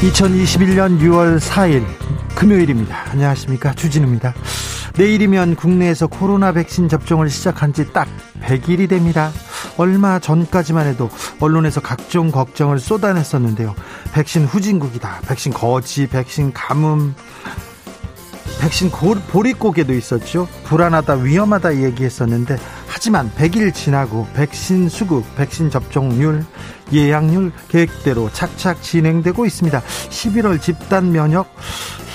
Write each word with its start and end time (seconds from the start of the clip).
2021년 0.00 0.98
6월 0.98 1.38
4일 1.38 1.84
금요일입니다. 2.34 3.10
안녕하십니까. 3.10 3.74
주진우입니다. 3.74 4.32
내일이면 4.96 5.56
국내에서 5.56 6.06
코로나 6.06 6.52
백신 6.52 6.88
접종을 6.88 7.28
시작한 7.28 7.72
지 7.74 7.92
딱 7.92 8.08
100일이 8.42 8.88
됩니다. 8.88 9.30
얼마 9.76 10.18
전까지만 10.18 10.86
해도 10.86 11.10
언론에서 11.38 11.80
각종 11.82 12.30
걱정을 12.30 12.78
쏟아냈었는데요. 12.78 13.74
백신 14.12 14.46
후진국이다. 14.46 15.20
백신 15.28 15.52
거지, 15.52 16.06
백신 16.06 16.52
가뭄, 16.54 17.14
백신 18.60 18.90
보릿고개도 18.90 19.92
있었죠. 19.92 20.48
불안하다, 20.64 21.14
위험하다 21.16 21.82
얘기했었는데 21.82 22.56
하지만 22.92 23.30
100일 23.36 23.72
지나고 23.72 24.26
백신 24.34 24.88
수급, 24.88 25.24
백신 25.36 25.70
접종률, 25.70 26.44
예약률 26.92 27.52
계획대로 27.68 28.30
착착 28.32 28.82
진행되고 28.82 29.46
있습니다. 29.46 29.80
11월 29.80 30.60
집단 30.60 31.12
면역 31.12 31.54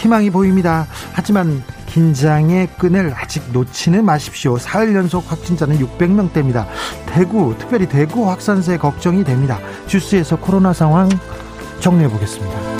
희망이 0.02 0.30
보입니다. 0.30 0.86
하지만 1.14 1.64
긴장의 1.88 2.68
끈을 2.78 3.14
아직 3.16 3.42
놓지는 3.54 4.04
마십시오. 4.04 4.58
사흘 4.58 4.94
연속 4.94 5.32
확진자는 5.32 5.80
600명대입니다. 5.80 6.68
대구, 7.06 7.56
특별히 7.58 7.88
대구 7.88 8.30
확산세 8.30 8.78
걱정이 8.78 9.24
됩니다. 9.24 9.60
주스에서 9.88 10.36
코로나 10.36 10.74
상황 10.74 11.10
정리해 11.80 12.10
보겠습니다. 12.10 12.75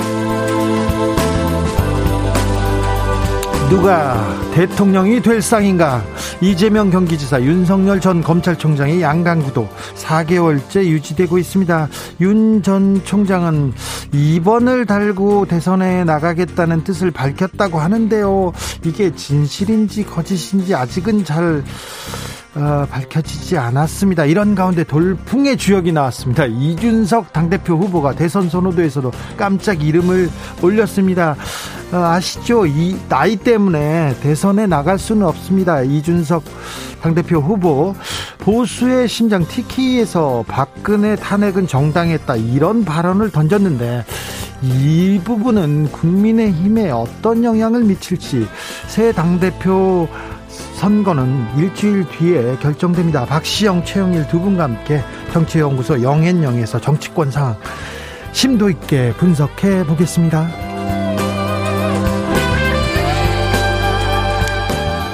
누가 3.68 4.24
대통령이 4.54 5.20
될 5.20 5.42
상인가? 5.42 6.02
이재명 6.40 6.88
경기지사, 6.90 7.42
윤석열 7.42 8.00
전 8.00 8.22
검찰총장의 8.22 9.02
양강구도 9.02 9.68
4개월째 9.96 10.84
유지되고 10.84 11.36
있습니다. 11.38 11.88
윤 12.20 12.62
전 12.62 13.04
총장은 13.04 13.72
2번을 14.12 14.86
달고 14.86 15.46
대선에 15.46 16.04
나가겠다는 16.04 16.84
뜻을 16.84 17.10
밝혔다고 17.10 17.78
하는데요. 17.78 18.52
이게 18.84 19.14
진실인지 19.14 20.04
거짓인지 20.06 20.74
아직은 20.74 21.24
잘 21.24 21.62
어, 22.56 22.86
밝혀지지 22.90 23.58
않았습니다. 23.58 24.24
이런 24.24 24.54
가운데 24.54 24.82
돌풍의 24.82 25.58
주역이 25.58 25.92
나왔습니다. 25.92 26.46
이준석 26.46 27.34
당대표 27.34 27.74
후보가 27.76 28.14
대선 28.14 28.48
선호도에서도 28.48 29.12
깜짝 29.36 29.82
이름을 29.82 30.30
올렸습니다. 30.62 31.36
어, 31.92 31.96
아시죠? 31.96 32.64
이 32.64 32.96
나이 33.10 33.36
때문에 33.36 34.16
대선에 34.22 34.66
나갈 34.66 34.98
수는 34.98 35.26
없습니다. 35.26 35.82
이준석 35.82 36.44
당대표 37.02 37.40
후보 37.40 37.94
보수의 38.38 39.06
심장 39.06 39.46
티키에서 39.46 40.44
박근혜 40.48 41.14
탄핵은 41.14 41.66
정당했다 41.66 42.36
이런 42.36 42.86
발언을 42.86 43.30
던졌는데 43.32 44.04
이 44.62 45.20
부분은 45.22 45.92
국민의힘에 45.92 46.90
어떤 46.90 47.44
영향을 47.44 47.84
미칠지 47.84 48.48
새 48.88 49.12
당대표 49.12 50.08
선거는 50.74 51.46
일주일 51.56 52.06
뒤에 52.08 52.56
결정됩니다. 52.60 53.24
박시영, 53.24 53.84
최영일 53.84 54.28
두 54.28 54.40
분과 54.40 54.64
함께 54.64 55.02
정치연구소 55.32 56.02
영앤영에서 56.02 56.80
정치권 56.80 57.30
상황 57.30 57.56
심도 58.32 58.68
있게 58.68 59.12
분석해 59.16 59.84
보겠습니다. 59.84 60.48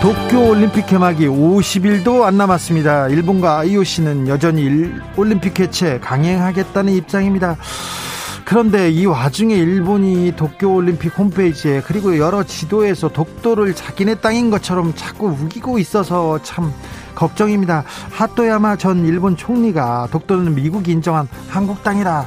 도쿄 0.03 0.49
올림픽 0.49 0.87
개막이 0.87 1.29
50일도 1.29 2.25
안 2.25 2.37
남았습니다. 2.37 3.07
일본과 3.07 3.61
IOC는 3.61 4.27
여전히 4.27 4.91
올림픽 5.17 5.55
개최 5.55 6.01
강행하겠다는 6.01 6.93
입장입니다. 6.95 7.57
그런데 8.53 8.91
이 8.91 9.07
와중에 9.07 9.55
일본이 9.55 10.35
도쿄올림픽 10.37 11.19
홈페이지에 11.19 11.81
그리고 11.81 12.19
여러 12.19 12.43
지도에서 12.43 13.09
독도를 13.09 13.75
자기네 13.75 14.17
땅인 14.17 14.51
것처럼 14.51 14.93
자꾸 14.95 15.29
우기고 15.29 15.79
있어서 15.79 16.39
참 16.43 16.71
걱정입니다. 17.15 17.85
하토야마 18.11 18.77
전 18.77 19.07
일본 19.07 19.39
총리가 19.39 20.09
독도는 20.11 20.55
미국이 20.55 20.93
인정한 20.93 21.29
한국 21.49 21.83
땅이라 21.83 22.27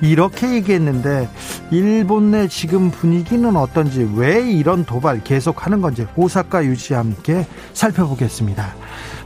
이렇게 0.00 0.54
얘기했는데 0.54 1.28
일본 1.70 2.30
내 2.30 2.48
지금 2.48 2.90
분위기는 2.90 3.54
어떤지 3.54 4.10
왜 4.16 4.50
이런 4.50 4.86
도발 4.86 5.22
계속하는 5.24 5.82
건지 5.82 6.06
오사카 6.16 6.64
유지와 6.64 7.00
함께 7.00 7.46
살펴보겠습니다. 7.74 8.74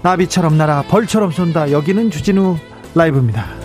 나비처럼 0.03 0.59
날아 0.59 0.83
벌처럼 0.89 1.31
쏜다. 1.31 1.71
여기는 1.71 2.11
주진우 2.11 2.57
라이브입니다. 2.97 3.60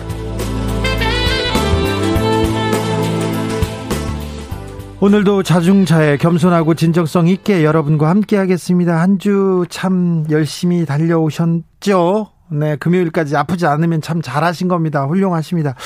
오늘도 5.06 5.44
자중차에 5.44 6.16
겸손하고 6.16 6.74
진정성 6.74 7.28
있게 7.28 7.62
여러분과 7.62 8.08
함께 8.10 8.36
하겠습니다. 8.36 9.00
한 9.00 9.18
주 9.20 9.64
참 9.70 10.24
열심히 10.30 10.84
달려오셨죠? 10.84 12.26
네, 12.48 12.74
금요일까지 12.74 13.36
아프지 13.36 13.66
않으면 13.66 14.02
참 14.02 14.20
잘하신 14.20 14.66
겁니다. 14.66 15.04
훌륭하십니다. 15.06 15.76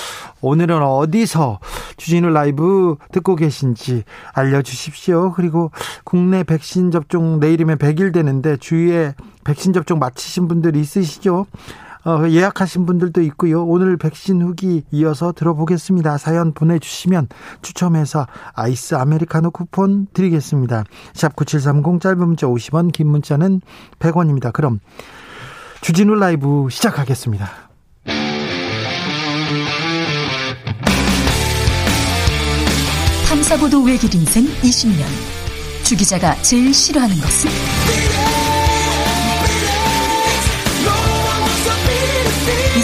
오늘은 0.40 0.82
어디서 0.82 1.60
주진우 1.98 2.30
라이브 2.30 2.96
듣고 3.12 3.36
계신지 3.36 4.04
알려주십시오. 4.32 5.32
그리고 5.32 5.70
국내 6.04 6.42
백신 6.42 6.90
접종 6.90 7.40
내일이면 7.40 7.76
100일 7.76 8.14
되는데 8.14 8.56
주위에 8.56 9.12
백신 9.44 9.74
접종 9.74 9.98
마치신 9.98 10.48
분들 10.48 10.76
있으시죠? 10.76 11.44
어, 12.04 12.26
예약하신 12.28 12.86
분들도 12.86 13.20
있고요. 13.22 13.64
오늘 13.64 13.96
백신 13.96 14.40
후기 14.42 14.84
이어서 14.90 15.32
들어보겠습니다. 15.32 16.18
사연 16.18 16.52
보내주시면 16.52 17.28
추첨해서 17.62 18.26
아이스 18.54 18.94
아메리카노 18.94 19.50
쿠폰 19.50 20.06
드리겠습니다. 20.12 20.84
샵 21.12 21.36
9730 21.36 22.00
짧은 22.00 22.18
문자 22.18 22.46
50원 22.46 22.92
긴 22.92 23.08
문자는 23.08 23.60
100원입니다. 23.98 24.52
그럼 24.52 24.80
주진우 25.82 26.14
라이브 26.14 26.68
시작하겠습니다. 26.70 27.48
탐사보도 33.28 33.82
외길 33.82 34.14
인생 34.14 34.44
20년 34.44 35.04
주 35.84 35.96
기자가 35.96 36.34
제일 36.42 36.72
싫어하는 36.72 37.16
것은? 37.16 38.29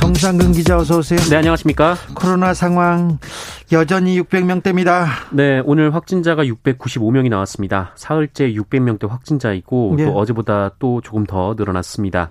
정상근 0.00 0.52
기자 0.52 0.78
어서 0.78 0.98
오세요. 0.98 1.20
네 1.28 1.36
안녕하십니까. 1.36 1.94
코로나 2.14 2.54
상황 2.54 3.18
여전히 3.70 4.20
600명대입니다. 4.20 5.06
네, 5.30 5.62
오늘 5.64 5.94
확진자가 5.94 6.44
695명이 6.44 7.28
나왔습니다. 7.28 7.92
사흘째 7.96 8.52
600명대 8.52 9.06
확진자이고 9.08 9.94
네. 9.98 10.06
또 10.06 10.12
어제보다 10.16 10.70
또 10.78 11.02
조금 11.02 11.24
더 11.26 11.54
늘어났습니다. 11.56 12.30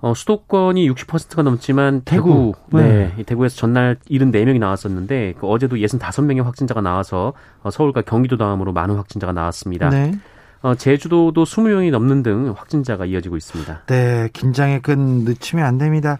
어, 0.00 0.12
수도권이 0.14 0.90
60%가 0.90 1.42
넘지만 1.42 2.02
대구, 2.04 2.52
대구. 2.70 2.82
네, 2.82 3.12
네. 3.16 3.22
대구에서 3.22 3.56
전날 3.56 3.96
74명이 4.10 4.58
나왔었는데 4.58 5.34
그 5.38 5.46
어제도 5.46 5.76
65명의 5.76 6.42
확진자가 6.42 6.80
나와서 6.80 7.32
어, 7.62 7.70
서울과 7.70 8.02
경기도 8.02 8.36
다음으로 8.36 8.72
많은 8.72 8.96
확진자가 8.96 9.32
나왔습니다. 9.32 9.88
네. 9.88 10.12
어, 10.62 10.74
제주도도 10.74 11.44
20명이 11.44 11.90
넘는 11.92 12.22
등 12.24 12.52
확진자가 12.56 13.06
이어지고 13.06 13.36
있습니다. 13.36 13.82
네, 13.86 14.28
긴장의 14.32 14.82
끈 14.82 15.24
늦추면 15.24 15.64
안 15.64 15.78
됩니다. 15.78 16.18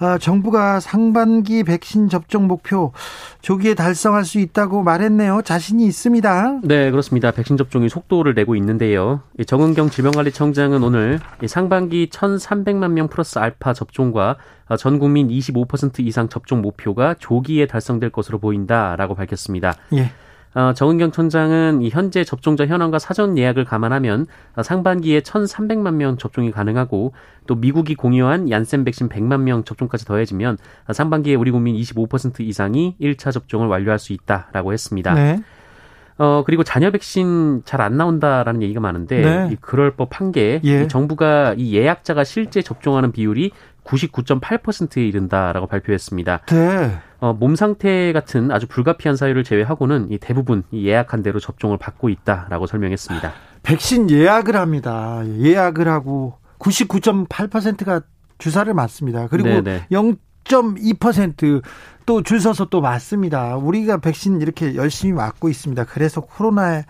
아, 0.00 0.16
정부가 0.18 0.80
상반기 0.80 1.64
백신 1.64 2.08
접종 2.08 2.46
목표 2.46 2.92
조기에 3.42 3.74
달성할 3.74 4.24
수 4.24 4.38
있다고 4.38 4.82
말했네요. 4.82 5.42
자신이 5.42 5.84
있습니다. 5.86 6.60
네, 6.62 6.90
그렇습니다. 6.90 7.30
백신 7.32 7.56
접종이 7.56 7.88
속도를 7.88 8.34
내고 8.34 8.54
있는데요. 8.56 9.22
정은경 9.44 9.90
질병관리청장은 9.90 10.82
오늘 10.82 11.18
상반기 11.46 12.08
1,300만 12.10 12.92
명 12.92 13.08
플러스 13.08 13.38
알파 13.38 13.72
접종과 13.72 14.36
전 14.78 14.98
국민 14.98 15.28
25% 15.28 16.00
이상 16.00 16.28
접종 16.28 16.62
목표가 16.62 17.14
조기에 17.18 17.66
달성될 17.66 18.10
것으로 18.10 18.38
보인다라고 18.38 19.14
밝혔습니다. 19.14 19.74
예. 19.94 20.12
어, 20.58 20.72
정은경 20.72 21.12
천장은 21.12 21.82
이 21.82 21.88
현재 21.88 22.24
접종자 22.24 22.66
현황과 22.66 22.98
사전 22.98 23.38
예약을 23.38 23.64
감안하면 23.64 24.26
상반기에 24.60 25.20
1,300만 25.20 25.94
명 25.94 26.16
접종이 26.16 26.50
가능하고 26.50 27.12
또 27.46 27.54
미국이 27.54 27.94
공유한 27.94 28.50
얀센 28.50 28.82
백신 28.82 29.08
100만 29.08 29.42
명 29.42 29.62
접종까지 29.62 30.04
더해지면 30.04 30.58
상반기에 30.92 31.36
우리 31.36 31.52
국민 31.52 31.76
25% 31.76 32.40
이상이 32.40 32.96
1차 33.00 33.30
접종을 33.30 33.68
완료할 33.68 34.00
수 34.00 34.12
있다라고 34.12 34.72
했습니다. 34.72 35.14
네. 35.14 35.38
어, 36.18 36.42
그리고 36.44 36.64
자녀 36.64 36.90
백신 36.90 37.62
잘 37.64 37.80
안 37.80 37.96
나온다라는 37.96 38.60
얘기가 38.62 38.80
많은데, 38.80 39.20
네. 39.22 39.56
그럴 39.60 39.92
법한 39.92 40.32
게, 40.32 40.60
예. 40.64 40.88
정부가 40.88 41.54
이 41.56 41.72
예약자가 41.76 42.24
실제 42.24 42.60
접종하는 42.60 43.12
비율이 43.12 43.52
99.8%에 43.88 45.06
이른다라고 45.06 45.66
발표했습니다. 45.66 46.40
네. 46.46 46.98
어, 47.20 47.32
몸 47.32 47.56
상태 47.56 48.12
같은 48.12 48.50
아주 48.50 48.66
불가피한 48.66 49.16
사유를 49.16 49.44
제외하고는 49.44 50.08
이 50.10 50.18
대부분 50.18 50.62
이 50.70 50.86
예약한 50.86 51.22
대로 51.22 51.40
접종을 51.40 51.78
받고 51.78 52.08
있다라고 52.08 52.66
설명했습니다. 52.66 53.32
백신 53.62 54.10
예약을 54.10 54.54
합니다. 54.56 55.22
예약을 55.40 55.88
하고 55.88 56.34
99.8%가 56.58 58.02
주사를 58.38 58.72
맞습니다. 58.72 59.26
그리고 59.28 59.48
네네. 59.48 59.86
0.2% 59.90 61.62
또 62.06 62.22
줄 62.22 62.40
서서 62.40 62.66
또 62.66 62.80
맞습니다. 62.80 63.56
우리가 63.56 63.98
백신 63.98 64.40
이렇게 64.40 64.76
열심히 64.76 65.12
맞고 65.12 65.48
있습니다. 65.50 65.84
그래서 65.84 66.22
코로나에 66.22 66.84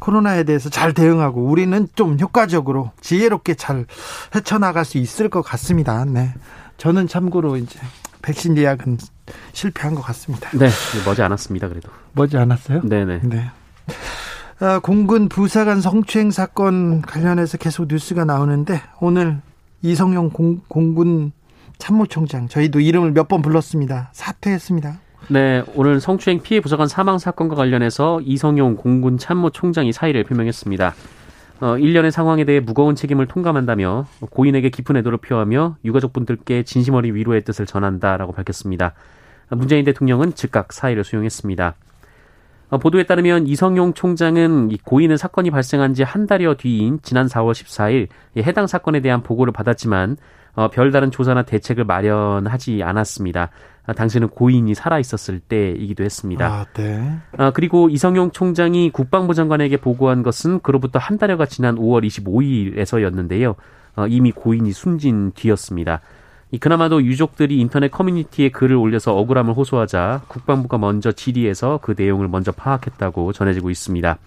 코로나에 0.00 0.44
대해서 0.44 0.68
잘 0.70 0.92
대응하고 0.94 1.42
우리는 1.42 1.88
좀 1.94 2.18
효과적으로 2.18 2.92
지혜롭게 3.00 3.54
잘 3.54 3.86
헤쳐나갈 4.34 4.84
수 4.84 4.98
있을 4.98 5.28
것 5.28 5.42
같습니다. 5.42 6.04
네. 6.04 6.34
저는 6.76 7.08
참고로 7.08 7.56
이제 7.56 7.78
백신 8.22 8.56
예약은 8.56 8.98
실패한 9.52 9.94
것 9.94 10.02
같습니다. 10.02 10.50
네, 10.56 10.68
머지 11.04 11.22
않았습니다. 11.22 11.68
그래도 11.68 11.90
머지 12.12 12.36
않았어요? 12.36 12.82
네네. 12.82 13.20
네. 13.24 13.50
아, 14.60 14.78
공군 14.78 15.28
부사관 15.28 15.80
성추행 15.80 16.30
사건 16.30 17.02
관련해서 17.02 17.58
계속 17.58 17.86
뉴스가 17.88 18.24
나오는데 18.24 18.80
오늘 19.00 19.40
이성용 19.82 20.30
공, 20.30 20.60
공군 20.68 21.32
참모총장 21.78 22.48
저희도 22.48 22.80
이름을 22.80 23.12
몇 23.12 23.28
번 23.28 23.42
불렀습니다. 23.42 24.08
사퇴했습니다. 24.12 24.98
네, 25.28 25.64
오늘 25.74 26.00
성추행 26.00 26.40
피해 26.40 26.60
부사관 26.60 26.86
사망 26.86 27.18
사건과 27.18 27.56
관련해서 27.56 28.20
이성용 28.22 28.76
공군 28.76 29.18
참모 29.18 29.50
총장이 29.50 29.92
사의를 29.92 30.22
표명했습니다. 30.24 30.94
어, 31.60 31.66
1년의 31.76 32.10
상황에 32.12 32.44
대해 32.44 32.60
무거운 32.60 32.94
책임을 32.94 33.26
통감한다며 33.26 34.06
고인에게 34.30 34.68
깊은 34.70 34.96
애도를 34.98 35.18
표하며 35.18 35.78
유가족분들께 35.84 36.62
진심 36.62 36.94
어린 36.94 37.14
위로의 37.14 37.42
뜻을 37.42 37.66
전한다라고 37.66 38.32
밝혔습니다. 38.32 38.92
문재인 39.48 39.84
대통령은 39.84 40.34
즉각 40.34 40.72
사의를 40.72 41.02
수용했습니다. 41.02 41.74
어, 42.68 42.78
보도에 42.78 43.04
따르면 43.04 43.46
이성용 43.46 43.94
총장은 43.94 44.76
고인의 44.84 45.18
사건이 45.18 45.50
발생한 45.50 45.94
지 45.94 46.04
한 46.04 46.26
달여 46.26 46.54
뒤인 46.54 47.00
지난 47.02 47.26
4월 47.26 47.52
14일 47.52 48.08
해당 48.44 48.66
사건에 48.66 49.00
대한 49.00 49.22
보고를 49.22 49.52
받았지만 49.52 50.16
어, 50.54 50.68
별다른 50.68 51.10
조사나 51.10 51.42
대책을 51.42 51.84
마련하지 51.84 52.82
않았습니다. 52.82 53.50
아, 53.86 53.92
당시는 53.92 54.28
고인이 54.28 54.74
살아 54.74 54.98
있었을 54.98 55.38
때이기도 55.38 56.02
했습니다. 56.04 56.46
아, 56.46 56.66
네. 56.74 57.18
아, 57.36 57.52
그리고 57.52 57.88
이성용 57.88 58.32
총장이 58.32 58.90
국방부 58.90 59.32
장관에게 59.32 59.76
보고한 59.76 60.22
것은 60.22 60.60
그로부터 60.60 60.98
한 60.98 61.18
달여가 61.18 61.46
지난 61.46 61.76
5월 61.76 62.04
25일에서였는데요. 62.06 63.54
어, 63.96 64.06
이미 64.08 64.32
고인이 64.32 64.70
숨진 64.72 65.32
뒤였습니다. 65.32 66.00
그나마도 66.60 67.02
유족들이 67.02 67.58
인터넷 67.58 67.90
커뮤니티에 67.90 68.50
글을 68.50 68.76
올려서 68.76 69.16
억울함을 69.16 69.54
호소하자 69.54 70.22
국방부가 70.28 70.78
먼저 70.78 71.12
질의해서 71.12 71.80
그 71.82 71.94
내용을 71.96 72.28
먼저 72.28 72.52
파악했다고 72.52 73.32
전해지고 73.32 73.70
있습니다. 73.70 74.18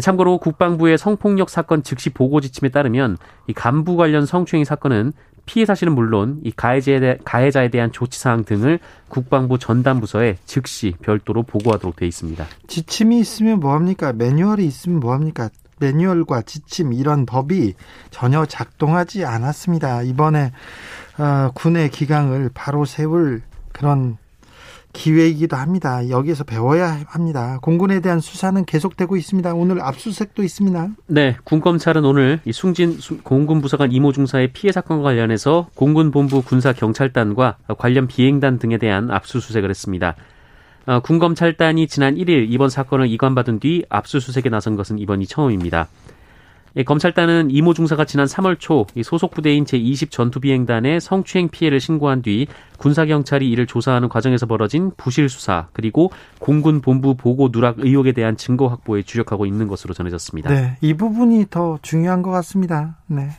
참고로 0.00 0.38
국방부의 0.38 0.98
성폭력 0.98 1.50
사건 1.50 1.82
즉시 1.82 2.10
보고 2.10 2.40
지침에 2.40 2.68
따르면 2.68 3.16
이 3.46 3.52
간부 3.52 3.96
관련 3.96 4.26
성추행 4.26 4.64
사건은 4.64 5.12
피해 5.46 5.66
사실은 5.66 5.94
물론 5.94 6.40
이 6.42 6.50
가해자에, 6.50 7.00
대, 7.00 7.18
가해자에 7.24 7.68
대한 7.68 7.92
조치 7.92 8.18
사항 8.18 8.44
등을 8.44 8.78
국방부 9.08 9.58
전담 9.58 10.00
부서에 10.00 10.38
즉시 10.44 10.94
별도로 11.02 11.42
보고하도록 11.42 11.96
돼 11.96 12.06
있습니다. 12.06 12.46
지침이 12.66 13.20
있으면 13.20 13.60
뭐 13.60 13.74
합니까? 13.74 14.12
매뉴얼이 14.12 14.64
있으면 14.64 15.00
뭐 15.00 15.12
합니까? 15.12 15.50
매뉴얼과 15.78 16.42
지침 16.42 16.92
이런 16.92 17.26
법이 17.26 17.74
전혀 18.10 18.46
작동하지 18.46 19.24
않았습니다. 19.24 20.02
이번에 20.02 20.52
어, 21.18 21.50
군의 21.54 21.90
기강을 21.90 22.50
바로 22.54 22.84
세울 22.84 23.42
그런 23.72 24.16
기회이기도 24.94 25.56
합니다. 25.56 26.08
여기에서 26.08 26.44
배워야 26.44 27.00
합니다. 27.06 27.58
공군에 27.60 28.00
대한 28.00 28.20
수사는 28.20 28.64
계속되고 28.64 29.16
있습니다. 29.18 29.52
오늘 29.52 29.82
압수수색도 29.82 30.42
있습니다. 30.42 30.88
네, 31.08 31.36
군검찰은 31.44 32.04
오늘 32.06 32.40
이 32.46 32.52
숭진 32.52 32.98
공군 33.22 33.60
부사관 33.60 33.92
이모 33.92 34.12
중사의 34.12 34.52
피해 34.54 34.72
사건과 34.72 35.02
관련해서 35.04 35.68
공군 35.74 36.10
본부 36.10 36.40
군사 36.40 36.72
경찰단과 36.72 37.58
관련 37.76 38.06
비행단 38.06 38.58
등에 38.58 38.78
대한 38.78 39.10
압수수색을 39.10 39.68
했습니다. 39.68 40.14
어, 40.86 41.00
군검찰단이 41.00 41.86
지난 41.88 42.14
1일 42.14 42.46
이번 42.48 42.68
사건을 42.68 43.08
이관받은 43.08 43.58
뒤 43.58 43.84
압수수색에 43.88 44.50
나선 44.50 44.76
것은 44.76 44.98
이번이 44.98 45.26
처음입니다. 45.26 45.88
예, 46.76 46.82
검찰단은 46.82 47.50
이모 47.50 47.72
중사가 47.72 48.04
지난 48.04 48.26
3월 48.26 48.58
초 48.58 48.86
소속 49.04 49.30
부대인 49.32 49.64
제20 49.64 50.10
전투비행단의 50.10 51.00
성추행 51.00 51.48
피해를 51.48 51.78
신고한 51.78 52.22
뒤 52.22 52.48
군사경찰이 52.78 53.48
이를 53.48 53.66
조사하는 53.66 54.08
과정에서 54.08 54.46
벌어진 54.46 54.90
부실 54.96 55.28
수사 55.28 55.68
그리고 55.72 56.10
공군 56.40 56.80
본부 56.80 57.14
보고 57.14 57.50
누락 57.52 57.76
의혹에 57.78 58.12
대한 58.12 58.36
증거 58.36 58.66
확보에 58.66 59.02
주력하고 59.02 59.46
있는 59.46 59.68
것으로 59.68 59.94
전해졌습니다. 59.94 60.50
네, 60.50 60.76
이 60.80 60.94
부분이 60.94 61.46
더 61.50 61.78
중요한 61.82 62.22
것 62.22 62.30
같습니다. 62.30 62.96
네. 63.06 63.30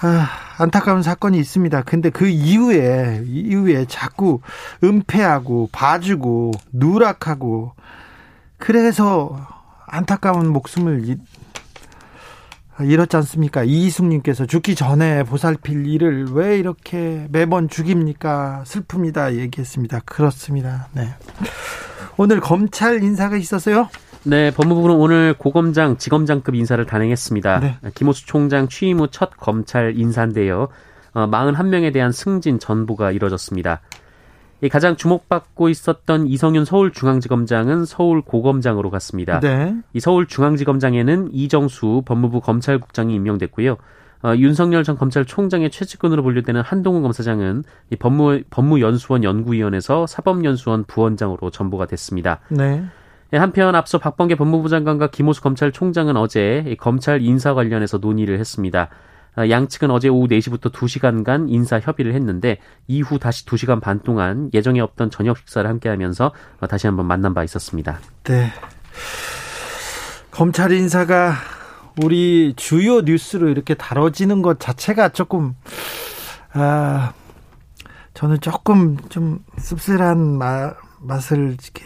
아, 0.00 0.28
안타까운 0.58 1.02
사건이 1.02 1.38
있습니다. 1.38 1.82
근데 1.82 2.10
그 2.10 2.28
이후에, 2.28 3.24
이후에 3.26 3.84
자꾸 3.86 4.40
은폐하고 4.82 5.68
봐주고 5.72 6.52
누락하고 6.72 7.72
그래서 8.58 9.36
안타까운 9.86 10.48
목숨을 10.52 11.16
이렇지 12.84 13.16
않습니까? 13.16 13.64
이희숙님께서 13.64 14.46
죽기 14.46 14.74
전에 14.74 15.24
보살필 15.24 15.86
일을 15.86 16.26
왜 16.32 16.58
이렇게 16.58 17.26
매번 17.30 17.68
죽입니까? 17.68 18.62
슬픕니다. 18.66 19.36
얘기했습니다. 19.38 20.00
그렇습니다. 20.04 20.88
네. 20.92 21.08
오늘 22.16 22.40
검찰 22.40 23.02
인사가 23.02 23.36
있었어요? 23.36 23.88
네, 24.24 24.50
법무부는 24.50 24.96
오늘 24.96 25.34
고검장, 25.38 25.96
지검장급 25.96 26.54
인사를 26.54 26.84
단행했습니다. 26.84 27.60
네. 27.60 27.78
김호수 27.94 28.26
총장 28.26 28.68
취임 28.68 28.98
후 29.00 29.08
첫 29.08 29.30
검찰 29.38 29.96
인사인데요. 29.96 30.68
어, 31.14 31.26
41명에 31.26 31.92
대한 31.92 32.12
승진 32.12 32.58
전부가 32.58 33.10
이뤄졌습니다. 33.12 33.80
가장 34.66 34.96
주목받고 34.96 35.68
있었던 35.68 36.26
이성윤 36.26 36.64
서울중앙지검장은 36.64 37.84
서울고검장으로 37.84 38.90
갔습니다. 38.90 39.38
네. 39.38 39.76
이 39.92 40.00
서울중앙지검장에는 40.00 41.30
이정수 41.32 42.02
법무부 42.04 42.40
검찰국장이 42.40 43.14
임명됐고요. 43.14 43.76
어, 44.24 44.34
윤석열 44.36 44.82
전 44.82 44.98
검찰총장의 44.98 45.70
최측근으로 45.70 46.24
분류되는 46.24 46.60
한동훈 46.62 47.02
검사장은 47.02 47.62
이 47.90 47.96
법무 47.96 48.40
법무연수원 48.50 49.22
연구위원회에서 49.22 50.08
사법연수원 50.08 50.84
부원장으로 50.84 51.50
전보가 51.50 51.86
됐습니다. 51.86 52.40
네. 52.48 52.84
예, 53.32 53.36
한편 53.36 53.74
앞서 53.74 53.98
박범계 53.98 54.34
법무부 54.34 54.68
장관과 54.68 55.08
김호수 55.08 55.42
검찰총장은 55.42 56.16
어제 56.16 56.74
검찰 56.80 57.22
인사 57.22 57.54
관련해서 57.54 57.98
논의를 57.98 58.40
했습니다. 58.40 58.88
아, 59.38 59.48
양측은 59.48 59.92
어제 59.92 60.08
오후 60.08 60.26
4시부터 60.26 60.72
2시간간 60.72 61.48
인사 61.48 61.78
협의를 61.78 62.12
했는데 62.12 62.58
이후 62.88 63.20
다시 63.20 63.46
2시간 63.46 63.80
반 63.80 64.00
동안 64.00 64.50
예정에 64.52 64.80
없던 64.80 65.12
저녁 65.12 65.38
식사를 65.38 65.70
함께 65.70 65.88
하면서 65.88 66.32
어, 66.58 66.66
다시 66.66 66.88
한번 66.88 67.06
만난 67.06 67.34
바 67.34 67.44
있었습니다. 67.44 68.00
네. 68.24 68.50
검찰 70.32 70.72
인사가 70.72 71.34
우리 72.02 72.52
주요 72.56 73.02
뉴스로 73.02 73.48
이렇게 73.48 73.74
다뤄지는 73.74 74.42
것 74.42 74.58
자체가 74.58 75.10
조금 75.10 75.54
아 76.52 77.12
저는 78.14 78.40
조금 78.40 78.96
좀 79.08 79.38
씁쓸한 79.56 80.18
마, 80.18 80.74
맛을 81.00 81.56
이렇게 81.60 81.84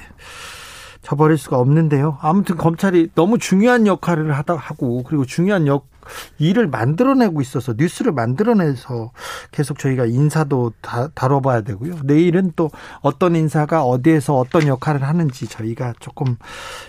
저버릴 1.02 1.36
수가 1.36 1.58
없는데요. 1.58 2.18
아무튼 2.20 2.56
검찰이 2.56 3.10
너무 3.14 3.38
중요한 3.38 3.86
역할을 3.86 4.36
하다 4.36 4.54
하고 4.54 5.02
그리고 5.02 5.24
중요한 5.24 5.66
역 5.66 5.90
일을 6.38 6.66
만들어내고 6.66 7.40
있어서 7.40 7.74
뉴스를 7.76 8.12
만들어내서 8.12 9.12
계속 9.50 9.78
저희가 9.78 10.06
인사도 10.06 10.72
다, 10.80 11.08
다뤄봐야 11.14 11.62
되고요. 11.62 11.98
내일은 12.04 12.52
또 12.56 12.70
어떤 13.00 13.36
인사가 13.36 13.84
어디에서 13.84 14.36
어떤 14.36 14.66
역할을 14.66 15.02
하는지 15.02 15.46
저희가 15.46 15.94
조금 16.00 16.36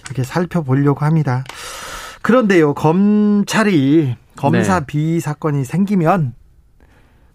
이렇게 0.06 0.24
살펴보려고 0.24 1.06
합니다. 1.06 1.44
그런데요, 2.22 2.74
검찰이 2.74 4.16
검사 4.36 4.80
네. 4.80 4.86
비위 4.86 5.20
사건이 5.20 5.66
생기면 5.66 6.34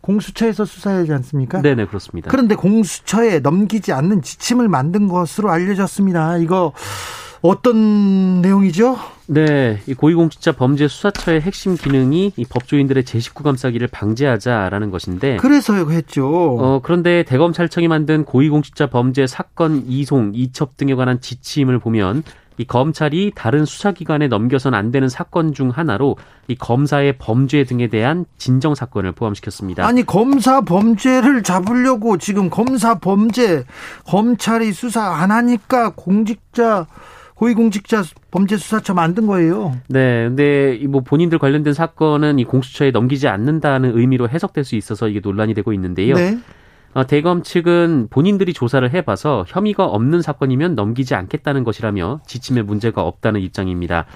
공수처에서 0.08 0.64
수사하지 0.64 1.12
않습니까? 1.12 1.60
네네 1.60 1.86
그렇습니다. 1.86 2.30
그런데 2.30 2.54
공수처에 2.54 3.40
넘기지 3.40 3.92
않는 3.92 4.22
지침을 4.22 4.66
만든 4.66 5.06
것으로 5.06 5.50
알려졌습니다. 5.50 6.38
이거 6.38 6.72
어떤 7.42 8.40
내용이죠? 8.40 8.96
네, 9.26 9.80
이 9.86 9.92
고위공직자 9.92 10.52
범죄 10.52 10.88
수사처의 10.88 11.42
핵심 11.42 11.76
기능이 11.76 12.32
이 12.34 12.44
법조인들의 12.46 13.04
제 13.04 13.20
식구 13.20 13.44
감싸기를 13.44 13.88
방지하자라는 13.88 14.90
것인데. 14.90 15.36
그래서요, 15.36 15.90
했죠. 15.90 16.26
어, 16.26 16.80
그런데 16.82 17.22
대검찰청이 17.24 17.86
만든 17.86 18.24
고위공직자 18.24 18.88
범죄 18.88 19.26
사건 19.26 19.84
이송, 19.86 20.32
이첩 20.34 20.78
등에 20.78 20.94
관한 20.94 21.20
지침을 21.20 21.78
보면 21.78 22.22
이 22.58 22.64
검찰이 22.64 23.32
다른 23.34 23.64
수사기관에 23.64 24.28
넘겨선 24.28 24.74
안 24.74 24.90
되는 24.90 25.08
사건 25.08 25.54
중 25.54 25.70
하나로 25.70 26.16
이 26.48 26.56
검사의 26.56 27.16
범죄 27.18 27.64
등에 27.64 27.86
대한 27.86 28.26
진정 28.36 28.74
사건을 28.74 29.12
포함시켰습니다. 29.12 29.86
아니 29.86 30.04
검사 30.04 30.60
범죄를 30.60 31.42
잡으려고 31.42 32.18
지금 32.18 32.50
검사 32.50 32.98
범죄 32.98 33.64
검찰이 34.06 34.72
수사 34.72 35.02
안 35.02 35.30
하니까 35.30 35.92
공직자 35.94 36.86
고위공직자 37.38 38.02
범죄수사처 38.32 38.94
만든 38.94 39.26
거예요. 39.28 39.76
네, 39.88 40.24
근데 40.26 40.80
뭐 40.88 41.02
본인들 41.02 41.38
관련된 41.38 41.72
사건은 41.72 42.40
이 42.40 42.44
공수처에 42.44 42.90
넘기지 42.90 43.28
않는다는 43.28 43.96
의미로 43.96 44.28
해석될 44.28 44.64
수 44.64 44.74
있어서 44.74 45.08
이게 45.08 45.20
논란이 45.20 45.54
되고 45.54 45.72
있는데요. 45.72 46.16
네. 46.16 46.36
어, 46.94 47.06
대검 47.06 47.42
측은 47.42 48.08
본인들이 48.10 48.52
조사를 48.52 48.88
해봐서 48.92 49.44
혐의가 49.46 49.84
없는 49.84 50.22
사건이면 50.22 50.74
넘기지 50.74 51.14
않겠다는 51.14 51.64
것이라며 51.64 52.20
지침에 52.26 52.62
문제가 52.62 53.02
없다는 53.02 53.40
입장입니다. 53.40 54.06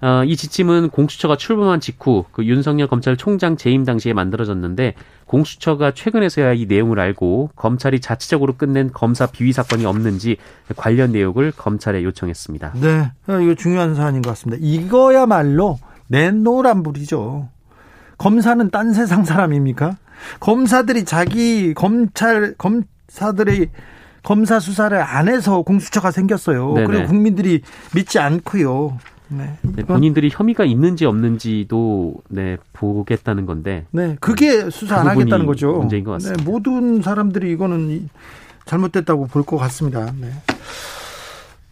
어, 0.00 0.22
이 0.24 0.36
지침은 0.36 0.90
공수처가 0.90 1.36
출범한 1.36 1.80
직후 1.80 2.24
그 2.30 2.44
윤석열 2.44 2.86
검찰총장 2.86 3.56
재임 3.56 3.84
당시에 3.84 4.12
만들어졌는데 4.12 4.94
공수처가 5.26 5.92
최근에서야 5.92 6.52
이 6.52 6.66
내용을 6.66 7.00
알고 7.00 7.50
검찰이 7.56 8.00
자체적으로 8.00 8.54
끝낸 8.56 8.92
검사 8.92 9.26
비위 9.26 9.52
사건이 9.52 9.84
없는지 9.86 10.36
관련 10.76 11.10
내용을 11.10 11.52
검찰에 11.56 12.04
요청했습니다. 12.04 12.74
네, 12.80 13.10
어, 13.26 13.40
이거 13.40 13.54
중요한 13.56 13.96
사안인 13.96 14.22
것 14.22 14.30
같습니다. 14.30 14.64
이거야말로 14.64 15.80
내노란불이죠. 16.06 17.48
검사는 18.18 18.70
딴 18.70 18.92
세상 18.92 19.24
사람입니까? 19.24 19.96
검사들이 20.40 21.04
자기 21.04 21.74
검찰 21.74 22.54
검사들의 22.58 23.68
검사 24.22 24.60
수사를 24.60 25.00
안 25.00 25.28
해서 25.28 25.62
공수처가 25.62 26.10
생겼어요. 26.10 26.74
네네. 26.74 26.86
그리고 26.86 27.06
국민들이 27.06 27.62
믿지 27.94 28.18
않고요. 28.18 28.98
네. 29.30 29.54
네, 29.62 29.82
본인들이 29.84 30.30
혐의가 30.32 30.64
있는지 30.64 31.04
없는지도 31.04 32.14
네 32.28 32.56
보겠다는 32.72 33.46
건데. 33.46 33.84
네, 33.90 34.16
그게 34.20 34.70
수사 34.70 34.96
그안 35.02 35.08
하겠다는 35.08 35.46
거죠. 35.46 35.72
문제인 35.72 36.04
것 36.04 36.12
같습니다. 36.12 36.42
네, 36.42 36.50
모든 36.50 37.02
사람들이 37.02 37.50
이거는 37.52 38.08
잘못됐다고 38.64 39.26
볼 39.26 39.44
것 39.44 39.56
같습니다. 39.58 40.12
네. 40.18 40.30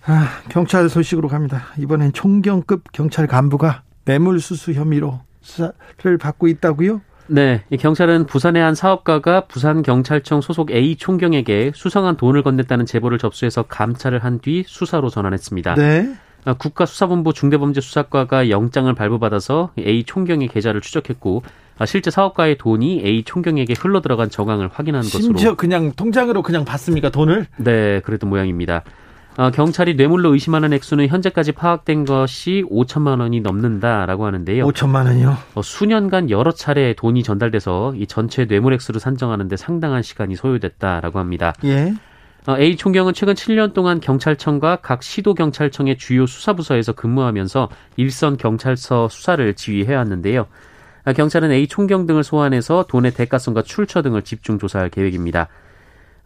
아, 0.06 0.28
경찰 0.50 0.88
소식으로 0.88 1.28
갑니다. 1.28 1.64
이번엔 1.78 2.12
총경급 2.12 2.92
경찰 2.92 3.26
간부가 3.26 3.82
뇌물수수 4.04 4.72
혐의로 4.72 5.20
수사를 5.40 6.18
받고 6.20 6.46
있다고요? 6.48 7.00
네, 7.28 7.64
경찰은 7.78 8.26
부산의 8.26 8.62
한 8.62 8.74
사업가가 8.74 9.42
부산 9.46 9.82
경찰청 9.82 10.40
소속 10.40 10.70
A 10.70 10.96
총경에게 10.96 11.72
수상한 11.74 12.16
돈을 12.16 12.42
건넸다는 12.42 12.86
제보를 12.86 13.18
접수해서 13.18 13.62
감찰을 13.62 14.20
한 14.24 14.38
뒤 14.40 14.64
수사로 14.66 15.08
전환했습니다. 15.08 15.74
네. 15.74 16.14
아, 16.44 16.52
국가수사본부 16.54 17.32
중대범죄수사과가 17.32 18.50
영장을 18.50 18.92
발부받아서 18.94 19.72
A 19.78 20.04
총경의 20.04 20.48
계좌를 20.48 20.80
추적했고 20.80 21.42
아, 21.78 21.86
실제 21.86 22.10
사업가의 22.10 22.58
돈이 22.58 23.02
A 23.04 23.24
총경에게 23.24 23.74
흘러 23.78 24.00
들어간 24.00 24.30
정황을 24.30 24.68
확인한 24.72 25.02
것으로 25.02 25.22
심지어 25.22 25.54
그냥 25.56 25.92
통장으로 25.92 26.42
그냥 26.42 26.64
받습니까 26.64 27.10
돈을? 27.10 27.46
네, 27.56 28.00
그래도 28.04 28.26
모양입니다. 28.26 28.82
어, 29.38 29.50
경찰이 29.50 29.96
뇌물로 29.96 30.32
의심하는 30.32 30.72
액수는 30.72 31.08
현재까지 31.08 31.52
파악된 31.52 32.06
것이 32.06 32.64
5천만 32.70 33.20
원이 33.20 33.40
넘는다라고 33.40 34.24
하는데요. 34.24 34.66
5천만 34.66 35.04
원이요? 35.06 35.36
어, 35.54 35.62
수년간 35.62 36.30
여러 36.30 36.52
차례 36.52 36.94
돈이 36.94 37.22
전달돼서 37.22 37.94
이 37.96 38.06
전체 38.06 38.46
뇌물 38.46 38.72
액수를 38.72 38.98
산정하는데 38.98 39.54
상당한 39.56 40.02
시간이 40.02 40.36
소요됐다라고 40.36 41.18
합니다. 41.18 41.52
예. 41.64 41.92
어, 42.46 42.56
A 42.58 42.76
총경은 42.76 43.12
최근 43.12 43.34
7년 43.34 43.74
동안 43.74 44.00
경찰청과 44.00 44.76
각 44.76 45.02
시도 45.02 45.34
경찰청의 45.34 45.98
주요 45.98 46.24
수사부서에서 46.24 46.92
근무하면서 46.92 47.68
일선 47.96 48.38
경찰서 48.38 49.08
수사를 49.08 49.52
지휘해 49.52 49.94
왔는데요. 49.94 50.46
어, 51.04 51.12
경찰은 51.12 51.50
A 51.50 51.66
총경 51.66 52.06
등을 52.06 52.24
소환해서 52.24 52.86
돈의 52.88 53.12
대가성과 53.12 53.62
출처 53.62 54.00
등을 54.00 54.22
집중 54.22 54.58
조사할 54.58 54.88
계획입니다. 54.88 55.48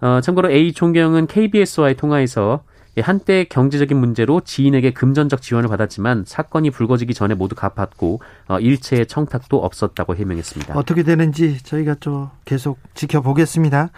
어, 0.01 0.21
참고로 0.21 0.53
A 0.53 0.73
총경은 0.73 1.27
KBS와의 1.27 1.97
통화에서 1.97 2.63
예, 2.63 2.70
한때 2.99 3.45
경제적인 3.45 3.97
문제로 3.97 4.41
지인에게 4.41 4.93
금전적 4.93 5.43
지원을 5.43 5.69
받았지만 5.69 6.25
사건이 6.27 6.71
불거지기 6.71 7.15
전에 7.15 7.35
모두 7.35 7.55
갚았고 7.55 8.21
어, 8.49 8.59
일체의 8.59 9.07
청탁도 9.07 9.63
없었다고 9.63 10.17
해명했습니다. 10.17 10.77
어떻게 10.77 11.03
되는지 11.03 11.63
저희가 11.63 11.97
좀 12.01 12.29
계속 12.45 12.79
지켜보겠습니다. 12.95 13.91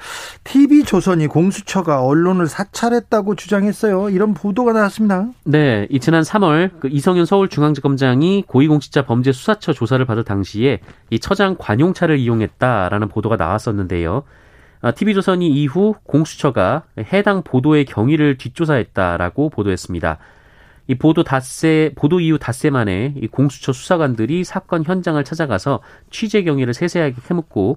TV조선이 0.45 1.27
공수처가 1.29 2.03
언론을 2.03 2.47
사찰했다고 2.47 3.35
주장했어요. 3.35 4.11
이런 4.11 4.35
보도가 4.35 4.73
나왔습니다. 4.73 5.29
네, 5.45 5.87
이 5.91 5.99
지난 5.99 6.23
3월 6.23 6.71
그 6.81 6.89
이성윤 6.89 7.25
서울중앙지검장이 7.27 8.45
고위공직자 8.47 9.07
범죄 9.07 9.33
수사처 9.33 9.73
조사를 9.73 10.05
받을 10.05 10.25
당시에 10.25 10.81
이 11.11 11.19
처장 11.19 11.57
관용차를 11.59 12.19
이용했다라는 12.19 13.09
보도가 13.09 13.37
나왔었는데요. 13.37 14.25
TV조선이 14.91 15.47
아, 15.47 15.49
이후 15.49 15.95
공수처가 16.05 16.83
해당 17.13 17.43
보도의 17.43 17.85
경위를 17.85 18.37
뒷조사했다라고 18.37 19.51
보도했습니다. 19.51 20.19
이 20.89 20.97
보도 20.97 21.23
닷새 21.23 21.93
보도 21.95 22.19
이후 22.19 22.39
닷새 22.39 22.69
만에 22.71 23.15
이 23.17 23.29
공수처 23.29 23.73
수사관들이 23.73 24.43
사건 24.43 24.83
현장을 24.85 25.23
찾아가서 25.23 25.81
취재 26.11 26.43
경위를 26.43 26.75
세세하게 26.75 27.15
캐묻고 27.27 27.71
어, 27.71 27.77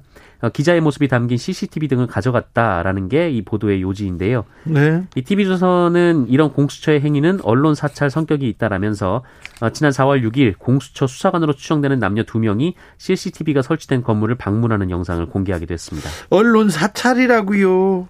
기자의 0.53 0.81
모습이 0.81 1.07
담긴 1.07 1.37
CCTV 1.37 1.87
등을 1.87 2.07
가져갔다라는 2.07 3.09
게 3.09 3.35
이 3.35 3.41
보도의 3.43 3.81
요지인데요. 3.81 4.45
네. 4.63 5.03
이 5.15 5.21
TV조선은 5.21 6.27
이런 6.29 6.51
공수처의 6.53 7.01
행위는 7.01 7.39
언론 7.43 7.75
사찰 7.75 8.09
성격이 8.09 8.47
있다라면서 8.49 9.23
어, 9.61 9.69
지난 9.71 9.91
4월 9.91 10.23
6일 10.29 10.57
공수처 10.57 11.07
수사관으로 11.07 11.53
추정되는 11.53 11.99
남녀 11.99 12.23
두 12.23 12.39
명이 12.39 12.75
CCTV가 12.97 13.61
설치된 13.61 14.03
건물을 14.03 14.35
방문하는 14.35 14.89
영상을 14.89 15.25
공개하기도 15.27 15.73
했습니다. 15.73 16.09
언론 16.29 16.69
사찰이라고요. 16.69 18.07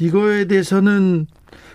이거에 0.00 0.46
대해서는 0.46 1.26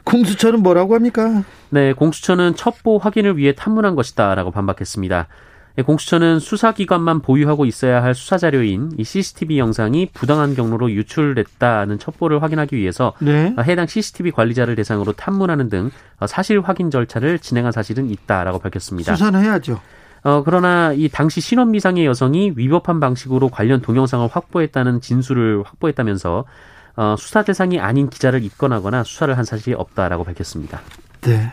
공수처는 0.03 0.61
뭐라고 0.61 0.95
합니까? 0.95 1.43
네, 1.69 1.93
공수처는 1.93 2.55
첩보 2.55 2.97
확인을 2.97 3.37
위해 3.37 3.53
탐문한 3.55 3.95
것이다라고 3.95 4.51
반박했습니다. 4.51 5.27
네, 5.75 5.81
공수처는 5.81 6.39
수사기관만 6.39 7.21
보유하고 7.21 7.65
있어야 7.65 8.03
할 8.03 8.13
수사 8.13 8.37
자료인 8.37 8.91
이 8.97 9.03
CCTV 9.03 9.57
영상이 9.57 10.09
부당한 10.13 10.53
경로로 10.53 10.91
유출됐다는 10.91 11.97
첩보를 11.97 12.43
확인하기 12.43 12.75
위해서 12.75 13.13
네. 13.19 13.55
해당 13.63 13.87
CCTV 13.87 14.31
관리자를 14.31 14.75
대상으로 14.75 15.13
탐문하는 15.13 15.69
등 15.69 15.89
사실 16.27 16.61
확인 16.61 16.91
절차를 16.91 17.39
진행한 17.39 17.71
사실은 17.71 18.09
있다라고 18.09 18.59
밝혔습니다. 18.59 19.15
수사는 19.15 19.41
해야죠. 19.41 19.81
어, 20.23 20.43
그러나 20.45 20.93
이 20.93 21.09
당시 21.09 21.41
신원 21.41 21.71
미상의 21.71 22.05
여성이 22.05 22.53
위법한 22.55 22.99
방식으로 22.99 23.49
관련 23.49 23.81
동영상을 23.81 24.27
확보했다는 24.31 25.01
진술을 25.01 25.63
확보했다면서 25.65 26.45
어, 26.95 27.15
수사 27.17 27.43
대상이 27.43 27.79
아닌 27.79 28.09
기자를 28.09 28.43
입건하거나 28.43 29.03
수사를 29.03 29.35
한 29.35 29.43
사실이 29.43 29.75
없다라고 29.75 30.23
밝혔습니다. 30.23 30.81
네. 31.21 31.51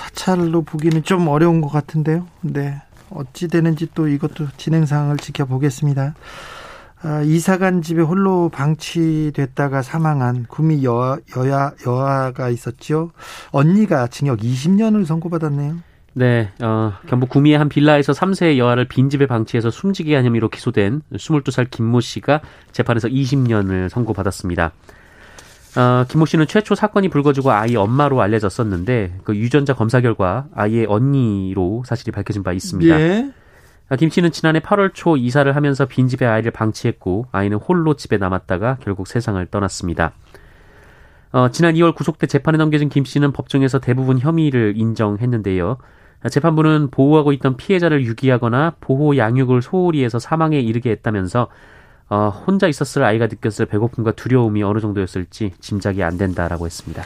사찰로 0.00 0.62
보기는 0.62 1.02
좀 1.02 1.28
어려운 1.28 1.60
것 1.60 1.68
같은데요. 1.68 2.26
네. 2.40 2.80
어찌 3.10 3.48
되는지 3.48 3.88
또 3.94 4.08
이것도 4.08 4.48
진행 4.56 4.86
상황을 4.86 5.18
지켜보겠습니다. 5.18 6.14
아, 7.02 7.22
이사간 7.22 7.82
집에 7.82 8.02
홀로 8.02 8.48
방치됐다가 8.48 9.82
사망한 9.82 10.46
구미 10.48 10.84
여, 10.84 11.18
여야, 11.36 11.72
여아가 11.86 12.48
있었죠. 12.48 13.10
언니가 13.50 14.06
징역 14.06 14.40
20년을 14.40 15.04
선고받았네요. 15.04 15.76
네, 16.12 16.50
어, 16.60 16.92
경북 17.06 17.28
구미의 17.28 17.58
한 17.58 17.68
빌라에서 17.68 18.12
3세의 18.12 18.58
여아를 18.58 18.88
빈집에 18.88 19.26
방치해서 19.26 19.70
숨지게 19.70 20.16
한 20.16 20.24
혐의로 20.24 20.48
기소된 20.48 21.02
22살 21.12 21.70
김모 21.70 22.00
씨가 22.00 22.40
재판에서 22.72 23.08
20년을 23.08 23.88
선고받았습니다. 23.88 24.72
어, 25.76 26.04
김모 26.08 26.26
씨는 26.26 26.46
최초 26.46 26.74
사건이 26.74 27.08
불거지고 27.08 27.52
아이 27.52 27.76
엄마로 27.76 28.20
알려졌었는데 28.20 29.20
그 29.24 29.36
유전자 29.36 29.74
검사 29.74 30.00
결과 30.00 30.46
아이의 30.54 30.86
언니로 30.86 31.84
사실이 31.86 32.10
밝혀진 32.10 32.42
바 32.42 32.52
있습니다. 32.52 33.00
예. 33.00 33.32
아, 33.88 33.96
김 33.96 34.08
씨는 34.08 34.30
지난해 34.30 34.60
8월 34.60 34.92
초 34.94 35.16
이사를 35.16 35.54
하면서 35.54 35.84
빈집에 35.86 36.24
아이를 36.26 36.50
방치했고 36.52 37.26
아이는 37.32 37.56
홀로 37.58 37.94
집에 37.94 38.18
남았다가 38.18 38.78
결국 38.80 39.06
세상을 39.06 39.44
떠났습니다. 39.46 40.12
어, 41.32 41.48
지난 41.50 41.74
2월 41.74 41.94
구속돼 41.94 42.26
재판에 42.26 42.58
넘겨진 42.58 42.88
김 42.88 43.04
씨는 43.04 43.32
법정에서 43.32 43.78
대부분 43.78 44.18
혐의를 44.18 44.74
인정했는데요. 44.76 45.78
재판부는 46.28 46.90
보호하고 46.90 47.32
있던 47.32 47.56
피해자를 47.56 48.04
유기하거나 48.04 48.74
보호 48.80 49.16
양육을 49.16 49.62
소홀히 49.62 50.04
해서 50.04 50.18
사망에 50.18 50.60
이르게 50.60 50.90
했다면서 50.90 51.48
어, 52.10 52.28
혼자 52.28 52.66
있었을 52.66 53.04
아이가 53.04 53.28
느꼈을 53.28 53.66
배고픔과 53.66 54.12
두려움이 54.12 54.62
어느 54.62 54.80
정도였을지 54.80 55.52
짐작이 55.60 56.02
안 56.02 56.18
된다라고 56.18 56.66
했습니다. 56.66 57.04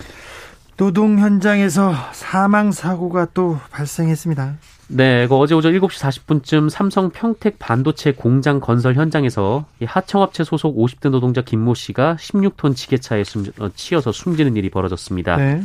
노동 0.77 1.19
현장에서 1.19 1.93
사망 2.13 2.73
사고가 2.73 3.29
또 3.33 3.59
발생했습니다. 3.71 4.55
네, 4.89 5.27
그 5.29 5.37
어제 5.37 5.55
오전 5.55 5.73
7시 5.73 5.89
40분쯤 5.89 6.69
삼성 6.69 7.11
평택 7.11 7.59
반도체 7.59 8.13
공장 8.13 8.61
건설 8.61 8.95
현장에서 8.95 9.67
하청업체 9.85 10.43
소속 10.43 10.77
50대 10.77 11.11
노동자 11.11 11.43
김모 11.43 11.75
씨가 11.75 12.17
16톤 12.19 12.75
지게차에 12.75 13.25
숨, 13.25 13.45
어, 13.61 13.69
치여서 13.75 14.11
숨지는 14.11 14.57
일이 14.57 14.69
벌어졌습니다. 14.69 15.37
네. 15.37 15.63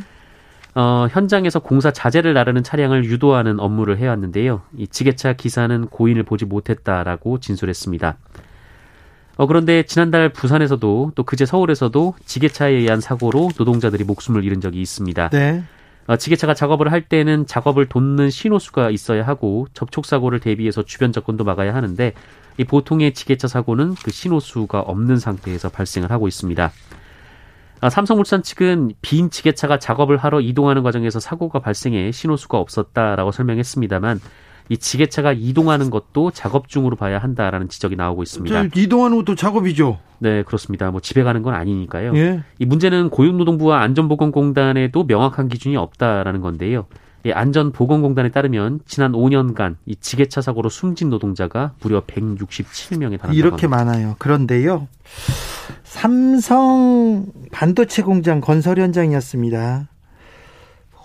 어, 0.75 1.07
현장에서 1.09 1.59
공사 1.59 1.91
자재를 1.91 2.33
나르는 2.33 2.63
차량을 2.63 3.05
유도하는 3.05 3.59
업무를 3.59 3.97
해왔는데요. 3.97 4.61
이 4.77 4.87
지게차 4.87 5.33
기사는 5.33 5.87
고인을 5.87 6.23
보지 6.23 6.45
못했다라고 6.45 7.39
진술했습니다. 7.39 8.17
어, 9.39 9.47
그런데 9.47 9.83
지난달 9.83 10.27
부산에서도 10.27 11.13
또 11.15 11.23
그제 11.23 11.45
서울에서도 11.45 12.13
지게차에 12.25 12.73
의한 12.73 12.99
사고로 12.99 13.51
노동자들이 13.57 14.03
목숨을 14.03 14.43
잃은 14.43 14.59
적이 14.59 14.81
있습니다. 14.81 15.29
네. 15.29 15.63
어, 16.07 16.17
지게차가 16.17 16.53
작업을 16.53 16.91
할 16.91 17.03
때는 17.03 17.47
작업을 17.47 17.85
돕는 17.85 18.31
신호수가 18.31 18.89
있어야 18.89 19.25
하고 19.25 19.67
접촉 19.73 20.05
사고를 20.05 20.41
대비해서 20.41 20.83
주변 20.83 21.13
접근도 21.13 21.45
막아야 21.45 21.73
하는데 21.73 22.11
이 22.57 22.65
보통의 22.65 23.13
지게차 23.13 23.47
사고는 23.47 23.95
그 24.03 24.11
신호수가 24.11 24.81
없는 24.81 25.15
상태에서 25.15 25.69
발생을 25.69 26.11
하고 26.11 26.27
있습니다. 26.27 26.71
아, 27.79 27.89
삼성물산 27.89 28.43
측은 28.43 28.91
빈 29.01 29.29
지게차가 29.29 29.79
작업을 29.79 30.17
하러 30.17 30.41
이동하는 30.41 30.83
과정에서 30.83 31.21
사고가 31.21 31.59
발생해 31.59 32.11
신호수가 32.11 32.57
없었다라고 32.57 33.31
설명했습니다만 33.31 34.19
이 34.69 34.77
지게차가 34.77 35.33
이동하는 35.33 35.89
것도 35.89 36.31
작업 36.31 36.67
중으로 36.67 36.95
봐야 36.95 37.17
한다라는 37.17 37.69
지적이 37.69 37.95
나오고 37.95 38.23
있습니다. 38.23 38.69
이동하는 38.75 39.17
것도 39.17 39.35
작업이죠. 39.35 39.97
네, 40.19 40.43
그렇습니다. 40.43 40.91
뭐 40.91 41.01
집에 41.01 41.23
가는 41.23 41.41
건 41.41 41.55
아니니까요. 41.55 42.15
예. 42.15 42.43
이 42.59 42.65
문제는 42.65 43.09
고용노동부와 43.09 43.81
안전보건공단에도 43.81 45.03
명확한 45.05 45.47
기준이 45.47 45.75
없다라는 45.75 46.41
건데요. 46.41 46.85
이 47.25 47.31
안전보건공단에 47.31 48.29
따르면 48.29 48.79
지난 48.85 49.11
5년간 49.11 49.75
이 49.85 49.95
지게차 49.95 50.41
사고로 50.41 50.69
숨진 50.69 51.09
노동자가 51.09 51.73
무려 51.81 52.01
167명에 52.01 53.19
달한다. 53.19 53.33
이렇게 53.33 53.65
합니다. 53.65 53.69
많아요. 53.69 54.15
그런데요. 54.19 54.87
삼성 55.83 57.25
반도체 57.51 58.03
공장 58.03 58.39
건설 58.39 58.79
현장이었습니다. 58.79 59.89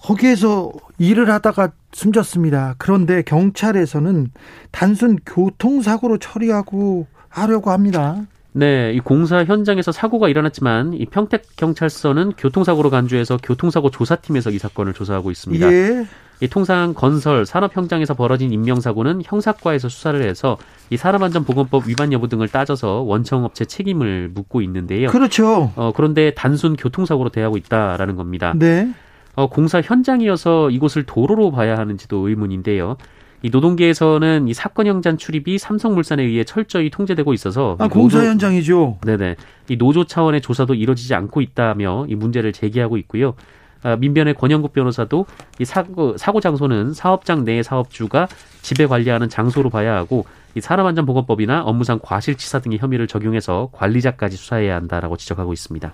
거기에서 0.04 0.70
일을 0.99 1.30
하다가 1.30 1.73
숨졌습니다. 1.92 2.75
그런데 2.76 3.23
경찰에서는 3.23 4.30
단순 4.70 5.18
교통사고로 5.25 6.18
처리하고 6.18 7.06
하려고 7.30 7.70
합니다. 7.70 8.20
네, 8.52 8.92
이 8.92 9.00
공사 9.00 9.42
현장에서 9.44 9.92
사고가 9.92 10.28
일어났지만 10.28 10.92
이 10.92 11.06
평택 11.06 11.44
경찰서는 11.56 12.34
교통사고로 12.37 12.90
간주해서 12.90 13.38
교통사고 13.42 13.90
조사팀에서 13.90 14.50
이 14.50 14.58
사건을 14.58 14.92
조사하고 14.92 15.30
있습니다. 15.30 15.73
예. 15.73 16.06
이 16.40 16.49
통상 16.49 16.92
건설 16.94 17.46
산업 17.46 17.76
현장에서 17.76 18.12
벌어진 18.14 18.52
인명사고는 18.52 19.23
형사과에서 19.25 19.88
수사를 19.88 20.20
해서 20.23 20.58
이 20.90 20.96
산업안전보건법 20.96 21.88
위반 21.88 22.12
여부 22.12 22.28
등을 22.28 22.49
따져서 22.49 23.00
원청업체 23.02 23.64
책임을 23.64 24.30
묻고 24.34 24.61
있는데요. 24.62 25.08
그렇죠. 25.08 25.73
어, 25.76 25.92
그런데 25.96 26.34
단순 26.34 26.76
교통사고로 26.76 27.30
대하고 27.30 27.56
있다라는 27.56 28.16
겁니다. 28.16 28.52
네. 28.56 28.93
어, 29.36 29.49
공사 29.49 29.80
현장이어서 29.80 30.70
이곳을 30.70 31.04
도로로 31.04 31.50
봐야 31.50 31.76
하는지도 31.76 32.28
의문인데요. 32.28 32.97
이 33.42 33.50
노동계에서는 33.50 34.49
이 34.49 34.54
사건 34.54 34.86
현장 34.86 35.18
출입이 35.18 35.58
삼성물산에 35.58 36.23
의해 36.23 36.44
철저히 36.44 36.88
통제되고 36.88 37.34
있어서 37.34 37.76
아, 37.78 37.88
공사 37.88 38.18
노조, 38.18 38.30
현장이죠. 38.30 38.99
네네. 39.04 39.36
이 39.68 39.76
노조 39.76 40.04
차원의 40.04 40.40
조사도 40.40 40.75
이루어지지 40.75 41.14
않고 41.14 41.42
있다며 41.42 42.06
이 42.08 42.14
문제를 42.14 42.54
제기하고 42.54 42.97
있고요. 42.97 43.34
아, 43.82 43.97
민변의 43.97 44.34
권영국 44.34 44.73
변호사도 44.73 45.26
이 45.58 45.66
사고 45.66 46.16
사고 46.16 46.40
장소는 46.40 46.94
사업장 46.94 47.44
내 47.44 47.62
사업주가 47.62 48.28
지배 48.62 48.86
관리하는 48.86 49.28
장소로 49.28 49.68
봐야 49.68 49.94
하고 49.94 50.25
이 50.54 50.62
산업안전보건법이나 50.62 51.64
업무상 51.64 51.99
과실치사 52.02 52.60
등의 52.60 52.78
혐의를 52.78 53.06
적용해서 53.06 53.68
관리자까지 53.73 54.38
수사해야 54.38 54.75
한다라고 54.76 55.18
지적하고 55.18 55.52
있습니다. 55.52 55.92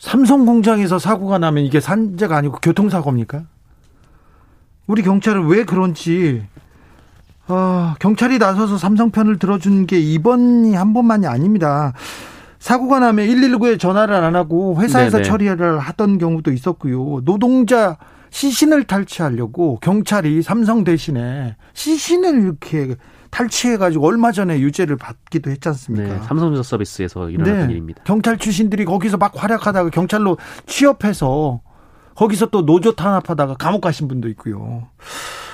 삼성 0.00 0.46
공장에서 0.46 0.98
사고가 0.98 1.36
나면 1.36 1.62
이게 1.62 1.78
산재가 1.78 2.34
아니고 2.34 2.56
교통사고입니까? 2.62 3.42
우리 4.86 5.02
경찰은 5.02 5.46
왜 5.46 5.64
그런지 5.64 6.42
어, 7.48 7.94
경찰이 8.00 8.38
나서서 8.38 8.78
삼성 8.78 9.10
편을 9.10 9.38
들어준 9.38 9.86
게 9.86 10.00
이번이 10.00 10.74
한 10.74 10.94
번만이 10.94 11.26
아닙니다. 11.26 11.92
사고가 12.58 12.98
나면 12.98 13.26
119에 13.26 13.78
전화를 13.78 14.14
안 14.14 14.36
하고 14.36 14.80
회사에서 14.80 15.18
네네. 15.18 15.28
처리를 15.28 15.78
하던 15.78 16.16
경우도 16.16 16.50
있었고요. 16.50 17.20
노동자 17.24 17.98
시신을 18.30 18.84
탈취하려고 18.84 19.78
경찰이 19.82 20.40
삼성 20.42 20.82
대신에 20.82 21.56
시신을 21.74 22.42
이렇게 22.42 22.96
탈취해가지고 23.30 24.06
얼마 24.06 24.32
전에 24.32 24.58
유죄를 24.60 24.96
받기도 24.96 25.50
했지 25.50 25.68
않습니까? 25.68 26.14
네, 26.14 26.20
삼성전자 26.26 26.62
서비스에서 26.68 27.30
일어났던 27.30 27.66
네, 27.68 27.72
일입니다. 27.72 28.02
경찰 28.04 28.38
출신들이 28.38 28.84
거기서 28.84 29.16
막 29.16 29.32
활약하다가 29.34 29.90
경찰로 29.90 30.36
취업해서 30.66 31.60
거기서 32.14 32.46
또 32.46 32.66
노조 32.66 32.94
탄압하다가 32.94 33.54
감옥 33.54 33.80
가신 33.80 34.08
분도 34.08 34.28
있고요. 34.30 34.88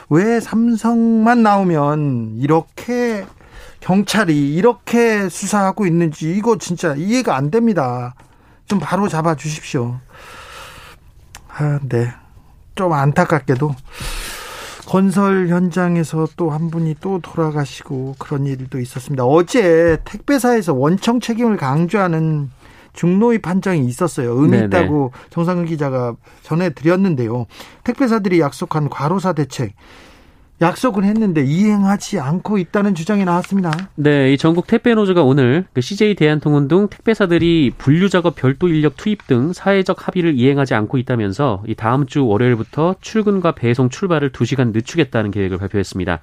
왜 0.08 0.40
삼성만 0.40 1.42
나오면 1.42 2.36
이렇게 2.38 3.26
경찰이 3.80 4.54
이렇게 4.54 5.28
수사하고 5.28 5.86
있는지 5.86 6.34
이거 6.34 6.58
진짜 6.58 6.94
이해가 6.94 7.36
안 7.36 7.50
됩니다. 7.50 8.14
좀 8.66 8.80
바로 8.80 9.08
잡아 9.08 9.36
주십시오. 9.36 10.00
아, 11.48 11.78
네. 11.88 12.10
좀 12.74 12.92
안타깝게도 12.92 13.74
건설 14.86 15.48
현장에서 15.48 16.26
또 16.36 16.50
한 16.50 16.70
분이 16.70 16.96
또 17.00 17.18
돌아가시고 17.20 18.14
그런 18.18 18.46
일도 18.46 18.78
있었습니다. 18.80 19.24
어제 19.24 19.98
택배사에서 20.04 20.72
원청 20.74 21.20
책임을 21.20 21.56
강조하는 21.56 22.50
중노위 22.92 23.38
판정이 23.38 23.84
있었어요. 23.84 24.32
의미 24.40 24.56
있다고 24.64 25.12
정상근 25.30 25.66
기자가 25.66 26.14
전해드렸는데요. 26.42 27.46
택배사들이 27.84 28.40
약속한 28.40 28.88
과로사 28.88 29.34
대책 29.34 29.74
약속을 30.60 31.04
했는데 31.04 31.44
이행하지 31.44 32.18
않고 32.18 32.56
있다는 32.58 32.94
주장이 32.94 33.24
나왔습니다. 33.24 33.70
네, 33.94 34.32
이 34.32 34.38
전국 34.38 34.66
택배 34.66 34.94
노조가 34.94 35.22
오늘 35.22 35.66
그 35.74 35.82
CJ 35.82 36.14
대한통운 36.14 36.66
등 36.66 36.88
택배사들이 36.88 37.72
분류 37.76 38.08
작업 38.08 38.36
별도 38.36 38.68
인력 38.68 38.96
투입 38.96 39.26
등 39.26 39.52
사회적 39.52 40.06
합의를 40.06 40.34
이행하지 40.34 40.74
않고 40.74 40.96
있다면서 40.96 41.62
이 41.66 41.74
다음 41.74 42.06
주 42.06 42.26
월요일부터 42.26 42.96
출근과 43.00 43.52
배송 43.52 43.90
출발을 43.90 44.32
2시간 44.32 44.72
늦추겠다는 44.72 45.30
계획을 45.30 45.58
발표했습니다. 45.58 46.20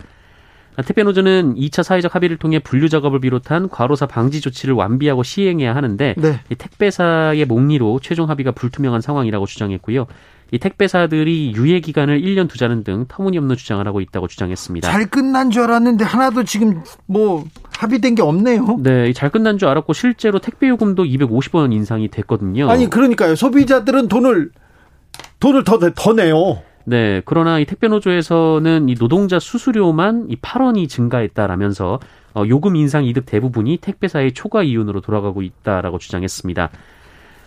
택배노조는 0.84 1.54
2차 1.54 1.84
사회적 1.84 2.15
합의를 2.15 2.38
통해 2.38 2.58
분류 2.58 2.89
작업을 2.89 3.19
비롯한 3.19 3.69
과로사 3.69 4.08
방지 4.08 4.41
조치를 4.41 4.74
완비하고 4.74 5.22
시행해야 5.22 5.76
하는데 5.76 6.15
네. 6.17 6.39
택배사의 6.58 7.46
목리로 7.46 8.00
최종 8.02 8.30
합의가 8.30 8.52
불투명한 8.54 9.02
상황이라고 9.02 9.46
주장했고요. 9.46 10.08
이 10.54 10.60
택배사들이 10.60 11.54
유예 11.56 11.80
기간을 11.80 12.22
1년 12.22 12.48
두자는 12.48 12.84
등 12.84 13.06
터무니없는 13.08 13.56
주장을 13.56 13.86
하고 13.88 14.02
있다고 14.02 14.28
주장했습니다. 14.28 14.88
잘 14.88 15.08
끝난 15.08 15.50
줄 15.50 15.63
알았는데 15.63 16.06
하나도 16.06 16.44
지금 16.44 16.84
뭐 17.08 17.44
합의된 17.76 18.13
게 18.13 18.22
없네요. 18.22 18.78
네, 18.84 19.13
잘 19.13 19.32
끝난 19.32 19.58
줄 19.58 19.68
알았고 19.68 19.94
실제로 19.94 20.38
택배 20.38 20.70
요금도 20.70 21.06
250원 21.06 21.74
인상이 21.74 22.08
됐거든요. 22.10 22.70
아니 22.70 22.88
그러니까요. 22.88 23.36
소비자들은 23.36 24.10
돈을 24.10 24.52
돈을 25.39 25.63
더, 25.63 25.80
더 25.80 26.13
내요. 26.13 26.62
네, 26.86 27.24
그러나 27.26 27.58
이 27.58 27.66
택배노조에서는 27.66 28.89
이 28.89 28.94
노동자 28.94 29.39
수수료만 29.39 30.28
이 30.30 30.36
8원이 30.36 30.88
증가했다라면서 30.88 32.00
어, 32.36 32.44
요금 32.48 32.76
인상 32.76 33.06
이득 33.06 33.26
대부분이 33.26 33.78
택배사의 33.78 34.34
초과 34.34 34.62
이윤으로 34.62 35.02
돌아가고 35.02 35.42
있다라고 35.42 35.98
주장했습니다. 35.98 36.70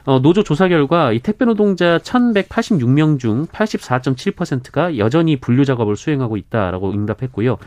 어, 0.07 0.21
노조 0.21 0.45
조사 0.45 0.69
결과 0.69 1.11
이 1.11 1.19
택배 1.19 1.45
노동자 1.45 1.99
1,186명 1.99 3.19
중 3.19 3.47
84.7%가 3.49 4.99
여전히 4.99 5.37
분류 5.39 5.65
작업을 5.65 5.97
수행하고 5.97 6.37
있다라고 6.37 6.93
응답했고요. 6.93 7.59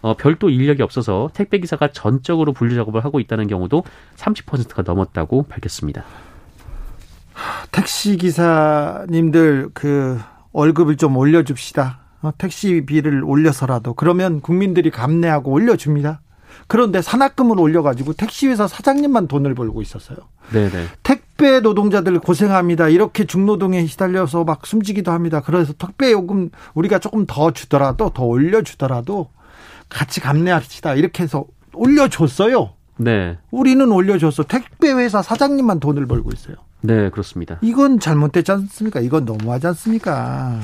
어, 0.00 0.14
별도 0.14 0.48
인력이 0.48 0.80
없어서 0.82 1.28
택배 1.34 1.58
기사가 1.58 1.90
전적으로 1.90 2.52
분류 2.52 2.76
작업을 2.76 3.04
하고 3.04 3.18
있다는 3.18 3.48
경우도 3.48 3.82
30%가 4.16 4.82
넘었다고 4.82 5.42
밝혔습니다. 5.48 6.04
택시 7.72 8.16
기사님들 8.16 9.70
그 9.74 10.20
월급을 10.52 10.96
좀 10.96 11.16
올려줍시다. 11.16 11.98
어, 12.22 12.30
택시비를 12.38 13.24
올려서라도 13.24 13.94
그러면 13.94 14.40
국민들이 14.40 14.90
감내하고 14.90 15.50
올려줍니다. 15.50 16.20
그런데 16.68 17.02
산학금을 17.02 17.58
올려가지고 17.58 18.12
택시회사 18.12 18.68
사장님만 18.68 19.26
돈을 19.26 19.54
벌고 19.54 19.82
있었어요. 19.82 20.18
네네. 20.52 20.86
택 21.02 21.17
배 21.38 21.60
노동자들 21.60 22.18
고생합니다. 22.18 22.88
이렇게 22.88 23.24
중노동에 23.24 23.86
시달려서 23.86 24.44
막 24.44 24.66
숨지기도 24.66 25.12
합니다. 25.12 25.40
그래서 25.40 25.72
택배 25.72 26.12
요금 26.12 26.50
우리가 26.74 26.98
조금 26.98 27.24
더 27.26 27.52
주더라도 27.52 28.10
더 28.10 28.24
올려주더라도 28.24 29.30
같이 29.88 30.20
감내합시다. 30.20 30.94
이렇게 30.94 31.22
해서 31.22 31.46
올려줬어요. 31.72 32.70
네. 32.98 33.38
우리는 33.52 33.90
올려줬어. 33.90 34.42
택배 34.42 34.92
회사 34.92 35.22
사장님만 35.22 35.78
돈을 35.78 36.06
벌고 36.06 36.30
있어요. 36.34 36.56
네, 36.80 37.08
그렇습니다. 37.10 37.58
이건 37.62 38.00
잘못됐지 38.00 38.50
않습니까? 38.52 39.00
이건 39.00 39.24
너무하지 39.24 39.68
않습니까? 39.68 40.60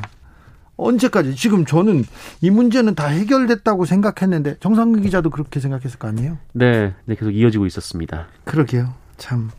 언제까지? 0.77 1.37
지금 1.37 1.65
저는 1.65 2.05
이 2.41 2.51
문제는 2.51 2.97
다 2.97 3.07
해결됐다고 3.07 3.85
생각했는데 3.85 4.57
정상근 4.59 5.03
기자도 5.03 5.31
그렇게 5.31 5.61
생각했을 5.61 6.01
거 6.01 6.09
아니에요? 6.09 6.39
네, 6.53 6.95
네 7.05 7.15
계속 7.15 7.31
이어지고 7.31 7.67
있었습니다. 7.67 8.27
그러게요. 8.45 8.93
참. 9.17 9.51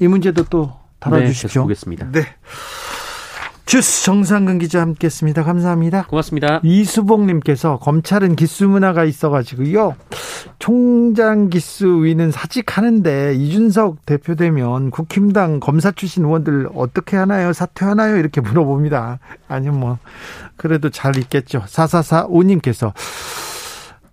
이 0.00 0.06
문제도 0.08 0.42
또 0.44 0.72
다뤄주십시오. 1.00 1.62
네, 1.62 1.64
보겠습니다. 1.64 2.10
네. 2.12 2.26
주스 3.66 4.04
정상근 4.04 4.58
기자 4.58 4.82
함께했습니다. 4.82 5.42
감사합니다. 5.42 6.06
고맙습니다. 6.06 6.60
이수봉님께서 6.62 7.78
검찰은 7.78 8.36
기수 8.36 8.68
문화가 8.68 9.04
있어가지고요. 9.04 9.96
총장 10.58 11.48
기수 11.48 12.04
위는 12.04 12.30
사직하는데 12.30 13.34
이준석 13.34 14.04
대표 14.04 14.34
되면 14.34 14.90
국힘당 14.90 15.60
검사 15.60 15.90
출신 15.92 16.24
의원들 16.24 16.68
어떻게 16.74 17.16
하나요? 17.16 17.54
사퇴하나요? 17.54 18.18
이렇게 18.18 18.42
물어봅니다. 18.42 19.18
아니요, 19.48 19.72
뭐 19.72 19.98
그래도 20.56 20.90
잘 20.90 21.16
있겠죠. 21.16 21.62
4445님께서 21.66 22.92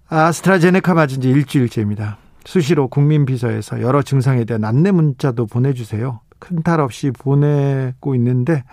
아스트라제네카 0.08 0.94
맞은 0.94 1.22
지 1.22 1.30
일주일째입니다. 1.30 2.17
수시로 2.46 2.88
국민비서에서 2.88 3.82
여러 3.82 4.02
증상에 4.02 4.46
대한 4.46 4.64
안내 4.64 4.92
문자도 4.92 5.46
보내주세요. 5.48 6.22
큰 6.40 6.64
탈 6.64 6.80
없이 6.80 7.12
보내고 7.12 8.16
있는데 8.16 8.64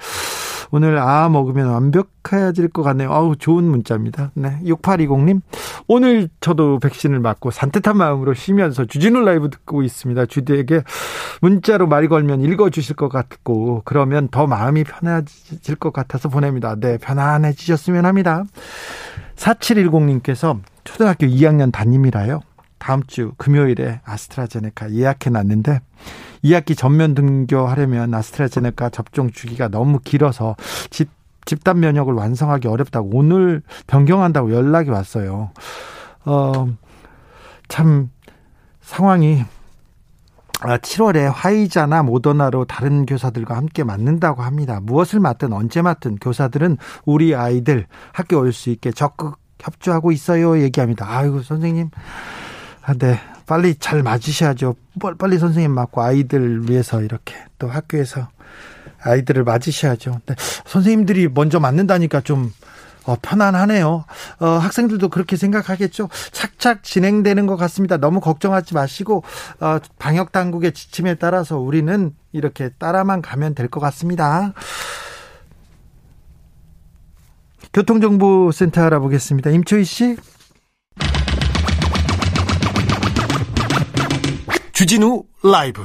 오늘 0.71 0.99
아 0.99 1.29
먹으면 1.29 1.69
완벽해질 1.69 2.69
것 2.69 2.83
같네요. 2.83 3.13
아우 3.13 3.37
좋은 3.37 3.65
문자입니다. 3.65 4.33
네. 4.35 4.59
6820님. 4.65 5.41
오늘 5.87 6.29
저도 6.41 6.79
백신을 6.79 7.21
맞고 7.21 7.51
산뜻한 7.51 7.97
마음으로 7.97 8.35
쉬면서 8.35 8.85
주진우 8.85 9.21
라이브 9.25 9.49
듣고 9.49 9.83
있습니다. 9.83 10.27
주디에게 10.27 10.83
문자로 11.41 11.87
말 11.87 12.09
걸면 12.09 12.43
읽어 12.43 12.69
주실 12.69 12.97
것 12.97 13.09
같고 13.09 13.83
그러면 13.85 14.29
더 14.29 14.47
마음이 14.47 14.85
편해질 14.85 15.77
것 15.77 15.93
같아서 15.93 16.29
보냅니다. 16.29 16.77
네, 16.79 16.99
편안해지셨으면 16.99 18.05
합니다. 18.05 18.45
4710님께서 19.37 20.61
초등학교 20.85 21.27
2학년 21.27 21.73
담임이라요. 21.73 22.41
다음 22.79 23.03
주 23.05 23.33
금요일에 23.39 24.01
아스트라제네카 24.05 24.93
예약해 24.93 25.31
놨는데 25.31 25.81
2학기 26.45 26.77
전면 26.77 27.15
등교하려면 27.15 28.15
아스트라제네카 28.15 28.91
접종 28.91 29.31
주기가 29.31 29.69
너무 29.69 29.99
길어서 29.99 30.57
집, 30.91 31.11
집단 31.45 31.81
면역을 31.81 32.15
완성하기 32.15 32.69
어렵다고 32.69 33.11
오늘 33.13 33.63
변경한다고 33.87 34.53
연락이 34.53 34.91
왔어요. 34.91 35.51
어, 36.25 36.69
참 37.69 38.11
상황이 38.81 39.45
7월에 40.61 41.29
아, 41.29 41.31
화이자나 41.31 42.03
모더나로 42.03 42.65
다른 42.65 43.07
교사들과 43.07 43.57
함께 43.57 43.85
맞는다고 43.85 44.43
합니다. 44.43 44.81
무엇을 44.83 45.21
맞든 45.21 45.53
언제 45.53 45.83
맞든 45.83 46.17
교사들은 46.17 46.79
우리 47.05 47.35
아이들 47.35 47.87
학교 48.13 48.39
올 48.39 48.53
수 48.53 48.71
있게 48.71 48.91
적극 48.91 49.39
협조하고 49.61 50.11
있어요. 50.13 50.61
얘기합니다. 50.61 51.07
아이고, 51.09 51.43
선생님. 51.43 51.91
아, 52.89 52.95
네. 52.95 53.21
빨리 53.45 53.75
잘 53.75 54.03
맞으셔야죠. 54.03 54.75
빨리 55.19 55.39
선생님 55.39 55.73
맞고 55.73 56.01
아이들 56.01 56.71
위해서 56.71 57.03
이렇게 57.03 57.35
또 57.59 57.69
학교에서 57.69 58.29
아이들을 59.03 59.45
맞으셔야죠. 59.45 60.23
네. 60.25 60.35
선생님들이 60.65 61.29
먼저 61.29 61.61
맞는다니까 61.61 62.23
좀 62.23 62.51
어, 63.05 63.17
편안하네요. 63.21 64.05
어, 64.41 64.47
학생들도 64.47 65.11
그렇게 65.11 65.37
생각하겠죠. 65.37 66.09
착착 66.33 66.83
진행되는 66.83 67.47
것 67.47 67.57
같습니다. 67.57 67.99
너무 67.99 68.21
걱정하지 68.21 68.73
마시고 68.73 69.23
어, 69.61 69.79
방역 69.99 70.33
당국의 70.33 70.73
지침에 70.73 71.17
따라서 71.17 71.59
우리는 71.59 72.15
이렇게 72.33 72.71
따라만 72.79 73.21
가면 73.21 73.55
될 73.55 73.69
것 73.69 73.81
같습니다. 73.81 74.55
교통정보센터 77.75 78.81
알아보겠습니다. 78.83 79.51
임초희 79.51 79.85
씨. 79.85 80.17
주진우 84.79 85.25
라이브 85.43 85.83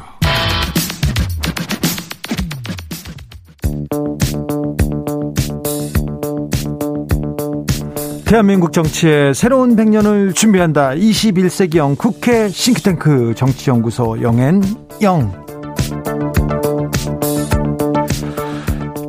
대한민국 8.26 8.72
정치의 8.72 9.34
새로운 9.34 9.76
100년을 9.76 10.36
준비한다. 10.36 10.92
21세기형 10.92 11.98
국회 11.98 12.48
싱크탱크 12.50 13.34
정치연구소 13.36 14.22
영앤영 14.22 15.43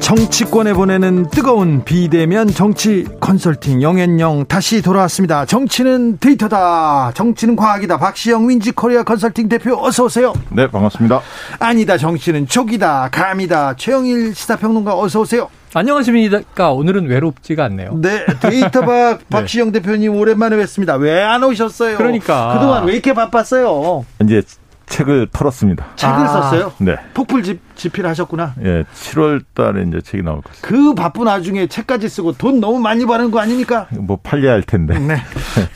정치권에 0.04 0.74
보내는 0.74 1.30
뜨거운 1.30 1.82
비대면 1.82 2.48
정치 2.48 3.06
컨설팅 3.20 3.80
영앤영 3.80 4.44
다시 4.48 4.82
돌아왔습니다. 4.82 5.46
정치는 5.46 6.18
데이터다. 6.18 7.12
정치는 7.14 7.56
과학이다. 7.56 7.96
박시영 7.96 8.46
윈지 8.46 8.72
코리아 8.72 9.02
컨설팅 9.02 9.48
대표 9.48 9.82
어서 9.82 10.04
오세요. 10.04 10.34
네, 10.50 10.70
반갑습니다. 10.70 11.22
아니다. 11.58 11.96
정치는 11.96 12.46
촉이다. 12.48 13.08
감이다. 13.12 13.76
최영일 13.76 14.34
시사평론가 14.34 14.94
어서 14.94 15.20
오세요. 15.20 15.48
안녕하십니까. 15.72 16.72
오늘은 16.72 17.06
외롭지가 17.08 17.64
않네요. 17.64 17.98
네, 18.02 18.26
데이터박 18.42 19.20
네. 19.24 19.24
박시영 19.30 19.72
대표님 19.72 20.14
오랜만에 20.16 20.56
뵙습니다. 20.58 20.96
왜 20.96 21.22
안 21.22 21.42
오셨어요? 21.42 21.96
그러니까 21.96 22.52
그동안 22.58 22.84
왜 22.84 22.92
이렇게 22.92 23.14
바빴어요? 23.14 24.04
이제 24.22 24.42
책을 24.86 25.28
털었습니다. 25.32 25.86
책을 25.96 26.14
아. 26.14 26.26
썼어요? 26.26 26.72
네. 26.78 26.96
폭풀 27.14 27.42
집, 27.42 27.60
집필 27.74 28.06
하셨구나? 28.06 28.54
예, 28.62 28.84
7월 28.94 29.42
달에 29.54 29.84
이제 29.88 30.00
책이 30.00 30.22
나올 30.22 30.36
것 30.42 30.52
같습니다. 30.52 30.68
그 30.68 30.94
바쁜 30.94 31.26
와중에 31.26 31.66
책까지 31.66 32.08
쓰고 32.08 32.32
돈 32.32 32.60
너무 32.60 32.78
많이 32.78 33.04
버는 33.04 33.30
거 33.30 33.40
아닙니까? 33.40 33.86
뭐 33.90 34.18
팔려야 34.22 34.52
할 34.52 34.62
텐데. 34.62 34.98
네. 34.98 35.16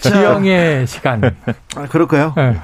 지영의 0.00 0.86
시간. 0.86 1.22
아, 1.76 1.86
그럴까요? 1.88 2.32
네. 2.36 2.56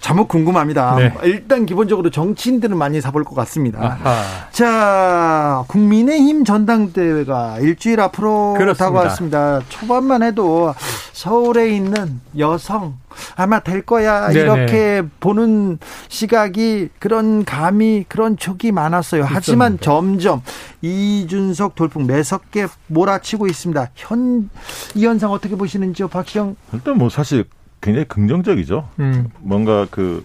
잘못 0.00 0.28
궁금합니다. 0.28 0.94
네. 0.96 1.14
일단 1.24 1.66
기본적으로 1.66 2.10
정치인들은 2.10 2.76
많이 2.76 3.00
사볼 3.00 3.24
것 3.24 3.34
같습니다. 3.34 3.80
아하. 3.82 4.22
자, 4.50 5.64
국민의힘 5.68 6.44
전당대회가 6.44 7.58
일주일 7.60 8.00
앞으로 8.00 8.54
그렇습니다. 8.58 8.84
다가왔습니다. 8.84 9.60
초반만 9.68 10.22
해도 10.22 10.74
서울에 11.12 11.70
있는 11.70 12.20
여성 12.38 12.96
아마 13.36 13.60
될 13.60 13.80
거야 13.82 14.28
네네. 14.28 14.40
이렇게 14.40 15.02
보는 15.20 15.78
시각이 16.08 16.90
그런 16.98 17.44
감이 17.44 18.04
그런 18.08 18.36
촉이 18.36 18.72
많았어요. 18.72 19.24
하지만 19.26 19.78
점점 19.80 20.42
이준석 20.82 21.74
돌풍 21.74 22.06
매섭게 22.06 22.66
몰아치고 22.88 23.46
있습니다. 23.46 23.90
현 23.94 24.50
이 24.94 25.04
현상 25.06 25.30
어떻게 25.32 25.56
보시는지요, 25.56 26.08
박시영? 26.08 26.56
일단 26.72 26.96
뭐 26.98 27.08
사실 27.08 27.44
굉장히 27.86 28.04
긍정적이죠. 28.08 28.88
음. 28.98 29.28
뭔가 29.38 29.86
그 29.88 30.24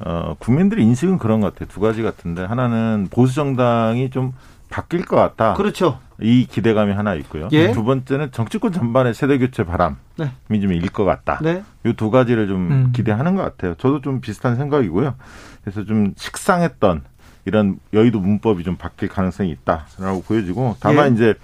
어, 0.00 0.34
국민들의 0.38 0.82
인식은 0.82 1.18
그런 1.18 1.40
것 1.40 1.52
같아요. 1.52 1.68
두 1.68 1.78
가지 1.78 2.02
같은데 2.02 2.42
하나는 2.42 3.08
보수 3.10 3.34
정당이 3.34 4.08
좀 4.08 4.32
바뀔 4.70 5.04
것 5.04 5.16
같다. 5.16 5.52
그렇죠. 5.52 5.98
이 6.22 6.46
기대감이 6.46 6.92
하나 6.92 7.14
있고요. 7.16 7.48
예. 7.52 7.72
두 7.72 7.84
번째는 7.84 8.32
정치권 8.32 8.72
전반의 8.72 9.12
세대 9.12 9.36
교체 9.36 9.64
바람이 9.64 9.96
네. 10.16 10.32
좀일 10.48 10.88
것 10.88 11.04
같다. 11.04 11.38
네. 11.42 11.62
이두 11.84 12.10
가지를 12.10 12.48
좀 12.48 12.70
음. 12.70 12.92
기대하는 12.92 13.34
것 13.34 13.42
같아요. 13.42 13.74
저도 13.74 14.00
좀 14.00 14.22
비슷한 14.22 14.56
생각이고요. 14.56 15.14
그래서 15.62 15.84
좀 15.84 16.14
식상했던 16.16 17.02
이런 17.44 17.78
여의도 17.92 18.20
문법이 18.20 18.64
좀 18.64 18.76
바뀔 18.76 19.10
가능성이 19.10 19.50
있다라고 19.50 20.22
보여지고 20.22 20.76
다만 20.80 21.10
예. 21.10 21.14
이제 21.14 21.34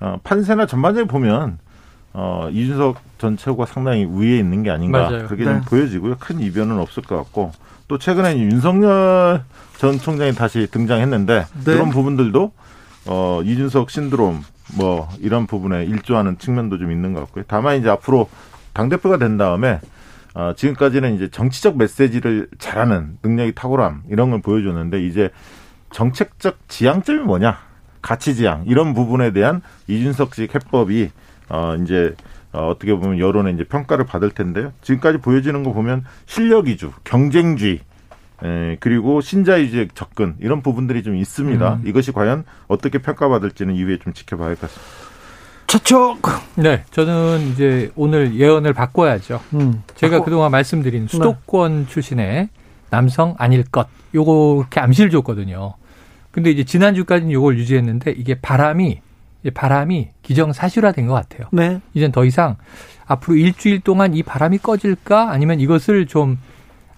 어, 0.00 0.18
판세나 0.22 0.66
전반적으로 0.66 1.06
보면 1.06 1.58
어, 2.20 2.50
이준석 2.50 2.96
전 3.18 3.36
최고가 3.36 3.66
상당히 3.66 4.04
우위에 4.04 4.38
있는 4.38 4.64
게 4.64 4.70
아닌가 4.70 5.08
맞아요. 5.08 5.26
그렇게 5.28 5.44
네. 5.44 5.52
좀 5.52 5.60
보여지고요. 5.60 6.16
큰 6.18 6.40
이변은 6.40 6.80
없을 6.80 7.04
것 7.04 7.16
같고 7.16 7.52
또 7.86 7.96
최근에 7.96 8.40
윤석열 8.40 9.44
전 9.76 9.98
총장이 10.00 10.32
다시 10.32 10.66
등장했는데 10.68 11.46
네. 11.64 11.64
그런 11.64 11.90
부분들도 11.90 12.52
어, 13.06 13.40
이준석 13.44 13.90
신드롬 13.90 14.42
뭐 14.76 15.08
이런 15.20 15.46
부분에 15.46 15.84
일조하는 15.84 16.38
측면도 16.38 16.78
좀 16.78 16.90
있는 16.90 17.12
것 17.12 17.20
같고요. 17.20 17.44
다만 17.46 17.78
이제 17.78 17.88
앞으로 17.88 18.28
당 18.72 18.88
대표가 18.88 19.18
된 19.18 19.38
다음에 19.38 19.78
어, 20.34 20.54
지금까지는 20.56 21.14
이제 21.14 21.28
정치적 21.28 21.78
메시지를 21.78 22.48
잘하는 22.58 23.18
능력이 23.22 23.54
탁월함 23.54 24.02
이런 24.10 24.30
걸 24.30 24.42
보여줬는데 24.42 25.06
이제 25.06 25.30
정책적 25.92 26.68
지향점이 26.68 27.20
뭐냐, 27.20 27.58
가치 28.02 28.34
지향 28.34 28.64
이런 28.66 28.92
부분에 28.92 29.32
대한 29.32 29.62
이준석식 29.86 30.56
해법이 30.56 31.10
어 31.48 31.76
이제 31.82 32.14
어, 32.52 32.68
어떻게 32.68 32.94
보면 32.94 33.18
여론의 33.18 33.54
이제 33.54 33.64
평가를 33.64 34.06
받을 34.06 34.30
텐데요. 34.30 34.72
지금까지 34.82 35.18
보여지는 35.18 35.62
거 35.64 35.72
보면 35.72 36.04
실력 36.26 36.66
위주, 36.66 36.92
경쟁주의, 37.04 37.80
에, 38.42 38.76
그리고 38.80 39.20
신자유주의 39.20 39.88
접근 39.94 40.34
이런 40.40 40.62
부분들이 40.62 41.02
좀 41.02 41.16
있습니다. 41.16 41.74
음. 41.74 41.82
이것이 41.86 42.12
과연 42.12 42.44
어떻게 42.68 42.98
평가받을지는 42.98 43.74
이후에 43.74 43.98
좀 43.98 44.12
지켜봐야 44.12 44.48
할 44.48 44.54
것 44.56 44.62
같습니다. 44.62 45.08
차척. 45.66 46.18
네, 46.56 46.82
저는 46.92 47.48
이제 47.52 47.90
오늘 47.94 48.34
예언을 48.34 48.72
바꿔야죠. 48.72 49.40
음, 49.52 49.82
제가 49.96 50.16
바꿔. 50.16 50.24
그동안 50.24 50.50
말씀드린 50.50 51.02
네. 51.02 51.08
수도권 51.08 51.84
네. 51.84 51.90
출신의 51.90 52.48
남성 52.88 53.34
아닐 53.36 53.64
것, 53.64 53.86
요거 54.14 54.56
이렇게 54.60 54.80
암시를 54.80 55.10
줬거든요. 55.10 55.74
근데 56.30 56.50
이제 56.50 56.64
지난주까지는 56.64 57.32
요걸 57.32 57.58
유지했는데 57.58 58.12
이게 58.12 58.40
바람이 58.40 59.00
바람이 59.54 60.10
기정사실화된 60.22 61.06
것 61.06 61.14
같아요. 61.14 61.48
네. 61.52 61.80
이젠 61.94 62.12
더 62.12 62.24
이상 62.24 62.56
앞으로 63.06 63.36
일주일 63.36 63.80
동안 63.80 64.14
이 64.14 64.22
바람이 64.22 64.58
꺼질까 64.58 65.30
아니면 65.30 65.60
이것을 65.60 66.06
좀 66.06 66.38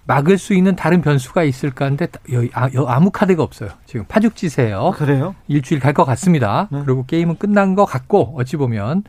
막을 0.05 0.37
수 0.37 0.53
있는 0.53 0.75
다른 0.75 1.01
변수가 1.01 1.43
있을까 1.43 1.85
하는데 1.85 2.07
아, 2.53 2.69
아무 2.87 3.11
카드가 3.11 3.43
없어요. 3.43 3.69
지금 3.85 4.05
파죽지세요. 4.07 4.93
그래요? 4.97 5.35
일주일 5.47 5.79
갈 5.79 5.93
것 5.93 6.03
같습니다. 6.05 6.67
네. 6.71 6.81
그리고 6.85 7.05
게임은 7.05 7.37
끝난 7.37 7.75
것 7.75 7.85
같고 7.85 8.33
어찌 8.37 8.57
보면 8.57 9.03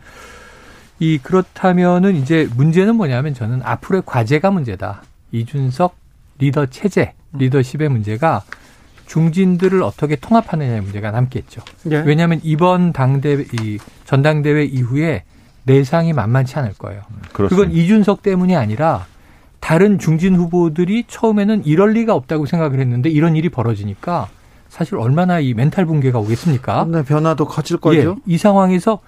이 1.01 1.18
그렇다면은 1.18 2.14
이제 2.16 2.49
문제는 2.55 2.95
뭐냐면 2.97 3.35
저는 3.35 3.62
앞으로의 3.64 4.03
과제가 4.07 4.51
문제다. 4.51 5.03
이준석 5.33 5.97
리더 6.38 6.66
체제, 6.66 7.14
리더십의 7.33 7.88
문제가 7.88 8.42
중진들을 9.12 9.83
어떻게 9.83 10.16
통합하느냐의 10.16 10.81
문제가 10.81 11.11
남겠죠. 11.11 11.61
예. 11.90 11.96
왜냐하면 11.98 12.40
이번 12.42 12.94
당대 12.94 13.44
이 13.61 13.79
전당대회 14.07 14.64
이후에 14.64 15.25
내상이 15.64 16.14
만만치 16.14 16.59
않을 16.59 16.72
거예요. 16.79 17.03
그렇습니다. 17.35 17.48
그건 17.48 17.77
이준석 17.77 18.22
때문이 18.22 18.57
아니라 18.57 19.05
다른 19.61 19.98
중진 19.98 20.35
후보들이 20.35 21.05
처음에는 21.09 21.66
이럴 21.66 21.92
리가 21.92 22.14
없다고 22.14 22.46
생각을 22.46 22.81
했는데 22.81 23.11
이런 23.11 23.37
일이 23.37 23.51
벌어지니까 23.51 24.29
사실 24.70 24.96
얼마나 24.96 25.40
이 25.40 25.53
멘탈 25.53 25.85
붕괴가 25.85 26.18
오겠습니까? 26.18 26.87
네, 26.90 27.03
변화도 27.03 27.44
커질 27.44 27.77
거죠. 27.77 28.16
예, 28.16 28.22
이 28.25 28.38
상황에서 28.38 29.01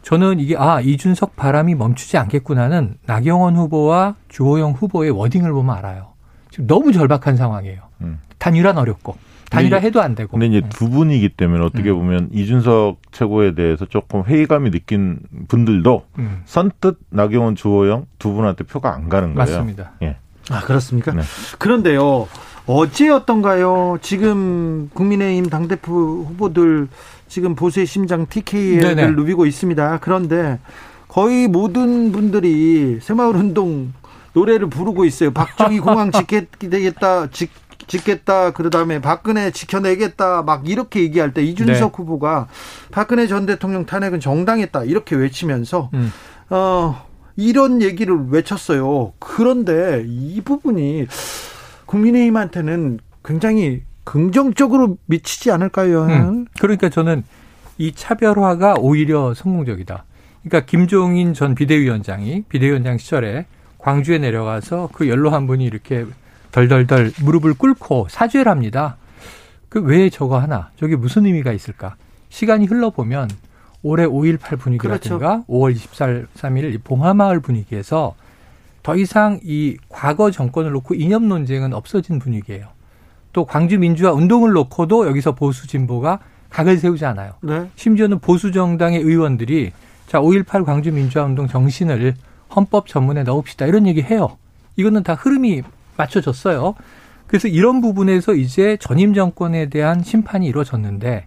저는 0.00 0.40
이게 0.40 0.56
아 0.56 0.80
이준석 0.80 1.36
바람이 1.36 1.74
멈추지 1.74 2.16
않겠구나는 2.16 2.94
나경원 3.04 3.56
후보와 3.56 4.14
주호영 4.30 4.72
후보의 4.72 5.10
워딩을 5.10 5.52
보면 5.52 5.76
알아요. 5.76 6.14
지금 6.50 6.66
너무 6.66 6.92
절박한 6.94 7.36
상황이에요. 7.36 7.82
음. 8.00 8.20
단일화는 8.38 8.80
어렵고. 8.80 9.29
단일화 9.50 9.78
해도 9.78 10.00
안 10.00 10.14
되고. 10.14 10.30
근데 10.30 10.46
이제 10.46 10.60
네. 10.60 10.68
두 10.70 10.88
분이기 10.88 11.28
때문에 11.28 11.64
어떻게 11.64 11.90
음. 11.90 11.98
보면 11.98 12.28
이준석 12.32 12.98
최고에 13.12 13.54
대해서 13.54 13.84
조금 13.84 14.22
회의감이 14.22 14.70
느낀 14.70 15.18
분들도 15.48 16.06
음. 16.18 16.42
선뜻 16.44 16.98
나경원 17.10 17.56
주호영 17.56 18.06
두 18.18 18.32
분한테 18.32 18.64
표가 18.64 18.94
안 18.94 19.08
가는 19.08 19.34
거예요. 19.34 19.50
맞습니다. 19.50 19.92
예. 20.02 20.16
아 20.50 20.60
그렇습니까? 20.60 21.12
네. 21.12 21.22
그런데요 21.58 22.28
어제였던가요? 22.66 23.98
지금 24.00 24.88
국민의힘 24.94 25.46
당 25.50 25.66
대표 25.66 26.24
후보들 26.28 26.88
지금 27.28 27.54
보수의 27.54 27.86
심장 27.86 28.26
TK를 28.26 28.94
네네. 28.94 29.10
누비고 29.12 29.46
있습니다. 29.46 29.98
그런데 30.00 30.58
거의 31.08 31.48
모든 31.48 32.12
분들이 32.12 32.98
새마을운동 33.00 33.92
노래를 34.32 34.68
부르고 34.68 35.04
있어요. 35.04 35.32
박정희 35.32 35.80
공항 35.80 36.10
지켜되겠다, 36.12 37.30
지, 37.30 37.48
짓겠다. 37.90 38.52
그 38.52 38.70
다음에 38.70 39.00
박근혜 39.00 39.50
지켜내겠다. 39.50 40.42
막 40.42 40.68
이렇게 40.68 41.00
얘기할 41.00 41.34
때 41.34 41.42
이준석 41.42 41.92
네. 41.92 41.96
후보가 41.96 42.46
박근혜 42.92 43.26
전 43.26 43.46
대통령 43.46 43.84
탄핵은 43.84 44.20
정당했다. 44.20 44.84
이렇게 44.84 45.16
외치면서 45.16 45.90
음. 45.94 46.12
어 46.50 47.04
이런 47.36 47.82
얘기를 47.82 48.16
외쳤어요. 48.28 49.12
그런데 49.18 50.04
이 50.06 50.40
부분이 50.40 51.06
국민의힘한테는 51.86 53.00
굉장히 53.24 53.82
긍정적으로 54.04 54.96
미치지 55.06 55.50
않을까요? 55.50 56.04
음. 56.04 56.46
그러니까 56.60 56.88
저는 56.88 57.24
이 57.78 57.92
차별화가 57.92 58.74
오히려 58.78 59.34
성공적이다. 59.34 60.04
그러니까 60.42 60.66
김종인 60.66 61.34
전 61.34 61.54
비대위원장이 61.54 62.44
비대위원장 62.48 62.98
시절에 62.98 63.46
광주에 63.78 64.18
내려가서 64.18 64.90
그 64.92 65.08
연로 65.08 65.30
한 65.30 65.46
분이 65.46 65.64
이렇게 65.64 66.06
덜덜덜 66.52 67.12
무릎을 67.22 67.54
꿇고 67.54 68.08
사죄를 68.10 68.50
합니다. 68.50 68.96
그 69.68 69.80
왜 69.80 70.10
저거 70.10 70.38
하나? 70.38 70.70
저게 70.76 70.96
무슨 70.96 71.26
의미가 71.26 71.52
있을까? 71.52 71.94
시간이 72.28 72.66
흘러보면 72.66 73.30
올해 73.82 74.04
5.18 74.06 74.58
분위기라든가 74.58 75.42
그렇죠. 75.42 75.44
5월 75.48 75.74
23일 75.74 76.82
봉하마을 76.84 77.40
분위기에서 77.40 78.14
더 78.82 78.96
이상 78.96 79.40
이 79.44 79.76
과거 79.88 80.30
정권을 80.30 80.72
놓고 80.72 80.94
이념 80.94 81.28
논쟁은 81.28 81.72
없어진 81.72 82.18
분위기예요. 82.18 82.66
또 83.32 83.44
광주 83.44 83.78
민주화 83.78 84.12
운동을 84.12 84.52
놓고도 84.52 85.06
여기서 85.06 85.34
보수 85.34 85.66
진보가 85.68 86.18
각을 86.50 86.78
세우지 86.78 87.04
않아요. 87.04 87.34
네. 87.42 87.68
심지어는 87.76 88.18
보수 88.18 88.50
정당의 88.50 89.00
의원들이 89.00 89.70
자, 90.08 90.20
5.18 90.20 90.64
광주 90.64 90.90
민주화 90.92 91.24
운동 91.24 91.46
정신을 91.46 92.14
헌법 92.54 92.88
전문에 92.88 93.22
넣읍시다. 93.22 93.66
이런 93.66 93.86
얘기 93.86 94.02
해요. 94.02 94.36
이거는 94.76 95.04
다 95.04 95.14
흐름이 95.14 95.62
맞춰졌어요. 95.96 96.74
그래서 97.26 97.48
이런 97.48 97.80
부분에서 97.80 98.34
이제 98.34 98.76
전임 98.80 99.14
정권에 99.14 99.68
대한 99.68 100.02
심판이 100.02 100.46
이루어졌는데 100.46 101.26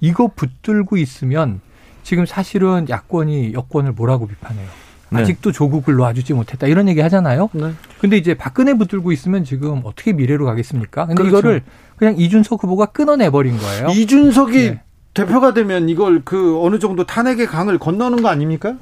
이거 0.00 0.30
붙들고 0.34 0.96
있으면 0.96 1.60
지금 2.02 2.26
사실은 2.26 2.86
야권이 2.88 3.52
여권을 3.52 3.92
뭐라고 3.92 4.26
비판해요. 4.26 4.66
네. 5.10 5.20
아직도 5.20 5.52
조국을 5.52 5.94
놓아주지 5.94 6.32
못했다 6.32 6.66
이런 6.66 6.88
얘기 6.88 7.00
하잖아요. 7.00 7.50
네. 7.52 7.72
근데 8.00 8.16
이제 8.16 8.34
박근혜 8.34 8.74
붙들고 8.74 9.12
있으면 9.12 9.44
지금 9.44 9.82
어떻게 9.84 10.12
미래로 10.12 10.46
가겠습니까? 10.46 11.06
근데 11.06 11.22
그렇죠. 11.22 11.38
이거를 11.38 11.62
그냥 11.96 12.16
이준석 12.16 12.62
후보가 12.62 12.86
끊어내 12.86 13.30
버린 13.30 13.58
거예요. 13.58 13.88
이준석이 13.88 14.70
네. 14.70 14.80
대표가 15.14 15.52
되면 15.52 15.90
이걸 15.90 16.22
그 16.24 16.58
어느 16.62 16.78
정도 16.78 17.04
탄핵의 17.04 17.46
강을 17.46 17.78
건너는 17.78 18.22
거 18.22 18.28
아닙니까? 18.28 18.76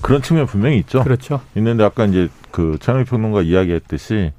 그런 0.00 0.22
측면 0.22 0.46
분명히 0.46 0.78
있죠. 0.78 1.02
그렇죠. 1.02 1.40
있는데 1.56 1.82
아까 1.82 2.04
이제 2.04 2.28
그 2.52 2.78
최영희 2.80 3.04
평론가 3.04 3.42
이야기했듯이 3.42 4.32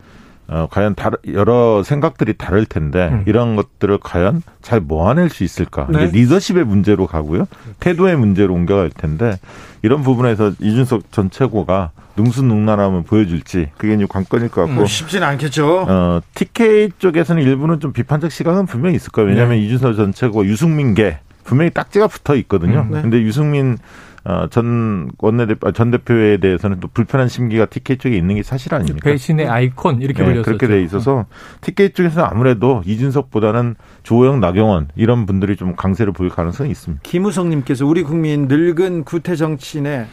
어, 0.47 0.67
과연 0.69 0.95
다르, 0.95 1.17
여러 1.32 1.84
생각들이 1.84 2.34
다를 2.34 2.65
텐데 2.65 3.10
음. 3.12 3.23
이런 3.25 3.56
것들을 3.56 3.97
과연 3.99 4.41
잘 4.62 4.79
모아낼 4.82 5.29
수 5.29 5.43
있을까? 5.43 5.88
네. 5.89 6.06
이게 6.06 6.19
리더십의 6.19 6.65
문제로 6.65 7.08
가고요. 7.08 7.47
태도의 7.79 8.17
문제로 8.17 8.53
옮겨갈 8.53 8.89
텐데 8.89 9.38
이런 9.82 10.03
부분에서 10.03 10.53
이준석 10.60 11.12
전 11.12 11.29
최고가 11.29 11.91
능수능란함을 12.15 13.03
보여줄지 13.03 13.71
그게 13.77 13.93
이제 13.93 14.06
관건일 14.08 14.49
것 14.49 14.65
같고 14.67 14.82
음, 14.82 14.86
쉽지는 14.86 15.27
않겠죠. 15.27 15.86
어, 15.88 16.21
TK 16.36 16.91
쪽에서는 16.99 17.41
일부는 17.41 17.79
좀 17.79 17.91
비판적 17.91 18.32
시각은 18.32 18.65
분명히 18.65 18.95
있을 18.95 19.12
거예요. 19.12 19.29
왜냐하면 19.29 19.58
네. 19.58 19.63
이준석 19.63 19.95
전 19.95 20.13
최고 20.13 20.45
유승민계 20.45 21.19
분명히 21.43 21.71
딱지가 21.71 22.08
붙어 22.08 22.36
있거든요. 22.36 22.82
음, 22.82 22.91
네. 22.91 23.01
근데 23.01 23.21
유승민 23.21 23.73
어, 23.73 23.77
전 24.51 25.09
원내대표, 25.17 25.71
전 25.73 25.91
대표에 25.91 26.38
대해서는 26.38 26.79
또 26.79 26.88
불편한 26.93 27.27
심기가 27.27 27.65
TK 27.65 27.97
쪽에 27.97 28.15
있는 28.15 28.36
게 28.36 28.43
사실 28.43 28.73
아닙니까? 28.73 28.99
배신의 29.03 29.49
아이콘 29.49 30.01
이렇게 30.01 30.19
네, 30.19 30.29
불렸었죠. 30.29 30.45
그렇게 30.45 30.67
돼 30.67 30.81
있어서 30.83 31.25
TK 31.62 31.89
쪽에서 31.91 32.23
아무래도 32.23 32.81
이준석보다는 32.86 33.75
조호영, 34.03 34.39
나경원 34.39 34.89
이런 34.95 35.25
분들이 35.25 35.57
좀 35.57 35.75
강세를 35.75 36.13
보일 36.13 36.29
가능성이 36.29 36.71
있습니다. 36.71 37.01
김우성님께서 37.03 37.86
우리 37.86 38.03
국민 38.03 38.47
늙은 38.47 39.03
구태 39.03 39.36
정치인의 39.36 40.07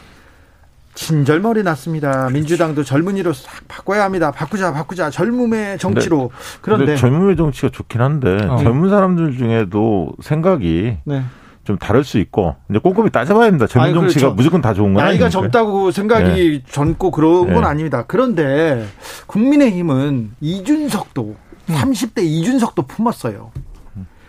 진절머리 0.93 1.63
났습니다. 1.63 2.29
민주당도 2.29 2.83
젊은이로 2.83 3.31
싹 3.31 3.65
바꿔야 3.69 4.03
합니다. 4.03 4.31
바꾸자, 4.31 4.73
바꾸자. 4.73 5.09
젊음의 5.09 5.77
정치로. 5.77 6.31
그런데 6.59 6.97
젊음의 6.97 7.37
정치가 7.37 7.69
좋긴 7.69 8.01
한데 8.01 8.45
어. 8.45 8.57
젊은 8.57 8.89
사람들 8.89 9.37
중에도 9.37 10.11
생각이 10.21 10.97
네. 11.05 11.23
좀 11.63 11.77
다를 11.77 12.03
수 12.03 12.17
있고 12.17 12.55
이제 12.69 12.79
꼼꼼히 12.79 13.09
따져봐야 13.11 13.45
됩니다. 13.45 13.67
젊은 13.67 13.93
정치가 13.93 14.19
그렇죠. 14.21 14.35
무조건 14.35 14.61
다 14.61 14.73
좋은 14.73 14.93
건 14.93 15.03
나이가 15.03 15.25
아니니까. 15.25 15.29
젊다고 15.29 15.91
생각이 15.91 16.63
네. 16.63 16.63
젊고 16.71 17.11
그런 17.11 17.53
건 17.53 17.61
네. 17.61 17.67
아닙니다. 17.67 18.03
그런데 18.07 18.85
국민의힘은 19.27 20.31
이준석도 20.41 21.35
음. 21.69 21.75
30대 21.75 22.23
이준석도 22.23 22.83
품었어요. 22.83 23.51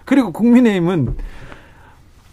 그리고 0.04 0.32
국민의힘은 0.32 1.16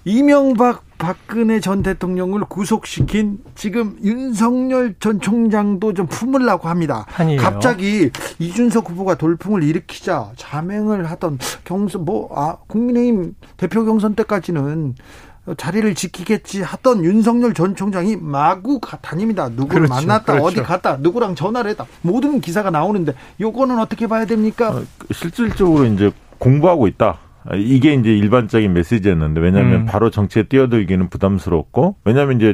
이명박 0.06 0.84
박근혜 1.00 1.60
전 1.62 1.82
대통령을 1.82 2.42
구속시킨 2.42 3.40
지금 3.56 3.98
윤석열 4.04 4.94
전 5.00 5.20
총장도 5.20 5.94
좀 5.94 6.06
품으려고 6.08 6.68
합니다. 6.68 7.06
아니에요. 7.16 7.42
갑자기 7.42 8.12
이준석 8.38 8.90
후보가 8.90 9.16
돌풍을 9.16 9.64
일으키자 9.64 10.32
자맹을 10.36 11.10
하던 11.10 11.40
경선 11.64 12.06
뭐 12.06 12.30
아, 12.36 12.58
국민의힘 12.68 13.34
대표 13.58 13.86
경선 13.86 14.16
때까지는 14.16 14.96
자리를 15.56 15.96
지키겠지 15.96 16.62
하던 16.62 17.04
윤석열 17.06 17.54
전 17.54 17.76
총장이 17.76 18.18
마구 18.18 18.80
다닙니다. 19.02 19.48
누구를 19.50 19.88
그렇죠, 19.88 19.94
만났다, 19.94 20.34
그렇죠. 20.34 20.46
어디 20.46 20.62
갔다, 20.62 20.98
누구랑 20.98 21.36
전화를 21.36 21.72
했다. 21.72 21.88
모든 22.02 22.42
기사가 22.42 22.70
나오는데 22.70 23.14
요거는 23.40 23.80
어떻게 23.80 24.06
봐야 24.06 24.26
됩니까? 24.26 24.72
어, 24.72 24.84
실질적으로 25.12 25.86
이제 25.86 26.12
공부하고 26.38 26.88
있다. 26.88 27.18
이게 27.56 27.94
이제 27.94 28.16
일반적인 28.16 28.74
메시지였는데 28.74 29.42
왜냐하면 29.42 29.82
음. 29.82 29.86
바로 29.86 30.10
정치에 30.10 30.44
뛰어들기는 30.44 31.10
부담스럽고 31.10 31.96
왜냐하면 32.06 32.38
이제 32.38 32.54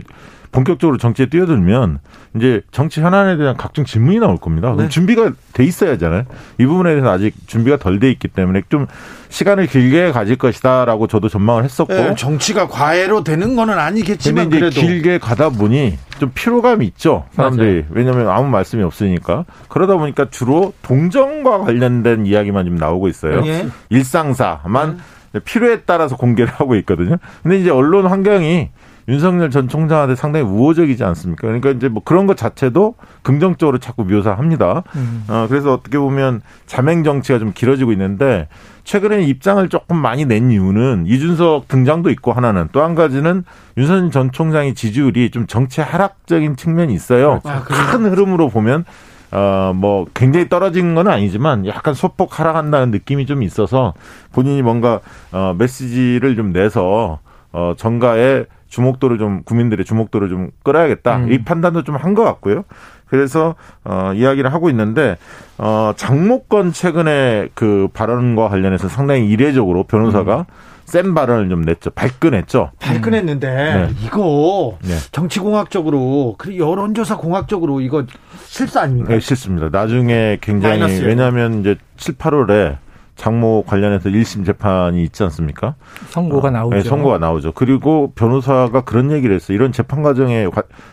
본격적으로 0.51 0.97
정치에 0.97 1.25
뛰어들면 1.25 1.99
이제 2.37 2.61
정치 2.71 3.01
현안에 3.01 3.35
대한 3.35 3.57
각종 3.57 3.83
질문이 3.83 4.19
나올 4.19 4.37
겁니다. 4.37 4.71
그럼 4.71 4.85
네. 4.85 4.89
준비가 4.89 5.33
돼 5.51 5.65
있어야 5.65 5.91
하잖아요. 5.91 6.23
이 6.59 6.65
부분에 6.65 6.91
대해서 6.91 7.11
아직 7.11 7.35
준비가 7.45 7.75
덜 7.77 7.99
돼 7.99 8.09
있기 8.11 8.29
때문에 8.29 8.61
좀 8.69 8.87
시간을 9.35 9.67
길게 9.67 10.13
가질 10.13 10.37
것이다라고 10.37 11.07
저도 11.07 11.27
전망을 11.27 11.65
했었고 11.65 11.93
네, 11.93 12.15
정치가 12.15 12.69
과외로 12.69 13.21
되는 13.21 13.57
거는 13.57 13.77
아니겠지만 13.77 14.49
근데 14.49 14.67
이제 14.67 14.77
그래도. 14.77 14.87
길게 14.87 15.17
가다 15.17 15.49
보니 15.49 15.97
좀 16.19 16.31
피로감이 16.33 16.85
있죠 16.85 17.25
사람들이 17.33 17.81
맞아요. 17.81 17.83
왜냐하면 17.89 18.29
아무 18.29 18.47
말씀이 18.47 18.81
없으니까 18.81 19.43
그러다 19.67 19.97
보니까 19.97 20.27
주로 20.31 20.71
동정과 20.83 21.59
관련된 21.59 22.25
이야기만 22.25 22.65
좀 22.65 22.75
나오고 22.75 23.09
있어요. 23.09 23.41
네. 23.41 23.67
일상사만 23.89 25.01
네. 25.33 25.39
필요에 25.41 25.81
따라서 25.81 26.15
공개를 26.15 26.53
하고 26.53 26.77
있거든요. 26.77 27.17
근데 27.43 27.57
이제 27.59 27.69
언론 27.69 28.05
환경이 28.05 28.69
윤석열 29.07 29.51
전 29.51 29.67
총장한테 29.67 30.15
상당히 30.15 30.45
우호적이지 30.45 31.03
않습니까? 31.03 31.41
그러니까 31.47 31.69
이제 31.71 31.89
뭐 31.89 32.01
그런 32.03 32.25
것 32.25 32.35
자체도 32.37 32.95
긍정적으로 33.21 33.77
자꾸 33.77 34.03
묘사합니다. 34.03 34.83
음. 34.95 35.23
어, 35.27 35.45
그래서 35.47 35.73
어떻게 35.73 35.97
보면 35.99 36.41
자맹 36.65 37.03
정치가 37.03 37.37
좀 37.37 37.51
길어지고 37.53 37.91
있는데 37.91 38.47
최근에 38.83 39.23
입장을 39.23 39.67
조금 39.69 39.97
많이 39.97 40.25
낸 40.25 40.51
이유는 40.51 41.05
이준석 41.07 41.67
등장도 41.67 42.09
있고 42.11 42.33
하나는 42.33 42.69
또 42.71 42.81
한 42.81 42.95
가지는 42.95 43.43
윤석열 43.77 44.11
전 44.11 44.31
총장의 44.31 44.75
지지율이 44.75 45.31
좀 45.31 45.47
정치 45.47 45.81
하락적인 45.81 46.55
측면이 46.55 46.93
있어요. 46.93 47.41
아, 47.45 47.61
큰 47.63 48.05
흐름으로 48.05 48.49
보면 48.49 48.85
어, 49.31 49.73
뭐, 49.75 50.05
굉장히 50.13 50.47
떨어진 50.47 50.95
건 50.95 51.07
아니지만 51.09 51.65
약간 51.65 51.93
소폭 51.93 52.39
하락한다는 52.39 52.91
느낌이 52.91 53.25
좀 53.25 53.43
있어서 53.43 53.93
본인이 54.31 54.61
뭔가, 54.61 55.01
어, 55.33 55.53
메시지를 55.57 56.37
좀 56.37 56.53
내서, 56.53 57.19
어, 57.57 57.73
정가에 57.77 58.43
주목도를 58.67 59.17
좀 59.17 59.43
국민들의 59.43 59.85
주목도를 59.85 60.27
좀 60.27 60.49
끌어야겠다 60.63 61.17
음. 61.17 61.31
이 61.31 61.43
판단도 61.45 61.83
좀 61.83 61.95
한 61.95 62.13
것 62.13 62.23
같고요. 62.23 62.63
그래서 63.07 63.55
어 63.85 64.11
이야기를 64.15 64.51
하고 64.51 64.69
있는데 64.71 65.15
어 65.57 65.93
장모권 65.95 66.73
최근에 66.73 67.49
그 67.53 67.87
발언과 67.93 68.49
관련해서 68.49 68.89
상당히 68.89 69.27
이례적으로 69.29 69.83
변호사가 69.83 70.39
음. 70.39 70.43
센 70.85 71.13
발언을 71.13 71.47
좀 71.49 71.61
냈죠. 71.61 71.91
발끈했죠. 71.91 72.71
발끈했는데 72.79 73.47
네. 73.47 73.89
이거 74.03 74.77
네. 74.81 74.95
정치공학적으로 75.11 76.35
그리고 76.37 76.69
여론조사 76.71 77.17
공학적으로 77.17 77.79
이거 77.79 78.03
실수 78.45 78.79
아닙니까? 78.79 79.09
네, 79.13 79.19
실수입니다. 79.19 79.69
나중에 79.71 80.37
굉장히 80.41 80.79
마이너스요. 80.79 81.07
왜냐하면 81.07 81.61
이제 81.61 81.75
7, 81.97 82.15
8월에 82.15 82.77
장모 83.15 83.63
관련해서 83.65 84.09
1심 84.09 84.45
재판이 84.45 85.03
있지 85.03 85.23
않습니까? 85.23 85.75
선고가 86.09 86.49
어, 86.49 86.51
나오죠. 86.51 86.75
네, 86.75 86.83
선고가 86.83 87.17
나오죠. 87.17 87.53
그리고 87.53 88.11
변호사가 88.15 88.81
그런 88.81 89.11
얘기를 89.11 89.35
했어요. 89.35 89.55
이런 89.55 89.71
재판 89.71 90.03
과정에 90.03 90.47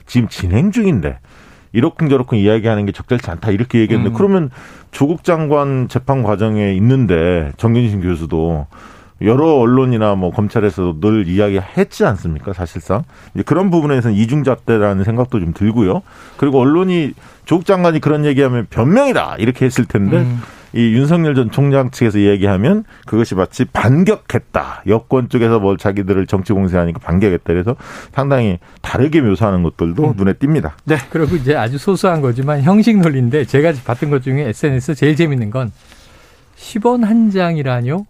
지금 0.07 0.29
진행 0.29 0.71
중인데 0.71 1.19
이렇쿵저렇쿵 1.73 2.39
이야기하는 2.39 2.87
게 2.87 2.93
적절치 2.93 3.31
않다 3.31 3.51
이렇게 3.51 3.81
얘기했는데 3.81 4.15
음. 4.15 4.17
그러면 4.17 4.51
조국 4.91 5.25
장관 5.25 5.89
재판 5.89 6.23
과정에 6.23 6.73
있는데 6.75 7.53
정균신 7.57 8.03
교수도 8.03 8.67
여러 9.23 9.55
언론이나 9.55 10.15
뭐 10.15 10.31
검찰에서도 10.31 11.01
늘 11.01 11.29
이야기했지 11.29 12.05
않습니까? 12.05 12.53
사실상 12.53 13.05
이제 13.35 13.43
그런 13.43 13.71
부분에서는 13.71 14.17
이중잣대라는 14.17 15.05
생각도 15.05 15.41
좀 15.41 15.53
들고요. 15.55 16.03
그리고 16.37 16.61
언론이 16.61 17.13
조국 17.45 17.65
장관이 17.65 18.01
그런 18.01 18.25
얘기하면 18.25 18.67
변명이다 18.69 19.37
이렇게 19.39 19.65
했을 19.65 19.85
텐데 19.85 20.19
음. 20.19 20.41
이 20.75 20.95
윤석열 20.95 21.35
전 21.35 21.51
총장 21.51 21.91
측에서 21.91 22.21
얘기하면 22.21 22.85
그것이 23.07 23.35
마치 23.35 23.65
반격했다. 23.65 24.85
여권 24.87 25.29
쪽에서 25.29 25.61
뭘 25.61 25.77
자기들을 25.77 26.27
정치 26.27 26.53
공세하니까 26.53 26.99
반격했다. 27.01 27.45
그래서 27.47 27.77
상당히 28.13 28.59
다르게 28.81 29.21
묘사하는 29.21 29.63
것들도 29.63 30.05
음. 30.05 30.15
눈에 30.17 30.33
띕니다. 30.35 30.73
네. 30.85 30.97
그리고 31.11 31.37
이제 31.37 31.55
아주 31.55 31.79
소소한 31.79 32.21
거지만 32.21 32.63
형식 32.63 32.99
논리인데 32.99 33.45
제가 33.45 33.73
봤던 33.85 34.11
것 34.11 34.23
중에 34.23 34.49
SNS 34.49 34.95
제일 34.95 35.17
재밌는 35.17 35.51
건 35.51 35.73
10원 36.57 37.03
한 37.05 37.31
장이라뇨? 37.31 38.07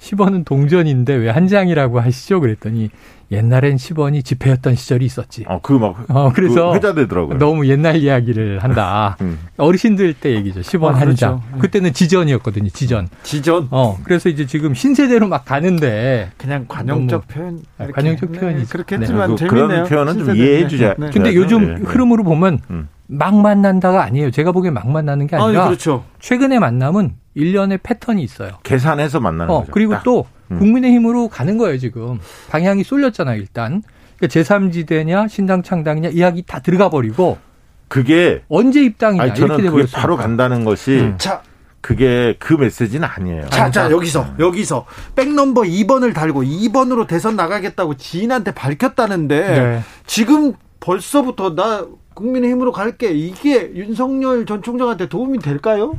10원은 0.00 0.44
동전인데 0.44 1.14
왜 1.14 1.28
한 1.30 1.46
장이라고 1.48 2.00
하시죠? 2.00 2.40
그랬더니 2.40 2.90
옛날엔 3.30 3.76
10원이 3.76 4.24
지폐였던 4.24 4.74
시절이 4.74 5.04
있었지. 5.04 5.44
어, 5.46 5.60
그막 5.60 6.06
어, 6.08 6.32
그래서 6.34 6.70
그 6.70 6.76
회자되더라고요. 6.76 7.38
너무 7.38 7.66
옛날 7.68 7.96
이야기를 7.96 8.60
한다. 8.62 9.16
음. 9.20 9.38
어르신들 9.58 10.14
때 10.14 10.34
얘기죠. 10.34 10.60
10원 10.60 10.84
아, 10.86 10.92
한 10.94 11.00
그렇죠. 11.00 11.16
장. 11.16 11.42
네. 11.52 11.58
그때는 11.60 11.92
지전이었거든요. 11.92 12.70
지전. 12.70 13.08
지전. 13.22 13.68
어, 13.70 13.98
그래서 14.04 14.30
이제 14.30 14.46
지금 14.46 14.72
신세대로 14.72 15.28
막 15.28 15.44
가는데 15.44 16.30
그냥 16.38 16.64
관용적 16.66 17.28
표현. 17.28 17.60
관용적 17.92 18.32
표현이 18.32 18.64
그렇게 18.64 18.96
했지만 18.96 19.30
네. 19.30 19.36
재밌네요. 19.36 19.68
그런 19.68 19.84
표현은 19.84 20.24
좀 20.24 20.34
이해해 20.36 20.66
주자. 20.68 20.94
네. 20.98 21.10
근데 21.12 21.34
요즘 21.34 21.74
네. 21.74 21.80
흐름으로 21.84 22.24
보면 22.24 22.60
음. 22.70 22.88
막 23.08 23.34
만난다가 23.36 24.02
아니에요. 24.04 24.30
제가 24.30 24.52
보기엔 24.52 24.72
막 24.74 24.88
만나는 24.90 25.26
게 25.26 25.36
아니라 25.36 25.64
아, 25.64 25.66
그렇죠. 25.66 26.04
최근에 26.20 26.58
만남은 26.58 27.12
일련의 27.38 27.78
패턴이 27.82 28.22
있어요. 28.22 28.58
계산해서 28.64 29.20
만나는 29.20 29.54
어, 29.54 29.60
거죠. 29.60 29.72
그리고 29.72 29.92
딱. 29.94 30.02
또 30.02 30.26
음. 30.50 30.58
국민의힘으로 30.58 31.28
가는 31.28 31.56
거예요, 31.56 31.78
지금. 31.78 32.18
방향이 32.50 32.82
쏠렸잖아요, 32.82 33.40
일단. 33.40 33.82
그러니까 34.18 34.40
제3지대냐 34.40 35.28
신당 35.28 35.62
창당이냐 35.62 36.08
이야기 36.08 36.42
다 36.42 36.58
들어가 36.58 36.90
버리고 36.90 37.38
그게 37.86 38.42
언제 38.48 38.82
입당이냐 38.82 39.22
아니, 39.22 39.34
저는 39.34 39.60
이렇게 39.60 39.70
그게 39.70 39.92
바로 39.92 40.16
간다는 40.16 40.64
것이 40.64 40.98
음. 40.98 41.14
자 41.18 41.42
그게 41.80 42.34
그 42.40 42.54
메시지는 42.54 43.06
아니에요. 43.06 43.46
자, 43.50 43.70
자, 43.70 43.88
여기서, 43.90 44.34
여기서, 44.40 44.84
백넘버 45.14 45.62
2번을 45.62 46.12
달고 46.12 46.42
2번으로 46.42 47.06
대선 47.06 47.36
나가겠다고 47.36 47.96
지인한테 47.96 48.50
밝혔다는데, 48.50 49.40
네. 49.40 49.80
지금 50.04 50.54
벌써부터 50.80 51.54
나 51.54 51.86
국민의힘으로 52.14 52.72
갈게. 52.72 53.12
이게 53.12 53.72
윤석열 53.74 54.44
전 54.44 54.60
총장한테 54.60 55.08
도움이 55.08 55.38
될까요? 55.38 55.96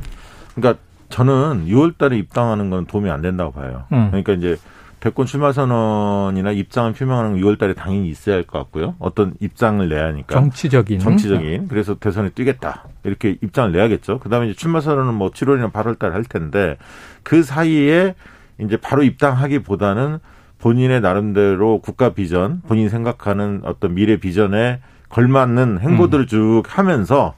그러니까 0.54 0.80
저는 1.10 1.66
6월 1.66 1.98
달에 1.98 2.16
입당하는 2.18 2.70
건 2.70 2.86
도움이 2.86 3.10
안 3.10 3.20
된다고 3.22 3.52
봐요. 3.52 3.84
음. 3.92 4.08
그러니까 4.08 4.32
이제 4.32 4.56
대권 5.00 5.24
출마 5.26 5.50
선언이나 5.52 6.52
입장을 6.52 6.92
표명하는 6.92 7.32
건 7.32 7.40
6월 7.40 7.58
달에 7.58 7.72
당연히 7.74 8.08
있어야 8.08 8.36
할 8.36 8.44
것 8.44 8.58
같고요. 8.58 8.94
어떤 8.98 9.34
입장을 9.40 9.88
내야 9.88 10.06
하니까. 10.06 10.34
정치적인. 10.34 10.98
정치적인. 11.00 11.68
그래서 11.68 11.94
대선에 11.94 12.30
뛰겠다. 12.30 12.84
이렇게 13.04 13.36
입장을 13.42 13.72
내야겠죠. 13.72 14.18
그 14.20 14.28
다음에 14.28 14.48
이제 14.48 14.54
출마 14.56 14.80
선언은 14.80 15.14
뭐 15.14 15.30
7월이나 15.30 15.72
8월 15.72 15.98
달에 15.98 16.12
할 16.12 16.24
텐데 16.24 16.76
그 17.22 17.42
사이에 17.42 18.14
이제 18.60 18.76
바로 18.76 19.02
입당하기보다는 19.02 20.18
본인의 20.58 21.00
나름대로 21.00 21.80
국가 21.80 22.10
비전, 22.10 22.60
본인이 22.68 22.90
생각하는 22.90 23.62
어떤 23.64 23.94
미래 23.94 24.18
비전에 24.18 24.80
걸맞는 25.08 25.78
행보들을 25.80 26.24
음. 26.24 26.28
쭉 26.28 26.62
하면서 26.66 27.34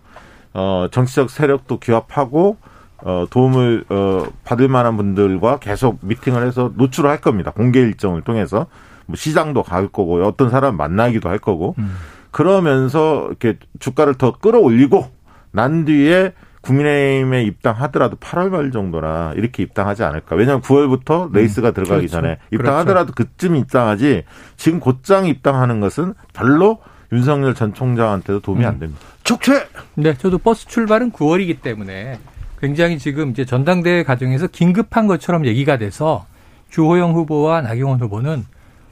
어 0.52 0.88
정치적 0.90 1.30
세력도 1.30 1.78
규합하고 1.78 2.56
어 3.04 3.26
도움을 3.30 3.84
어 3.88 4.26
받을 4.44 4.68
만한 4.68 4.96
분들과 4.96 5.58
계속 5.58 5.98
미팅을 6.02 6.46
해서 6.46 6.72
노출을 6.76 7.10
할 7.10 7.20
겁니다. 7.20 7.50
공개 7.50 7.80
일정을 7.80 8.22
통해서 8.22 8.66
뭐 9.06 9.16
시장도 9.16 9.62
갈 9.62 9.88
거고 9.88 10.22
어떤 10.24 10.50
사람 10.50 10.76
만나기도 10.76 11.28
할 11.28 11.38
거고 11.38 11.74
음. 11.78 11.96
그러면서 12.30 13.26
이렇게 13.28 13.58
주가를 13.78 14.14
더 14.14 14.32
끌어올리고 14.32 15.10
난 15.50 15.84
뒤에 15.84 16.32
국민의힘에 16.62 17.42
입당하더라도 17.44 18.16
8월 18.16 18.48
말 18.48 18.70
정도나 18.70 19.32
이렇게 19.36 19.62
입당하지 19.62 20.04
않을까. 20.04 20.36
왜냐하면 20.36 20.62
9월부터 20.62 21.26
음, 21.26 21.32
레이스가 21.32 21.68
음, 21.68 21.74
들어가기 21.74 22.06
그렇죠. 22.06 22.12
전에 22.12 22.38
입당하더라도 22.52 23.12
그렇죠. 23.12 23.30
그쯤 23.32 23.56
입당하지 23.56 24.24
지금 24.56 24.80
곧장 24.80 25.26
입당하는 25.26 25.80
것은 25.80 26.14
별로 26.32 26.78
윤석열 27.12 27.54
전 27.54 27.74
총장한테도 27.74 28.40
도움이 28.40 28.64
음. 28.64 28.68
안 28.68 28.78
됩니다. 28.78 29.00
촉최! 29.24 29.68
네, 29.96 30.14
저도 30.16 30.38
버스 30.38 30.66
출발은 30.66 31.12
9월이기 31.12 31.60
때문에 31.60 32.18
굉장히 32.62 32.96
지금 33.00 33.30
이제 33.30 33.44
전당대회 33.44 34.04
과정에서 34.04 34.46
긴급한 34.46 35.08
것처럼 35.08 35.46
얘기가 35.46 35.78
돼서 35.78 36.26
주호영 36.70 37.12
후보와 37.12 37.60
나경원 37.60 38.00
후보는 38.00 38.46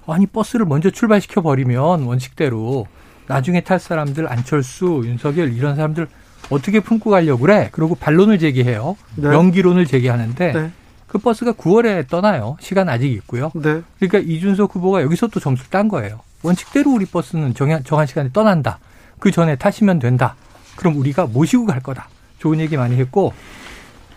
아니 0.08 0.26
버스를 0.26 0.66
먼저 0.66 0.90
출발시켜 0.90 1.40
버리면 1.40 2.02
원칙대로 2.02 2.88
나중에 3.28 3.60
탈 3.60 3.78
사람들 3.78 4.30
안철수, 4.30 5.02
윤석열 5.04 5.52
이런 5.52 5.76
사람들 5.76 6.08
어떻게 6.50 6.80
품고 6.80 7.10
가려고 7.10 7.42
그래? 7.42 7.68
그리고 7.70 7.94
반론을 7.94 8.40
제기해요. 8.40 8.96
네. 9.14 9.28
연기론을 9.28 9.86
제기하는데 9.86 10.52
네. 10.52 10.70
그 11.06 11.18
버스가 11.18 11.52
9월에 11.52 12.08
떠나요. 12.08 12.56
시간 12.58 12.88
아직 12.88 13.12
있고요. 13.12 13.52
네. 13.54 13.82
그러니까 14.00 14.18
이준석 14.18 14.74
후보가 14.74 15.02
여기서 15.02 15.28
또 15.28 15.38
점수를 15.38 15.70
딴 15.70 15.86
거예요. 15.86 16.18
원칙대로 16.42 16.90
우리 16.90 17.04
버스는 17.04 17.54
정한, 17.54 17.84
정한 17.84 18.08
시간에 18.08 18.30
떠난다. 18.32 18.80
그 19.20 19.30
전에 19.30 19.54
타시면 19.54 20.00
된다. 20.00 20.34
그럼 20.74 20.96
우리가 20.96 21.26
모시고 21.26 21.66
갈 21.66 21.80
거다. 21.80 22.08
좋은 22.40 22.58
얘기 22.58 22.76
많이 22.76 22.96
했고 22.96 23.32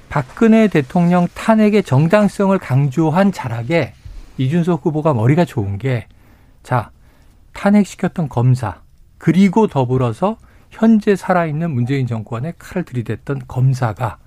박근혜 0.09 0.67
대통령 0.67 1.27
탄핵의 1.33 1.83
정당성을 1.83 2.57
강조한 2.57 3.31
자락에 3.31 3.93
이준석 4.37 4.85
후보가 4.85 5.13
머리가 5.13 5.45
좋은 5.45 5.77
게 5.77 6.07
자, 6.63 6.89
탄핵시켰던 7.53 8.29
검사 8.29 8.81
그리고 9.17 9.67
더불어서 9.67 10.37
현재 10.71 11.15
살아있는 11.15 11.69
문재인 11.69 12.07
정권에 12.07 12.53
칼을 12.57 12.85
들이댔던 12.85 13.43
검사가 13.47 14.17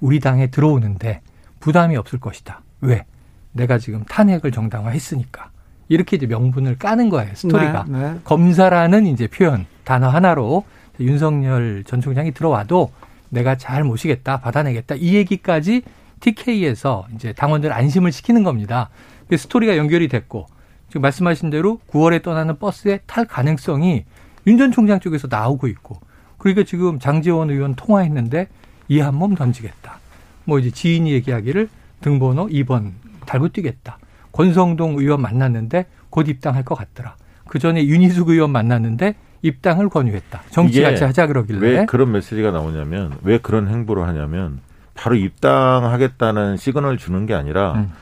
우리 0.00 0.20
당에 0.20 0.48
들어오는데 0.48 1.22
부담이 1.58 1.96
없을 1.96 2.20
것이다. 2.20 2.62
왜? 2.82 3.04
내가 3.52 3.78
지금 3.78 4.04
탄핵을 4.04 4.52
정당화했으니까 4.52 5.50
이렇게 5.88 6.16
이제 6.16 6.26
명분을 6.26 6.76
까는 6.78 7.08
거예요 7.08 7.34
스토리가 7.34 7.86
네, 7.88 7.98
네. 7.98 8.20
검사라는 8.24 9.06
이제 9.06 9.26
표현 9.26 9.66
단어 9.84 10.08
하나로 10.08 10.64
윤석열 11.00 11.84
전 11.84 12.00
총장이 12.00 12.32
들어와도 12.32 12.90
내가 13.30 13.56
잘 13.56 13.84
모시겠다 13.84 14.40
받아내겠다 14.40 14.94
이 14.96 15.14
얘기까지 15.14 15.82
TK에서 16.20 17.06
이제 17.14 17.32
당원들 17.32 17.72
안심을 17.72 18.12
시키는 18.12 18.42
겁니다. 18.42 18.88
스토리가 19.34 19.76
연결이 19.76 20.08
됐고 20.08 20.46
지금 20.88 21.02
말씀하신 21.02 21.50
대로 21.50 21.80
9월에 21.90 22.22
떠나는 22.22 22.58
버스에 22.58 23.00
탈 23.06 23.24
가능성이 23.26 24.04
윤 24.46 24.58
전 24.58 24.70
총장 24.72 25.00
쪽에서 25.00 25.26
나오고 25.30 25.66
있고 25.68 25.98
그러니까 26.38 26.62
지금 26.64 26.98
장재원 27.00 27.50
의원 27.50 27.74
통화했는데 27.74 28.48
이 28.88 29.00
한 29.00 29.14
몸 29.16 29.34
던지겠다. 29.34 29.98
뭐 30.44 30.58
이제 30.60 30.70
지인이 30.70 31.10
얘기하기를 31.12 31.68
등번호 32.00 32.46
2번 32.46 32.92
달고 33.26 33.48
뛰겠다. 33.48 33.98
권성동 34.32 34.98
의원 34.98 35.20
만났는데 35.22 35.86
곧 36.10 36.28
입당할 36.28 36.64
것 36.64 36.76
같더라. 36.76 37.16
그 37.48 37.58
전에 37.58 37.84
윤희숙 37.84 38.28
의원 38.28 38.50
만났는데 38.52 39.16
입당을 39.46 39.88
권유했다. 39.88 40.42
정치 40.50 40.82
같이 40.82 41.04
하자 41.04 41.26
그러길래. 41.26 41.58
왜 41.60 41.86
그런 41.86 42.12
메시지가 42.12 42.50
나오냐면 42.50 43.12
왜 43.22 43.38
그런 43.38 43.68
행보를 43.68 44.06
하냐면 44.06 44.60
바로 44.94 45.14
입당하겠다는 45.16 46.56
시그널을 46.56 46.98
주는 46.98 47.26
게 47.26 47.34
아니라 47.34 47.74
음. 47.74 47.92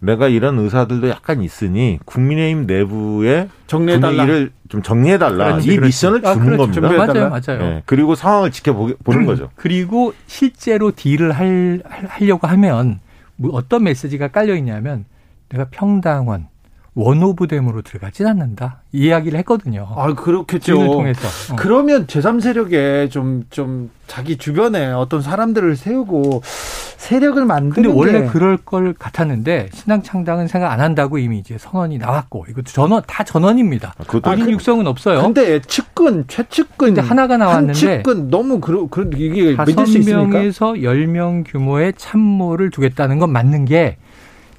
내가 0.00 0.28
이런 0.28 0.58
의사들도 0.58 1.08
약간 1.08 1.42
있으니 1.42 1.98
국민의힘 2.04 2.66
내부에 2.66 3.48
정리해달라. 3.66 4.26
좀 4.68 4.82
정리해달라. 4.82 5.44
그렇지, 5.52 5.72
이 5.72 5.76
그렇지. 5.76 5.86
미션을 5.88 6.26
아, 6.26 6.34
주는 6.34 6.54
아, 6.54 6.56
겁니다. 6.56 6.80
맞아요, 6.80 7.30
맞아요. 7.30 7.58
네, 7.58 7.82
그리고 7.86 8.14
상황을 8.14 8.50
지켜보는 8.50 8.96
음, 9.08 9.24
거죠. 9.26 9.50
그리고 9.56 10.12
실제로 10.26 10.90
딜을 10.90 11.32
할, 11.32 11.82
하려고 12.08 12.46
하면 12.46 13.00
뭐 13.36 13.52
어떤 13.54 13.84
메시지가 13.84 14.28
깔려 14.28 14.54
있냐면 14.56 15.06
내가 15.48 15.66
평당원, 15.70 16.48
one 16.94 17.22
of 17.22 17.48
them으로 17.48 17.82
들어가진 17.82 18.26
않는다. 18.26 18.82
이 18.92 19.06
이야기를 19.06 19.38
했거든요. 19.40 19.88
아, 19.96 20.14
그렇겠죠. 20.14 20.76
통해서. 20.76 21.52
어. 21.52 21.56
그러면 21.56 22.06
제3세력에 22.06 23.10
좀, 23.10 23.44
좀 23.50 23.90
자기 24.06 24.36
주변에 24.36 24.92
어떤 24.92 25.20
사람들을 25.20 25.74
세우고 25.76 26.42
세력을 26.44 27.44
만드는 27.44 27.72
근데 27.74 27.88
원래 27.88 28.26
그럴 28.26 28.56
걸 28.56 28.94
같았는데 28.94 29.68
신당 29.74 30.02
창당은 30.02 30.48
생각 30.48 30.72
안 30.72 30.80
한다고 30.80 31.18
이미 31.18 31.38
이제 31.38 31.58
선언이 31.58 31.98
나왔고 31.98 32.46
이것도 32.48 32.64
전원 32.66 33.02
다 33.06 33.24
전원입니다. 33.24 33.94
아, 33.98 34.04
본인 34.20 34.46
아, 34.46 34.50
육성은 34.50 34.86
없어요. 34.86 35.20
근데 35.22 35.60
측근 35.60 36.24
최측근 36.28 36.96
하나가 36.98 37.36
나왔는데 37.36 37.74
측근 37.74 38.30
너무 38.30 38.60
그런 38.60 38.88
그런 38.88 39.12
이게 39.16 39.54
믿을 39.66 39.86
수 39.86 39.98
있습니까? 39.98 40.38
5명에서 40.38 40.82
10명 40.82 41.44
규모의 41.46 41.92
참모를 41.96 42.70
두겠다는 42.70 43.18
건 43.18 43.30
맞는 43.30 43.66
게 43.66 43.98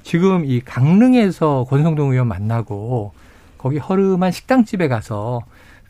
지금 0.06 0.44
이 0.44 0.60
강릉에서 0.60 1.66
권성동 1.68 2.12
의원 2.12 2.28
만나고 2.28 3.12
거기 3.58 3.78
허름한 3.78 4.30
식당집에 4.30 4.86
가서 4.86 5.40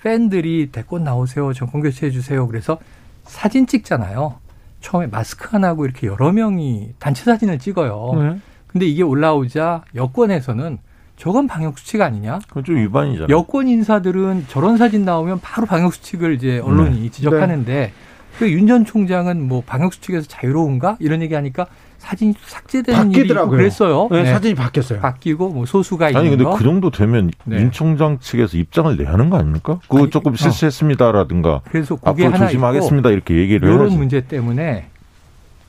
팬들이 0.03 0.71
대권 0.73 1.05
나오세요. 1.05 1.53
정권 1.53 1.83
교체해 1.83 2.11
주세요. 2.11 2.47
그래서 2.47 2.79
사진 3.25 3.67
찍잖아요. 3.67 4.37
처음에 4.81 5.09
마스크 5.09 5.55
안 5.55 5.64
하고 5.64 5.85
이렇게 5.85 6.07
여러 6.07 6.33
명이 6.33 6.95
단체 6.99 7.25
사진을 7.25 7.59
찍어요. 7.59 8.12
네. 8.19 8.41
근데 8.67 8.87
이게 8.87 9.03
올라오자 9.03 9.85
여권에서는 9.95 10.79
저건 11.19 11.47
방역 11.47 11.79
수칙 11.79 12.01
아니냐? 12.01 12.39
그건 12.49 12.64
좀 12.64 12.77
위반이잖아요. 12.77 13.29
여권 13.29 13.69
인사들은 13.69 14.47
저런 14.49 14.79
사진 14.79 15.05
나오면 15.05 15.41
바로 15.43 15.67
방역 15.67 15.93
수칙을 15.93 16.33
이제 16.37 16.59
언론이 16.61 17.03
네. 17.03 17.11
지적하는데 17.11 17.75
네. 17.75 17.93
그윤 18.39 18.67
전 18.67 18.87
총장은 18.87 19.47
뭐 19.47 19.62
방역 19.67 19.93
수칙에서 19.93 20.27
자유로운가 20.27 20.97
이런 21.01 21.21
얘기하니까 21.21 21.67
사진이 22.07 22.34
삭제되는 22.46 23.09
바뀌더라고요. 23.09 23.54
일이 23.54 23.62
그랬어요. 23.64 24.09
네, 24.12 24.22
네, 24.22 24.32
사진이 24.32 24.54
바뀌었어요. 24.54 25.00
바뀌고 25.00 25.48
뭐 25.48 25.66
소수가 25.66 26.11
있는 26.11 26.20
아니 26.20 26.30
근데 26.30 26.44
거. 26.44 26.54
그 26.54 26.62
정도 26.62 26.90
되면 26.90 27.32
네. 27.44 27.57
윤 27.57 27.72
총장 27.72 28.20
측에서 28.20 28.57
입장을 28.57 28.96
내야 28.96 29.12
하는 29.12 29.28
거 29.28 29.38
아닙니까? 29.38 29.80
그거 29.88 30.02
아니, 30.02 30.11
조금 30.11 30.32
어. 30.32 30.36
실수했습니다라든가 30.36 31.62
그래서 31.64 31.96
그게 31.96 32.26
앞으로 32.26 32.38
조심하겠습니다 32.46 33.11
이렇게 33.11 33.34
얘기를 33.36 33.68
이런 33.68 33.80
해야지. 33.80 33.96
문제 33.96 34.20
때문에 34.20 34.86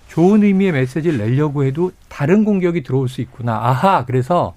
좋은 0.09 0.43
의미의 0.43 0.73
메시지를 0.73 1.17
내려고 1.17 1.63
해도 1.63 1.91
다른 2.07 2.45
공격이 2.45 2.83
들어올 2.83 3.09
수 3.09 3.21
있구나. 3.21 3.55
아하 3.55 4.05
그래서 4.05 4.53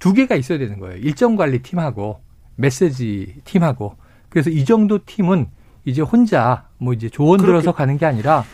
두 0.00 0.12
개가 0.12 0.34
있어야 0.34 0.58
되는 0.58 0.80
거예요. 0.80 0.96
일정 0.96 1.36
관리 1.36 1.62
팀하고 1.62 2.18
메시지 2.56 3.32
팀하고 3.44 3.94
그래서 4.28 4.50
이 4.50 4.64
정도 4.64 4.98
팀은 5.06 5.46
이제 5.84 6.02
혼자 6.02 6.64
뭐 6.78 6.92
이제 6.92 7.08
조언 7.08 7.38
들어서 7.38 7.70
가는 7.70 7.96
게 7.96 8.06
아니라 8.06 8.44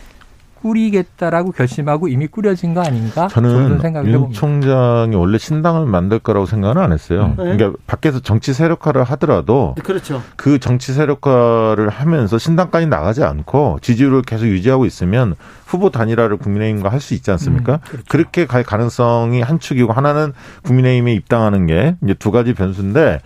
꾸리겠다라고 0.63 1.53
결심하고 1.53 2.09
이미 2.09 2.27
꾸려진 2.29 2.73
거 2.73 2.81
아닌가? 2.83 3.27
저는 3.29 3.81
윤 4.07 4.33
총장이 4.33 5.15
원래 5.17 5.37
신당을 5.39 5.87
만들 5.87 6.21
거라고 6.21 6.47
생각은 6.47 6.81
안 6.81 6.93
했어요. 6.93 7.35
네. 7.37 7.57
그러니까 7.57 7.73
밖에서 7.87 8.21
정치 8.21 8.55
세력화를 8.55 9.03
하더라도 9.05 9.75
그렇죠. 9.83 10.23
그 10.37 10.59
정치 10.59 10.93
세력화를 10.93 11.89
하면서 11.89 12.39
신당까지 12.39 12.87
나가지 12.87 13.25
않고 13.25 13.81
지지율을 13.83 14.23
계속 14.23 14.47
유지하고 14.47 14.87
있으면 14.87 15.35
후보 15.67 15.91
단일화를 15.91 16.37
국민의힘과 16.37 16.91
할 16.91 17.03
수 17.03 17.15
있지 17.15 17.33
않습니까? 17.33 17.73
음, 17.75 17.79
그렇죠. 17.89 18.05
그렇게 18.09 18.47
갈 18.47 18.63
가능성이 18.63 19.43
한 19.43 19.59
축이고 19.59 19.93
하나는 19.93 20.33
국민의힘에 20.63 21.13
입당하는 21.15 21.67
게 21.67 21.97
이제 22.05 22.15
두 22.15 22.31
가지 22.31 22.55
변수인데 22.55 23.21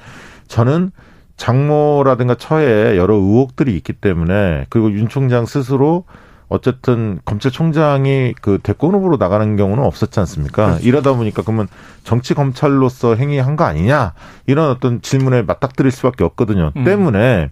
저는 0.49 0.93
장모라든가 1.37 2.37
처에 2.37 2.97
여러 2.97 3.15
의혹들이 3.17 3.77
있기 3.77 3.93
때문에 3.93 4.65
그리고 4.71 4.91
윤 4.93 5.09
총장 5.11 5.45
스스로 5.45 6.05
어쨌든 6.49 7.19
검찰총장이 7.25 8.35
그 8.41 8.59
대권 8.63 8.95
후보로 8.95 9.17
나가는 9.17 9.57
경우는 9.57 9.83
없었지 9.83 10.21
않습니까? 10.21 10.67
그렇죠. 10.67 10.87
이러다 10.87 11.15
보니까 11.15 11.43
그러면 11.43 11.67
정치 12.05 12.35
검찰로서 12.35 13.17
행위한 13.17 13.57
거 13.57 13.65
아니냐 13.65 14.15
이런 14.47 14.71
어떤 14.71 15.03
질문에 15.03 15.43
맞닥뜨릴 15.43 15.91
수밖에 15.91 16.23
없거든요. 16.25 16.73
음. 16.77 16.85
때문에 16.85 17.51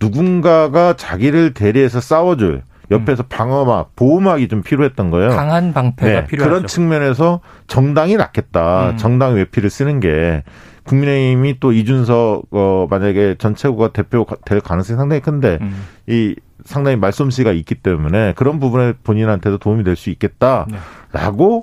누군가가 0.00 0.94
자기를 0.96 1.52
대리해서 1.52 2.00
싸워줄 2.00 2.62
옆에서 2.90 3.22
음. 3.22 3.28
방어막, 3.28 3.94
보호막이 3.94 4.48
좀 4.48 4.62
필요했던 4.62 5.10
거예요. 5.10 5.30
강한 5.30 5.72
방패가 5.72 6.20
네, 6.22 6.26
필요하죠. 6.26 6.50
그런 6.50 6.66
측면에서 6.66 7.40
정당이 7.68 8.16
낫겠다. 8.16 8.90
음. 8.90 8.96
정당 8.96 9.34
외피를 9.34 9.70
쓰는 9.70 10.00
게 10.00 10.42
국민의힘이 10.84 11.60
또 11.60 11.72
이준석 11.72 12.46
어 12.50 12.86
만약에 12.90 13.36
전 13.38 13.54
최고가 13.54 13.92
대표 13.92 14.26
될 14.44 14.60
가능성이 14.60 14.96
상당히 14.96 15.20
큰데 15.20 15.58
음. 15.60 15.84
이 16.08 16.34
상당히 16.64 16.96
말솜씨가 16.96 17.52
있기 17.52 17.74
때문에 17.76 18.34
그런 18.36 18.60
부분에 18.60 18.94
본인한테도 19.04 19.58
도움이 19.58 19.84
될 19.84 19.96
수 19.96 20.10
있겠다라고 20.10 20.66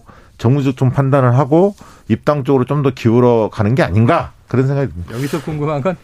네. 0.07 0.13
정무적 0.37 0.77
좀 0.77 0.91
판단을 0.91 1.37
하고 1.37 1.75
입당 2.09 2.43
쪽으로 2.43 2.65
좀 2.65 2.83
더 2.83 2.91
기울어 2.91 3.49
가는 3.51 3.73
게 3.75 3.83
아닌가 3.83 4.31
그런 4.47 4.67
생각이 4.67 4.91
듭니다. 4.91 5.15
여기서 5.15 5.41
궁금한 5.41 5.81
건 5.81 5.97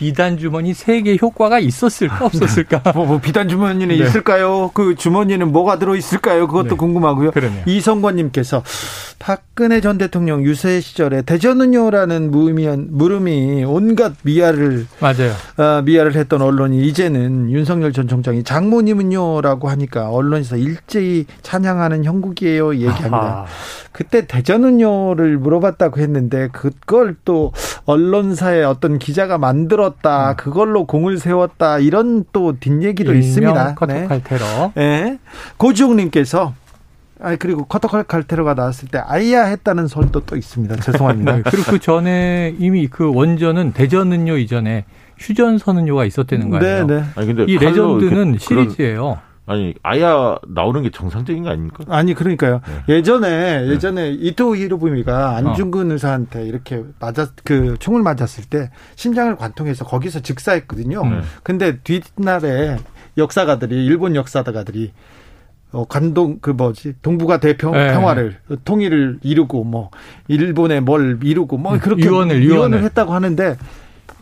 비단 0.00 0.38
주머니 0.38 0.72
세 0.72 1.02
개 1.02 1.16
효과가 1.20 1.58
있었을까 1.58 2.24
없었을까? 2.24 2.82
뭐, 2.96 3.04
뭐, 3.04 3.20
비단 3.20 3.48
주머니는 3.50 3.88
네. 3.88 4.02
있을까요? 4.02 4.70
그 4.72 4.94
주머니는 4.94 5.52
뭐가 5.52 5.78
들어 5.78 5.94
있을까요? 5.94 6.46
그것도 6.46 6.70
네. 6.70 6.76
궁금하고요. 6.76 7.32
그러네요. 7.32 7.62
이성권님께서 7.66 8.62
박근혜 9.18 9.82
전 9.82 9.98
대통령 9.98 10.42
유세 10.42 10.80
시절에 10.80 11.20
대전은요라는 11.22 12.30
물음이, 12.30 12.66
물음이 12.88 13.64
온갖 13.64 14.14
미아를 14.22 14.86
맞아요. 15.00 15.32
어, 15.58 15.82
미아를 15.82 16.14
했던 16.14 16.40
언론이 16.40 16.86
이제는 16.86 17.50
윤석열 17.50 17.92
전 17.92 18.08
총장이 18.08 18.42
장모님은요라고 18.44 19.68
하니까 19.68 20.08
언론에서 20.10 20.56
일제히 20.56 21.26
찬양하는 21.42 22.04
형국이에요 22.06 22.74
얘기합니다. 22.76 23.16
아하. 23.16 23.46
그때 23.92 24.26
대전은요를 24.26 25.36
물어봤다고 25.38 26.00
했는데 26.00 26.48
그걸 26.52 27.16
또 27.24 27.52
언론사에 27.84 28.62
어떤 28.62 28.98
기자가 28.98 29.36
만들 29.36 29.80
었다 29.90 30.30
음. 30.30 30.36
그걸로 30.36 30.86
공을 30.86 31.18
세웠다 31.18 31.78
이런 31.78 32.24
또 32.32 32.58
뒷얘기도 32.58 33.14
있습니다. 33.14 33.74
커터 33.74 34.06
칼테러. 34.08 34.72
네. 34.74 35.02
네. 35.02 35.18
고지용 35.56 35.96
님께서 35.96 36.54
아 37.22 37.36
그리고 37.36 37.64
커터칼 37.66 38.04
칼테로가 38.04 38.54
나왔을 38.54 38.88
때 38.88 38.98
아이야 38.98 39.44
했다는 39.44 39.88
설도 39.88 40.20
또 40.20 40.36
있습니다. 40.36 40.76
죄송합니다. 40.76 41.36
네, 41.36 41.42
그리고 41.48 41.70
그 41.70 41.78
전에 41.78 42.54
이미 42.58 42.88
그 42.88 43.12
원전은 43.12 43.72
대전은요 43.72 44.38
이전에 44.38 44.84
휴전선은요가 45.18 46.06
있었다는 46.06 46.48
거예요. 46.48 46.86
네, 46.86 46.94
네. 46.94 47.04
아니, 47.14 47.26
근데 47.26 47.44
이 47.44 47.58
레전드는 47.58 48.38
시리즈예요. 48.38 49.18
아니 49.50 49.74
아야 49.82 50.36
나오는 50.46 50.80
게 50.80 50.90
정상적인 50.90 51.42
거 51.42 51.50
아닙니까? 51.50 51.82
아니 51.88 52.14
그러니까요. 52.14 52.60
네. 52.86 52.94
예전에 52.94 53.62
네. 53.62 53.68
예전에 53.70 54.10
이토 54.10 54.54
히로부미가 54.54 55.36
안중근 55.38 55.90
어. 55.90 55.92
의사한테 55.94 56.46
이렇게 56.46 56.84
맞았 57.00 57.30
그 57.42 57.74
총을 57.80 58.00
맞았을 58.04 58.44
때 58.44 58.70
심장을 58.94 59.34
관통해서 59.34 59.84
거기서 59.84 60.20
즉사했거든요. 60.20 61.04
네. 61.04 61.20
근데 61.42 61.78
뒷날에 61.80 62.76
역사가들이 63.18 63.84
일본 63.84 64.14
역사가들이 64.14 64.92
어, 65.72 65.84
관동 65.84 66.38
그 66.40 66.50
뭐지 66.50 66.94
동북아 67.02 67.38
대평 67.38 67.72
네. 67.72 67.92
평화를 67.92 68.36
통일을 68.64 69.18
이루고 69.20 69.64
뭐 69.64 69.90
일본에 70.28 70.78
뭘 70.78 71.18
이루고 71.24 71.56
뭐 71.58 71.76
그렇게 71.80 72.04
유언을 72.04 72.44
유언을 72.44 72.84
했다고 72.84 73.12
하는데 73.12 73.56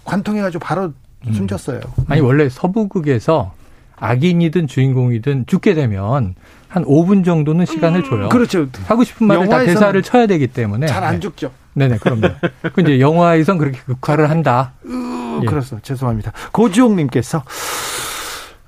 관통해가지고 0.06 0.64
바로 0.64 0.94
음. 1.26 1.32
숨졌어요. 1.34 1.80
아니 2.06 2.22
원래 2.22 2.48
서부극에서 2.48 3.57
악인이든 4.00 4.66
주인공이든 4.66 5.46
죽게 5.46 5.74
되면 5.74 6.34
한 6.68 6.84
5분 6.84 7.24
정도는 7.24 7.64
시간을 7.66 8.00
음, 8.00 8.10
줘요. 8.10 8.28
그렇죠. 8.28 8.66
하고 8.86 9.02
싶은 9.04 9.26
말을 9.26 9.48
다 9.48 9.64
대사를 9.64 10.00
쳐야 10.02 10.26
되기 10.26 10.46
때문에 10.48 10.86
잘 10.86 11.02
안 11.04 11.20
죽죠. 11.20 11.50
네. 11.74 11.86
네네, 11.88 11.98
그럼요. 11.98 12.28
그 12.74 12.80
이제 12.82 13.00
영화에선 13.00 13.56
그렇게 13.58 13.78
극화를 13.86 14.30
한다. 14.30 14.72
으, 14.84 15.40
예. 15.42 15.46
그렇소. 15.46 15.78
죄송합니다. 15.80 16.32
고주홍님께서 16.52 17.38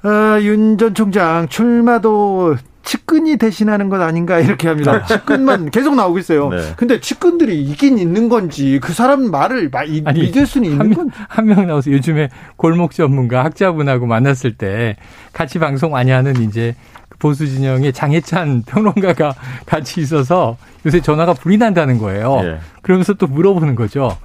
어, 0.03 0.41
윤전 0.41 0.95
총장 0.95 1.49
출마도 1.49 2.57
측근이 2.83 3.37
대신하는 3.37 3.89
것 3.89 4.01
아닌가 4.01 4.39
이렇게 4.41 4.69
합니다. 4.69 5.05
측근만 5.05 5.71
계속 5.71 5.95
나오고 5.95 6.19
있어요. 6.19 6.49
네. 6.49 6.73
근데 6.77 7.01
측근들이 7.01 7.63
있긴 7.63 7.99
있는 7.99 8.29
건지 8.29 8.79
그 8.83 8.93
사람 8.93 9.31
말을 9.31 9.71
아니, 9.75 10.01
믿을 10.01 10.47
수는 10.47 10.71
있는 10.71 10.95
건지 10.95 11.15
한 11.29 11.45
명 11.47 11.67
나와서 11.67 11.91
요즘에 11.93 12.29
골목 12.57 12.93
전문가 12.93 13.45
학자분하고 13.45 14.07
만났을 14.07 14.55
때 14.55 14.97
같이 15.33 15.59
방송 15.59 15.93
많이 15.93 16.11
하는 16.11 16.37
이제 16.43 16.75
그 17.09 17.19
보수 17.19 17.47
진영의 17.47 17.93
장혜찬 17.93 18.63
평론가가 18.67 19.35
같이 19.67 20.01
있어서 20.01 20.57
요새 20.87 21.01
전화가 21.01 21.35
불이 21.35 21.59
난다는 21.59 21.99
거예요. 21.99 22.41
네. 22.43 22.59
그러면서 22.83 23.13
또 23.15 23.27
물어보는 23.27 23.75
거죠. 23.75 24.17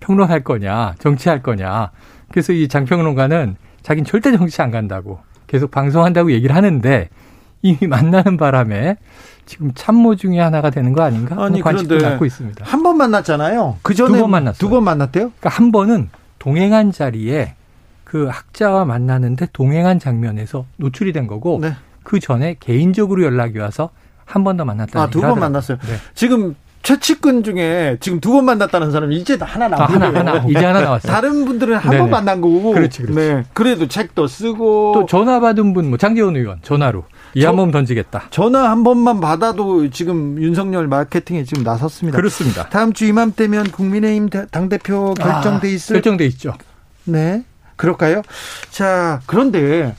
평론할 0.00 0.42
거냐, 0.42 0.94
정치할 0.98 1.42
거냐. 1.42 1.90
그래서 2.32 2.52
이 2.52 2.66
장평론가는 2.68 3.56
자기는 3.82 4.04
절대 4.04 4.36
정치 4.36 4.60
안 4.62 4.70
간다고 4.70 5.20
계속 5.46 5.70
방송한다고 5.70 6.32
얘기를 6.32 6.54
하는데 6.56 7.08
이미 7.62 7.78
만나는 7.86 8.36
바람에 8.36 8.96
지금 9.46 9.72
참모 9.74 10.14
중에 10.16 10.38
하나가 10.38 10.70
되는 10.70 10.92
거 10.92 11.02
아닌가? 11.02 11.36
아니 11.44 11.60
관심도 11.60 11.98
갖고 11.98 12.24
있습니다. 12.24 12.64
한 12.64 12.82
번 12.82 12.96
만났잖아요. 12.96 13.78
그 13.82 13.94
전에 13.94 14.12
두 14.12 14.20
번 14.20 14.30
만났어요. 14.30 14.58
두 14.58 14.70
번 14.70 14.84
만났대요? 14.84 15.24
그러니까 15.38 15.48
한 15.50 15.72
번은 15.72 16.08
동행한 16.38 16.92
자리에 16.92 17.54
그 18.04 18.26
학자와 18.26 18.84
만나는데 18.84 19.48
동행한 19.52 19.98
장면에서 19.98 20.66
노출이 20.76 21.12
된 21.12 21.26
거고 21.26 21.58
네. 21.60 21.74
그 22.02 22.18
전에 22.20 22.56
개인적으로 22.60 23.24
연락이 23.24 23.58
와서 23.58 23.90
한 24.24 24.44
번 24.44 24.56
더 24.56 24.64
만났다. 24.64 25.02
아, 25.02 25.10
두 25.10 25.20
번 25.20 25.38
만났어요. 25.40 25.78
네. 25.78 25.94
지금 26.14 26.54
최측근 26.82 27.42
중에 27.42 27.98
지금 28.00 28.20
두 28.20 28.32
번 28.32 28.44
만났다는 28.46 28.90
사람이 28.90 29.16
이제 29.16 29.36
하나 29.40 29.68
나왔어요. 29.68 29.98
아, 30.02 30.06
하나, 30.08 30.18
하나, 30.32 30.44
이제 30.48 30.64
하나 30.64 30.80
나왔어요. 30.80 31.12
다른 31.12 31.44
분들은 31.44 31.76
한 31.76 31.98
번 31.98 32.10
만난 32.10 32.40
거고. 32.40 32.72
그렇지, 32.72 33.02
그렇지. 33.02 33.18
네. 33.20 33.44
그래도 33.52 33.86
책도 33.88 34.26
쓰고. 34.28 34.92
또 34.94 35.06
전화 35.06 35.40
받은 35.40 35.74
분, 35.74 35.88
뭐 35.90 35.98
장재원 35.98 36.36
의원 36.36 36.58
전화로 36.62 37.04
이한번 37.34 37.70
던지겠다. 37.70 38.24
전화 38.30 38.70
한 38.70 38.82
번만 38.82 39.20
받아도 39.20 39.88
지금 39.90 40.40
윤석열 40.42 40.86
마케팅에 40.88 41.44
지금 41.44 41.62
나섰습니다. 41.62 42.16
그렇습니다. 42.16 42.68
다음 42.68 42.92
주 42.92 43.06
이맘때면 43.06 43.70
국민의힘 43.70 44.28
당 44.50 44.68
대표 44.68 45.14
결정돼 45.14 45.68
아, 45.68 45.70
있을. 45.70 45.96
아, 45.96 45.98
결정돼 46.00 46.26
있죠. 46.26 46.54
네. 47.04 47.44
그럴까요? 47.76 48.22
자, 48.70 49.20
그런데 49.26 49.94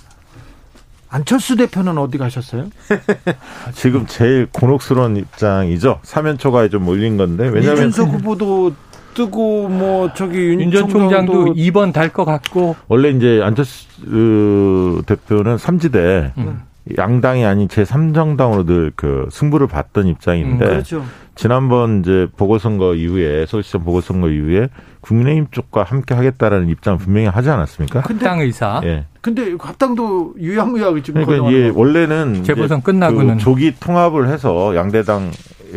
안철수 1.09 1.55
대표는 1.55 1.97
어디 1.97 2.17
가셨어요? 2.17 2.69
지금 3.73 4.05
제일 4.07 4.47
곤혹스러운 4.51 5.17
입장이죠. 5.17 5.99
사면초가에 6.03 6.69
좀 6.69 6.83
몰린 6.85 7.17
건데 7.17 7.47
왜냐하면 7.49 7.89
이준석 7.89 8.09
후보도 8.13 8.73
뜨고 9.13 9.67
뭐 9.67 10.13
저기 10.13 10.37
윤 10.37 10.71
전 10.71 10.87
총장도 10.87 11.55
2번 11.55 11.91
달 11.91 12.09
것 12.13 12.23
같고 12.23 12.77
원래 12.87 13.09
이제 13.09 13.41
안철수 13.43 15.03
대표는 15.05 15.57
삼지대 15.57 16.31
음. 16.37 16.61
양당이 16.97 17.45
아닌 17.45 17.69
제 17.69 17.83
3정당으로 17.83 18.65
늘 18.65 18.91
그 18.95 19.27
승부를 19.31 19.67
봤던 19.67 20.07
입장인데 20.07 20.65
음, 20.65 20.69
그렇죠. 20.69 21.03
지난번 21.35 22.01
이제 22.01 22.27
보궐선거 22.37 22.93
이후에 22.95 23.45
서울시장 23.45 23.83
보궐선거 23.83 24.29
이후에 24.29 24.69
국민의힘 25.01 25.47
쪽과 25.51 25.83
함께 25.83 26.13
하겠다라는 26.13 26.69
입장 26.69 26.97
분명히 26.97 27.27
하지 27.27 27.49
않았습니까? 27.49 28.01
합당 28.01 28.41
의사. 28.41 28.81
예. 28.83 29.05
근데 29.21 29.55
합당도 29.59 30.35
유야무야하게 30.39 31.03
지금 31.03 31.23
그러니까 31.25 31.51
예, 31.53 31.69
원래는 31.69 32.43
재보선 32.43 32.81
끝나고는 32.81 33.37
그 33.37 33.43
조기 33.43 33.75
통합을 33.79 34.27
해서 34.27 34.75
양대당 34.75 35.31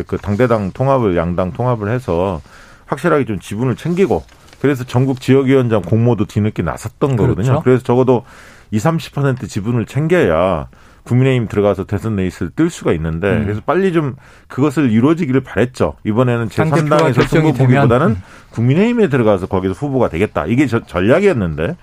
그 0.06 0.16
당대당 0.18 0.72
통합을 0.72 1.16
양당 1.16 1.52
통합을 1.52 1.88
해서 1.90 2.40
확실하게 2.86 3.24
좀 3.26 3.38
지분을 3.38 3.76
챙기고 3.76 4.22
그래서 4.60 4.82
전국 4.84 5.20
지역위원장 5.20 5.82
공모도 5.82 6.24
뒤늦게 6.24 6.62
나섰던 6.62 7.16
거거든요. 7.16 7.44
그렇죠. 7.46 7.62
그래서 7.62 7.82
적어도 7.84 8.24
20, 8.70 8.90
30% 9.12 9.48
지분을 9.48 9.86
챙겨야 9.86 10.66
국민의힘 11.04 11.48
들어가서 11.48 11.84
대선 11.84 12.16
레이스를 12.16 12.50
뜰 12.56 12.70
수가 12.70 12.92
있는데 12.92 13.30
음. 13.30 13.44
그래서 13.44 13.60
빨리 13.64 13.92
좀 13.92 14.16
그것을 14.48 14.90
이루어지기를 14.90 15.42
바랬죠. 15.42 15.94
이번에는 16.04 16.48
제3당에서 16.48 17.28
승부 17.28 17.52
보기보다는 17.52 18.08
음. 18.08 18.22
국민의힘에 18.50 19.08
들어가서 19.08 19.46
거기서 19.46 19.74
후보가 19.74 20.08
되겠다. 20.08 20.46
이게 20.46 20.66
저, 20.66 20.80
전략이었는데 20.84 21.76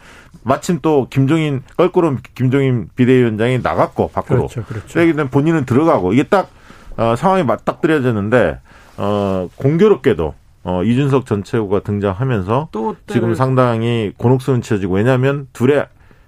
마침 0.44 0.80
또 0.82 1.08
김종인 1.10 1.62
껄끄러운 1.78 2.20
김종인 2.34 2.90
비대위원장이 2.96 3.60
나갔고 3.60 4.10
밖으로. 4.10 4.48
그렇죠, 4.48 4.64
그렇죠. 4.64 4.88
그러기 4.94 5.30
본인은 5.30 5.66
들어가고 5.66 6.14
이게 6.14 6.24
딱 6.24 6.50
어, 6.98 7.16
상황이 7.16 7.44
맞닥뜨려졌는데 7.44 8.60
어, 8.98 9.50
공교롭게도 9.56 10.34
어, 10.64 10.84
이준석 10.84 11.26
전 11.26 11.44
최고가 11.44 11.82
등장하면서 11.82 12.70
또 12.72 12.96
지금 13.08 13.36
상당히 13.36 14.14
곤혹스러운 14.18 14.62
치어지고 14.62 14.96
왜냐하면 14.96 15.48
둘의 15.54 15.86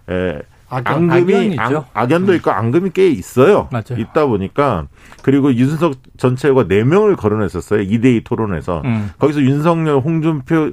에, 0.10 0.41
악연, 0.74 1.12
앙금이 1.12 1.58
악, 1.60 1.90
악연도 1.94 2.32
음. 2.32 2.36
있고 2.38 2.52
앙금이 2.52 2.92
꽤 2.94 3.10
있어요. 3.10 3.70
맞아요. 3.72 3.98
있다 3.98 4.26
보니까 4.26 4.88
그리고 5.22 5.54
윤석 5.54 5.96
전 6.18 6.36
최고가 6.36 6.66
4명을 6.66 7.16
거론했었어요. 7.18 7.82
2대2 7.84 8.24
토론에서. 8.24 8.82
음. 8.86 9.12
거기서 9.20 9.42
윤석열, 9.42 10.00
홍준표 10.00 10.72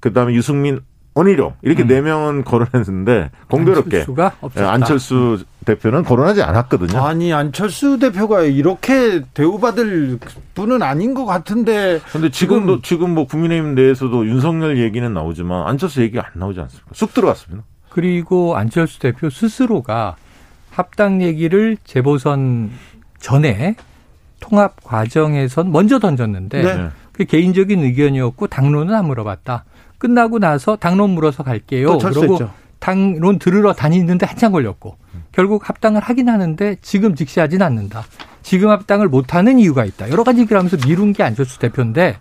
그다음에 0.00 0.34
유승민 0.34 0.80
원희룡 1.14 1.54
이렇게 1.62 1.84
음. 1.84 1.86
네 1.86 2.00
명은 2.00 2.44
거론했는데 2.44 3.30
공교롭게 3.48 3.98
안철수가 3.98 4.32
예, 4.58 4.62
안철수 4.62 5.44
대표는 5.64 6.02
거론하지 6.02 6.42
않았거든요. 6.42 7.00
아니 7.00 7.32
안철수 7.32 7.98
대표가 7.98 8.42
이렇게 8.42 9.22
대우받을 9.32 10.18
분은 10.54 10.82
아닌 10.82 11.14
것 11.14 11.24
같은데. 11.24 12.00
근데 12.12 12.30
지금도 12.30 12.82
지금, 12.82 12.82
지금 12.82 13.14
뭐 13.14 13.26
국민의힘 13.26 13.76
내에서도 13.76 14.26
윤석열 14.26 14.78
얘기는 14.78 15.14
나오지만 15.14 15.66
안철수 15.66 16.02
얘기가 16.02 16.26
안 16.26 16.32
나오지 16.34 16.60
않습니까? 16.60 16.90
쑥 16.92 17.14
들어갔습니다. 17.14 17.64
그리고 17.94 18.56
안철수 18.56 18.98
대표 18.98 19.30
스스로가 19.30 20.16
합당 20.72 21.22
얘기를 21.22 21.76
재보선 21.84 22.72
전에 23.20 23.76
통합 24.40 24.82
과정에선 24.82 25.70
먼저 25.70 26.00
던졌는데 26.00 26.62
네. 26.62 26.88
그 27.12 27.24
개인적인 27.24 27.84
의견이었고 27.84 28.48
당론은 28.48 28.92
안 28.92 29.06
물어봤다. 29.06 29.64
끝나고 29.98 30.40
나서 30.40 30.74
당론 30.74 31.10
물어서 31.10 31.44
갈게요. 31.44 31.98
그리고 31.98 32.40
당론 32.80 33.38
들으러 33.38 33.72
다니는데 33.72 34.26
한참 34.26 34.50
걸렸고 34.50 34.96
결국 35.30 35.68
합당을 35.68 36.00
하긴 36.02 36.28
하는데 36.28 36.76
지금 36.82 37.14
직시하진 37.14 37.62
않는다. 37.62 38.02
지금 38.42 38.70
합당을 38.70 39.06
못하는 39.06 39.60
이유가 39.60 39.84
있다. 39.84 40.10
여러 40.10 40.24
가지 40.24 40.40
얘기를 40.40 40.58
하면서 40.58 40.76
미룬 40.84 41.12
게 41.12 41.22
안철수 41.22 41.60
대표인데 41.60 42.16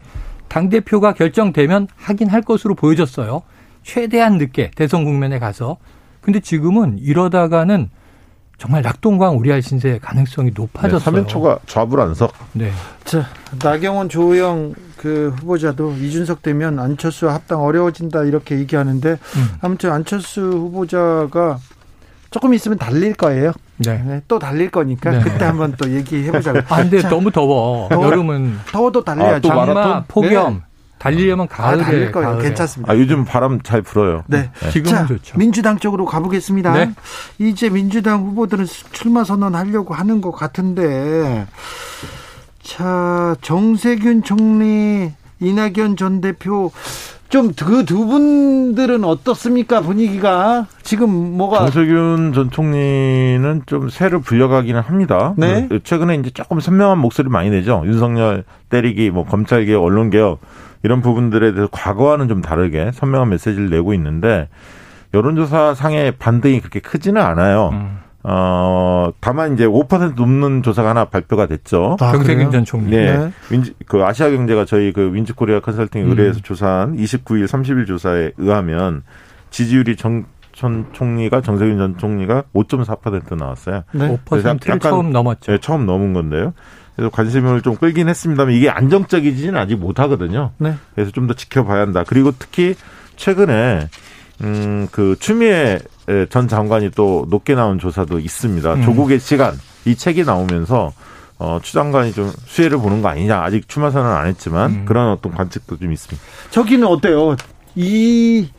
당 0.49 0.69
대표가 0.69 1.13
결정되면 1.13 1.87
하긴 1.95 2.29
할 2.29 2.43
것으로 2.43 2.75
보여졌어요. 2.75 3.41
최대한 3.83 4.37
늦게 4.37 4.71
대선 4.75 5.03
국면에 5.03 5.39
가서 5.39 5.77
근데 6.21 6.39
지금은 6.39 6.97
이러다가는 6.99 7.89
정말 8.57 8.81
낙동강 8.81 9.37
우리알 9.37 9.61
신세 9.61 9.99
가능성이 10.01 10.51
높아졌어요. 10.55 10.99
네, 10.99 11.03
사면초가 11.03 11.59
좌불안석. 11.65 12.31
네. 12.53 12.71
자, 13.03 13.25
나경원 13.61 14.07
조영 14.09 14.73
그 14.95 15.33
후보자도 15.37 15.93
이준석 15.93 16.41
되면 16.41 16.79
안철수 16.79 17.29
합당 17.29 17.61
어려워진다 17.61 18.23
이렇게 18.23 18.57
얘기하는데 18.59 19.09
음. 19.11 19.47
아무튼 19.59 19.91
안철수 19.91 20.41
후보자가 20.41 21.57
조금 22.31 22.53
있으면 22.53 22.77
달릴 22.77 23.13
거예요. 23.13 23.51
네. 23.77 24.01
네 24.01 24.21
또 24.27 24.39
달릴 24.39 24.69
거니까 24.71 25.11
네. 25.11 25.19
그때 25.19 25.43
한번 25.45 25.75
또 25.77 25.89
얘기해 25.91 26.31
보자고. 26.31 26.59
아, 26.69 26.77
근데 26.77 27.01
자, 27.01 27.09
너무 27.09 27.31
더워. 27.31 27.89
더워. 27.89 28.05
여름은 28.05 28.59
더워도 28.71 29.03
달려야죠. 29.03 29.51
아, 29.51 29.65
장마, 29.65 30.03
폭염. 30.07 30.61
네. 31.03 31.15
달리려면 31.15 31.47
가을에 31.47 31.81
아, 31.81 31.85
달릴 31.85 32.11
거예요. 32.11 32.29
가을에. 32.29 32.43
괜찮습니다. 32.43 32.91
아, 32.91 32.97
요즘 32.97 33.25
바람 33.25 33.61
잘 33.61 33.81
불어요. 33.81 34.23
네. 34.27 34.49
네. 34.61 34.69
지금은 34.69 35.07
좋죠. 35.07 35.37
민주당 35.37 35.77
쪽으로 35.77 36.05
가보겠습니다. 36.05 36.73
네. 36.73 36.91
이제 37.39 37.69
민주당 37.69 38.21
후보들은 38.21 38.65
출마 38.91 39.23
선언하려고 39.23 39.93
하는 39.93 40.21
것 40.21 40.31
같은데 40.31 41.45
자 42.61 43.35
정세균 43.41 44.23
총리, 44.23 45.11
이낙연 45.39 45.97
전 45.97 46.21
대표 46.21 46.71
좀그두 47.33 48.05
분들은 48.05 49.03
어떻습니까 49.03 49.81
분위기가 49.81 50.67
지금 50.83 51.09
뭐가 51.35 51.61
정세균 51.71 52.31
전 52.33 52.51
총리는 52.51 53.63
좀 53.65 53.89
새로 53.89 54.21
불려가기는 54.21 54.79
합니다. 54.79 55.33
네. 55.35 55.65
그 55.67 55.81
최근에 55.83 56.15
이제 56.15 56.29
조금 56.29 56.59
선명한 56.59 56.99
목소리 56.99 57.29
많이 57.29 57.49
내죠. 57.49 57.81
윤석열 57.85 58.43
때리기, 58.69 59.09
뭐 59.09 59.25
검찰 59.25 59.65
개혁, 59.65 59.83
언론 59.83 60.11
개혁 60.11 60.39
이런 60.83 61.01
부분들에 61.01 61.53
대해서 61.53 61.69
과거와는 61.71 62.27
좀 62.27 62.41
다르게 62.41 62.91
선명한 62.93 63.29
메시지를 63.29 63.69
내고 63.69 63.93
있는데 63.93 64.49
여론조사 65.13 65.75
상의 65.75 66.11
반등이 66.11 66.59
그렇게 66.59 66.79
크지는 66.79 67.21
않아요. 67.21 67.69
음. 67.73 67.99
어, 68.25 69.11
다만 69.19 69.53
이제 69.53 69.65
5% 69.65 70.15
넘는 70.15 70.63
조사가 70.63 70.89
하나 70.89 71.05
발표가 71.05 71.45
됐죠. 71.45 71.97
아, 71.99 72.11
정세균 72.13 72.51
전 72.51 72.63
총리. 72.63 72.91
네. 72.91 73.17
네. 73.17 73.31
윈지, 73.51 73.73
그 73.85 74.03
아시아 74.03 74.29
경제가 74.29 74.65
저희 74.65 74.93
그 74.93 75.13
윈즈 75.13 75.35
코리아 75.35 75.59
컨설팅 75.59 76.09
의뢰에서 76.09 76.39
음. 76.39 76.41
조사한 76.41 76.95
29일, 76.95 77.45
30일 77.45 77.85
조사에 77.85 78.31
의하면 78.37 79.03
지지율이 79.49 79.97
정, 79.97 80.25
전 80.53 80.87
총리가 80.93 81.41
정세균 81.41 81.77
전 81.77 81.97
총리가 81.97 82.43
5.4% 82.53 83.35
나왔어요. 83.35 83.83
네. 83.91 84.17
5%를 84.25 84.79
처음 84.79 85.11
넘었죠. 85.11 85.51
네, 85.51 85.57
처음 85.59 85.85
넘은 85.85 86.13
건데요. 86.13 86.53
그래서 86.95 87.09
관심을 87.09 87.61
좀 87.61 87.75
끌긴 87.75 88.07
했습니다만 88.09 88.53
이게 88.53 88.69
안정적이지는 88.69 89.57
아직 89.57 89.75
못하거든요. 89.77 90.51
네. 90.57 90.75
그래서 90.95 91.11
좀 91.11 91.27
더 91.27 91.33
지켜봐야 91.33 91.81
한다. 91.81 92.03
그리고 92.05 92.31
특히 92.37 92.75
최근에 93.15 93.87
음, 94.41 94.87
그 94.91 95.15
추미애 95.19 95.79
전 96.29 96.47
장관이 96.47 96.91
또 96.91 97.25
높게 97.29 97.55
나온 97.55 97.79
조사도 97.79 98.19
있습니다. 98.19 98.73
음. 98.73 98.83
조국의 98.83 99.19
시간 99.19 99.53
이 99.85 99.95
책이 99.95 100.23
나오면서 100.23 100.91
어, 101.39 101.59
추 101.63 101.73
장관이 101.73 102.13
좀 102.13 102.31
수혜를 102.45 102.77
보는 102.77 103.01
거 103.01 103.07
아니냐. 103.09 103.41
아직 103.41 103.67
추마 103.67 103.89
선언을 103.89 104.15
안 104.15 104.27
했지만 104.27 104.71
음. 104.71 104.85
그런 104.85 105.11
어떤 105.11 105.33
관측도 105.33 105.77
좀 105.77 105.91
있습니다. 105.91 106.23
저기는 106.51 106.85
어때요? 106.87 107.35
이 107.75 108.49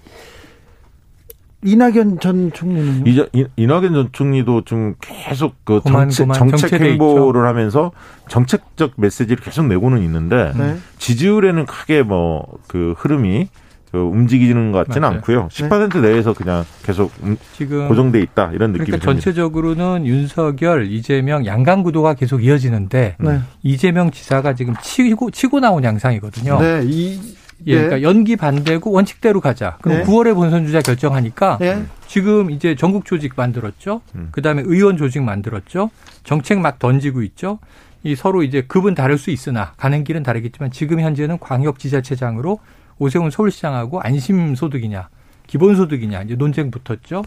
이낙연 1.65 2.21
전 2.21 2.53
총리는 2.53 3.07
이, 3.07 3.45
이낙연 3.57 3.93
전 3.95 4.09
총리도 4.13 4.63
좀 4.65 4.95
계속 5.01 5.55
그 5.65 5.81
정책, 5.87 6.33
정책 6.33 6.73
행보를 6.81 7.41
있죠. 7.41 7.47
하면서 7.49 7.93
정책적 8.29 8.93
메시지를 8.97 9.43
계속 9.43 9.67
내고는 9.67 10.03
있는데 10.03 10.53
네. 10.57 10.77
지지율에는 10.99 11.67
크게 11.67 12.03
뭐 12.03 12.45
그 12.69 12.95
흐름이 12.99 13.49
그 13.93 13.99
움직이는 13.99 14.73
것 14.73 14.79
같지는 14.79 15.03
맞아요. 15.03 15.17
않고요. 15.19 15.49
10% 15.53 16.01
네. 16.03 16.11
내에서 16.11 16.33
그냥 16.33 16.65
계속 16.83 17.13
지금 17.57 17.87
고정돼 17.87 18.21
있다 18.23 18.51
이런 18.53 18.73
느낌이 18.73 18.87
그러니까 18.87 18.99
듭니다. 18.99 19.05
전체적으로는 19.07 20.05
윤석열, 20.07 20.91
이재명 20.91 21.47
양강 21.47 21.85
구도가 21.85 22.15
계속 22.15 22.45
이어지는데 22.45 23.17
네. 23.21 23.41
이재명 23.63 24.11
지사가 24.11 24.55
지금 24.55 24.75
치고 24.83 25.31
치고 25.31 25.61
나온 25.61 25.85
양상이거든요. 25.85 26.59
네. 26.61 26.83
이 26.85 27.21
예, 27.67 27.75
그러니까 27.75 27.97
네. 27.97 28.03
연기 28.03 28.37
반대고 28.37 28.91
원칙대로 28.91 29.41
가자. 29.41 29.79
그럼 29.81 29.99
네. 29.99 30.05
9월에 30.05 30.35
본선 30.35 30.67
주자 30.67 30.81
결정하니까 30.81 31.59
네. 31.61 31.85
지금 32.07 32.51
이제 32.51 32.75
전국 32.75 33.05
조직 33.05 33.33
만들었죠. 33.37 34.03
음. 34.15 34.29
그다음에 34.33 34.63
의원 34.65 34.97
조직 34.97 35.23
만들었죠. 35.23 35.91
정책 36.25 36.61
막 36.61 36.79
던지고 36.79 37.23
있죠. 37.23 37.59
이 38.03 38.15
서로 38.15 38.43
이제 38.43 38.63
급은 38.63 38.95
다를 38.95 39.17
수 39.17 39.31
있으나 39.31 39.73
가는 39.77 40.05
길은 40.05 40.23
다르겠지만 40.23 40.71
지금 40.71 41.01
현재는 41.01 41.39
광역 41.39 41.79
지자체장으로 41.79 42.59
오세훈 42.99 43.31
서울시장하고 43.31 44.01
안심 44.01 44.55
소득이냐 44.55 45.09
기본 45.47 45.75
소득이냐 45.75 46.23
이제 46.23 46.35
논쟁 46.37 46.71
붙었죠. 46.71 47.25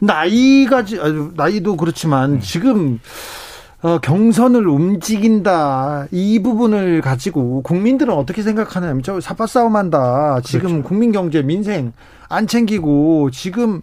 나이가 0.00 0.84
나이도 1.34 1.76
그렇지만 1.76 2.34
음. 2.34 2.40
지금 2.40 2.98
어, 3.82 3.98
경선을 3.98 4.68
움직인다 4.68 6.06
이 6.10 6.42
부분을 6.42 7.00
가지고 7.00 7.62
국민들은 7.62 8.12
어떻게 8.12 8.42
생각하냐면 8.42 9.02
저 9.02 9.20
사파 9.20 9.46
싸움한다 9.46 10.40
지금 10.44 10.68
그렇죠. 10.68 10.82
국민 10.88 11.12
경제 11.12 11.40
민생 11.42 11.92
안 12.28 12.46
챙기고 12.46 13.30
지금 13.30 13.80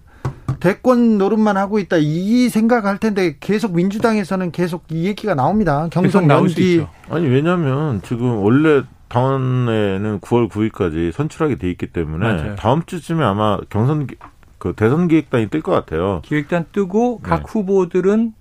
대권 0.60 1.18
노릇만 1.18 1.58
하고 1.58 1.80
있다 1.80 1.98
이 2.00 2.50
생각할 2.50 3.00
텐데 3.00 3.38
계속 3.39 3.76
민주당에서는 3.76 4.52
계속 4.52 4.84
이 4.89 5.06
얘기가 5.06 5.34
나옵니다 5.34 5.88
경선 5.91 6.30
연기 6.30 6.86
아니 7.10 7.28
왜냐하면 7.28 8.02
지금 8.04 8.38
원래 8.43 8.84
당원에는 9.10 10.20
9월 10.20 10.50
9일까지 10.50 11.12
선출하게 11.12 11.56
돼 11.58 11.72
있기 11.72 11.88
때문에 11.88 12.34
맞아요. 12.34 12.56
다음 12.56 12.84
주쯤에 12.86 13.24
아마 13.24 13.58
경선 13.70 14.08
그 14.60 14.74
대선 14.76 15.08
기획단이 15.08 15.50
뜰 15.50 15.62
것 15.62 15.72
같아요. 15.72 16.22
기획단 16.26 16.66
뜨고 16.72 17.20
각 17.20 17.38
네. 17.38 17.43
후보들은 17.48 18.34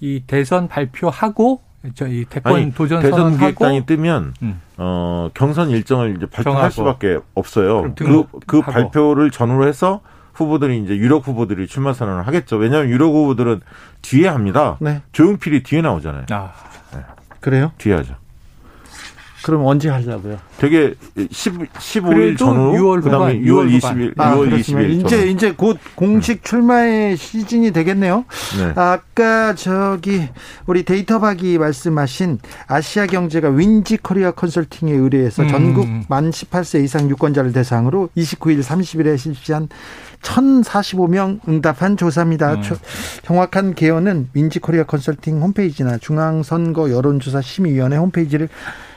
이 0.00 0.22
대선 0.26 0.68
발표하고 0.68 1.62
저희 1.94 2.24
대권 2.24 2.54
아니, 2.54 2.72
도전 2.74 3.00
대선 3.00 3.38
기획단이 3.38 3.86
뜨면 3.86 4.34
음. 4.42 4.60
어 4.76 5.30
경선 5.34 5.70
일정을 5.70 6.16
이제 6.16 6.26
발표할. 6.26 6.70
수밖에 6.70 7.18
없어요. 7.34 7.94
그, 7.94 8.24
그 8.46 8.60
발표를 8.60 9.30
전후로 9.30 9.66
해서 9.66 10.00
후보들이 10.34 10.82
이제 10.82 10.96
유력 10.96 11.26
후보들이 11.26 11.66
출마 11.66 11.92
선언을 11.92 12.26
하겠죠. 12.26 12.56
왜냐하면 12.56 12.90
유력 12.90 13.12
후보들은 13.12 13.60
뒤에 14.02 14.28
합니다. 14.28 14.76
네. 14.80 15.02
조용필이 15.12 15.62
뒤에 15.62 15.82
나오잖아요. 15.82 16.26
아. 16.30 16.52
네. 16.94 17.00
그래요? 17.40 17.72
뒤에 17.78 17.94
하죠. 17.94 18.14
그럼 19.42 19.64
언제 19.66 19.88
하려고요? 19.88 20.38
되게 20.58 20.94
10, 21.30 21.72
15일 21.72 22.36
전후 22.36 22.72
6월 22.78 23.02
그다음에 23.02 23.40
6월 23.40 23.78
20일, 23.78 24.14
아, 24.18 24.34
6월 24.36 24.58
20일 24.60 24.90
이제 24.90 25.08
전후. 25.08 25.26
이제 25.26 25.52
곧 25.56 25.78
공식 25.94 26.44
출마의 26.44 27.16
시즌이 27.16 27.70
되겠네요. 27.72 28.24
네. 28.58 28.72
아까 28.76 29.54
저기 29.54 30.28
우리 30.66 30.82
데이터박이 30.84 31.58
말씀하신 31.58 32.38
아시아 32.66 33.06
경제가 33.06 33.48
윈지 33.48 33.98
코리아 33.98 34.30
컨설팅에 34.32 34.92
의뢰해서 34.92 35.42
음. 35.44 35.48
전국 35.48 35.88
만 36.08 36.30
18세 36.30 36.84
이상 36.84 37.08
유권자를 37.08 37.52
대상으로 37.52 38.10
29일 38.16 38.62
30일에 38.62 39.16
실시한 39.16 39.68
1,045명 40.22 41.40
응답한 41.48 41.96
조사입니다. 41.96 42.54
음. 42.54 42.62
정확한 43.24 43.74
개요는 43.74 44.28
윈지 44.34 44.58
코리아 44.58 44.84
컨설팅 44.84 45.40
홈페이지나 45.40 45.96
중앙선거 45.96 46.90
여론조사 46.90 47.40
심의위원회 47.40 47.96
홈페이지를 47.96 48.48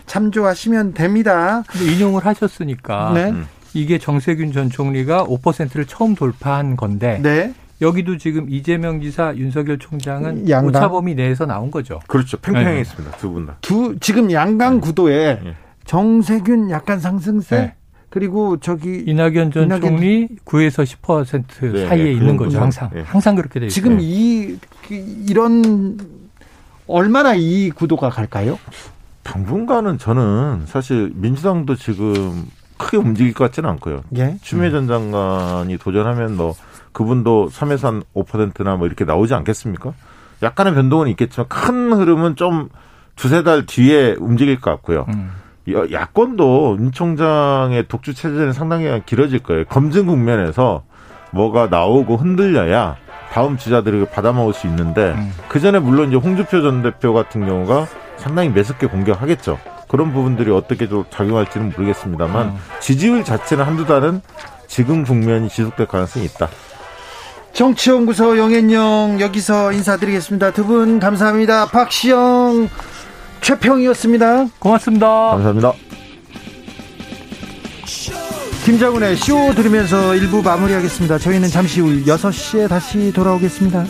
참조하시면 0.06 0.94
됩니다. 0.94 1.64
인용을 1.82 2.26
하셨으니까 2.26 3.12
네. 3.14 3.30
음. 3.32 3.48
이게 3.74 3.98
정세균 3.98 4.52
전 4.52 4.70
총리가 4.70 5.26
5%를 5.26 5.86
처음 5.86 6.16
돌파한 6.16 6.76
건데 6.76 7.20
네. 7.22 7.54
여기도 7.82 8.18
지금 8.18 8.48
이재명 8.50 9.02
지사, 9.02 9.34
윤석열 9.36 9.80
총장은 9.80 10.50
양당. 10.50 10.68
오차 10.70 10.90
범위 10.90 11.16
내에서 11.16 11.46
나온 11.46 11.72
거죠. 11.72 12.00
그렇죠. 12.08 12.38
팽팽했습니다. 12.38 13.12
네. 13.12 13.18
두분 13.18 13.46
다. 13.48 13.58
두 13.62 13.98
지금 14.00 14.32
양강 14.32 14.76
네. 14.76 14.80
구도에 14.80 15.40
네. 15.44 15.56
정세균 15.86 16.70
약간 16.70 17.00
상승세 17.00 17.56
네. 17.58 17.76
그리고 18.10 18.58
저기 18.60 19.04
이낙연 19.08 19.52
전 19.52 19.64
이낙연 19.64 19.82
총리 19.82 20.28
9에서 20.46 20.86
10% 20.86 21.88
사이에 21.90 22.12
있는 22.12 22.38
거죠. 22.38 22.60
항상 22.60 22.92
항상 23.06 23.36
그렇게 23.36 23.60
되죠. 23.60 23.74
지금 23.74 23.98
이 24.00 24.56
이런 25.28 25.98
얼마나 26.86 27.34
이 27.34 27.72
구도가 27.72 28.10
갈까요? 28.10 28.60
당분간은 29.24 29.98
저는 29.98 30.64
사실 30.66 31.12
민주당도 31.16 31.76
지금 31.76 32.46
크게 32.78 32.98
움직일 32.98 33.34
것 33.34 33.46
같지는 33.46 33.70
않고요. 33.72 34.04
예? 34.18 34.38
추미애 34.42 34.70
전 34.70 34.88
장관이 34.88 35.78
도전하면 35.78 36.36
뭐 36.36 36.54
그분도 36.92 37.50
3에서 37.50 37.84
한 37.84 38.04
5%나 38.14 38.76
뭐 38.76 38.88
이렇게 38.88 39.06
나오지 39.06 39.34
않겠습니까? 39.34 39.94
약간의 40.42 40.74
변동은 40.74 41.08
있겠지만 41.10 41.48
큰 41.48 41.94
흐름은 41.94 42.36
좀 42.36 42.70
두세 43.16 43.44
달 43.44 43.66
뒤에 43.66 44.16
움직일 44.20 44.60
것 44.60 44.72
같고요. 44.72 45.06
음. 45.10 45.32
야권도 45.92 46.78
윤 46.80 46.92
총장의 46.92 47.88
독주 47.88 48.14
체제는 48.14 48.52
상당히 48.52 49.02
길어질 49.06 49.40
거예요. 49.40 49.64
검증 49.66 50.08
국면에서 50.08 50.84
뭐가 51.32 51.68
나오고 51.68 52.18
흔들려야 52.18 52.98
다음 53.32 53.58
주자들이 53.58 54.06
받아먹을 54.06 54.54
수 54.54 54.68
있는데 54.68 55.14
음. 55.14 55.32
그 55.48 55.60
전에 55.60 55.80
물론 55.80 56.10
이제 56.10 56.18
홍주표 56.18 56.62
전 56.62 56.84
대표 56.84 57.14
같은 57.14 57.46
경우가 57.46 57.88
상당히 58.18 58.50
매섭게 58.50 58.88
공격하겠죠. 58.88 59.58
그런 59.88 60.12
부분들이 60.14 60.52
어떻게 60.52 60.88
좀 60.88 61.04
작용할지는 61.10 61.70
모르겠습니다만 61.76 62.48
음. 62.48 62.56
지지율 62.80 63.24
자체는 63.24 63.64
한두 63.66 63.86
달은 63.86 64.22
지금 64.68 65.04
국면이 65.04 65.50
지속될 65.50 65.88
가능성이 65.88 66.26
있다. 66.26 66.50
정치연구소 67.54 68.38
영앤영 68.40 69.18
여기서 69.20 69.72
인사드리겠습니다. 69.74 70.52
두 70.52 70.64
분 70.66 71.00
감사합니다. 71.00 71.68
박시영 71.68 72.70
최평이었습니다. 73.42 74.48
고맙습니다. 74.60 75.08
감사합니다. 75.08 75.74
김장훈의 78.66 79.18
쇼 79.18 79.54
들으면서 79.54 80.16
일부 80.16 80.42
마무리하겠습니다. 80.42 81.18
저희는 81.20 81.50
잠시 81.50 81.82
후 81.82 82.04
6시에 82.06 82.70
다시 82.70 83.12
돌아오겠습니다. 83.12 83.86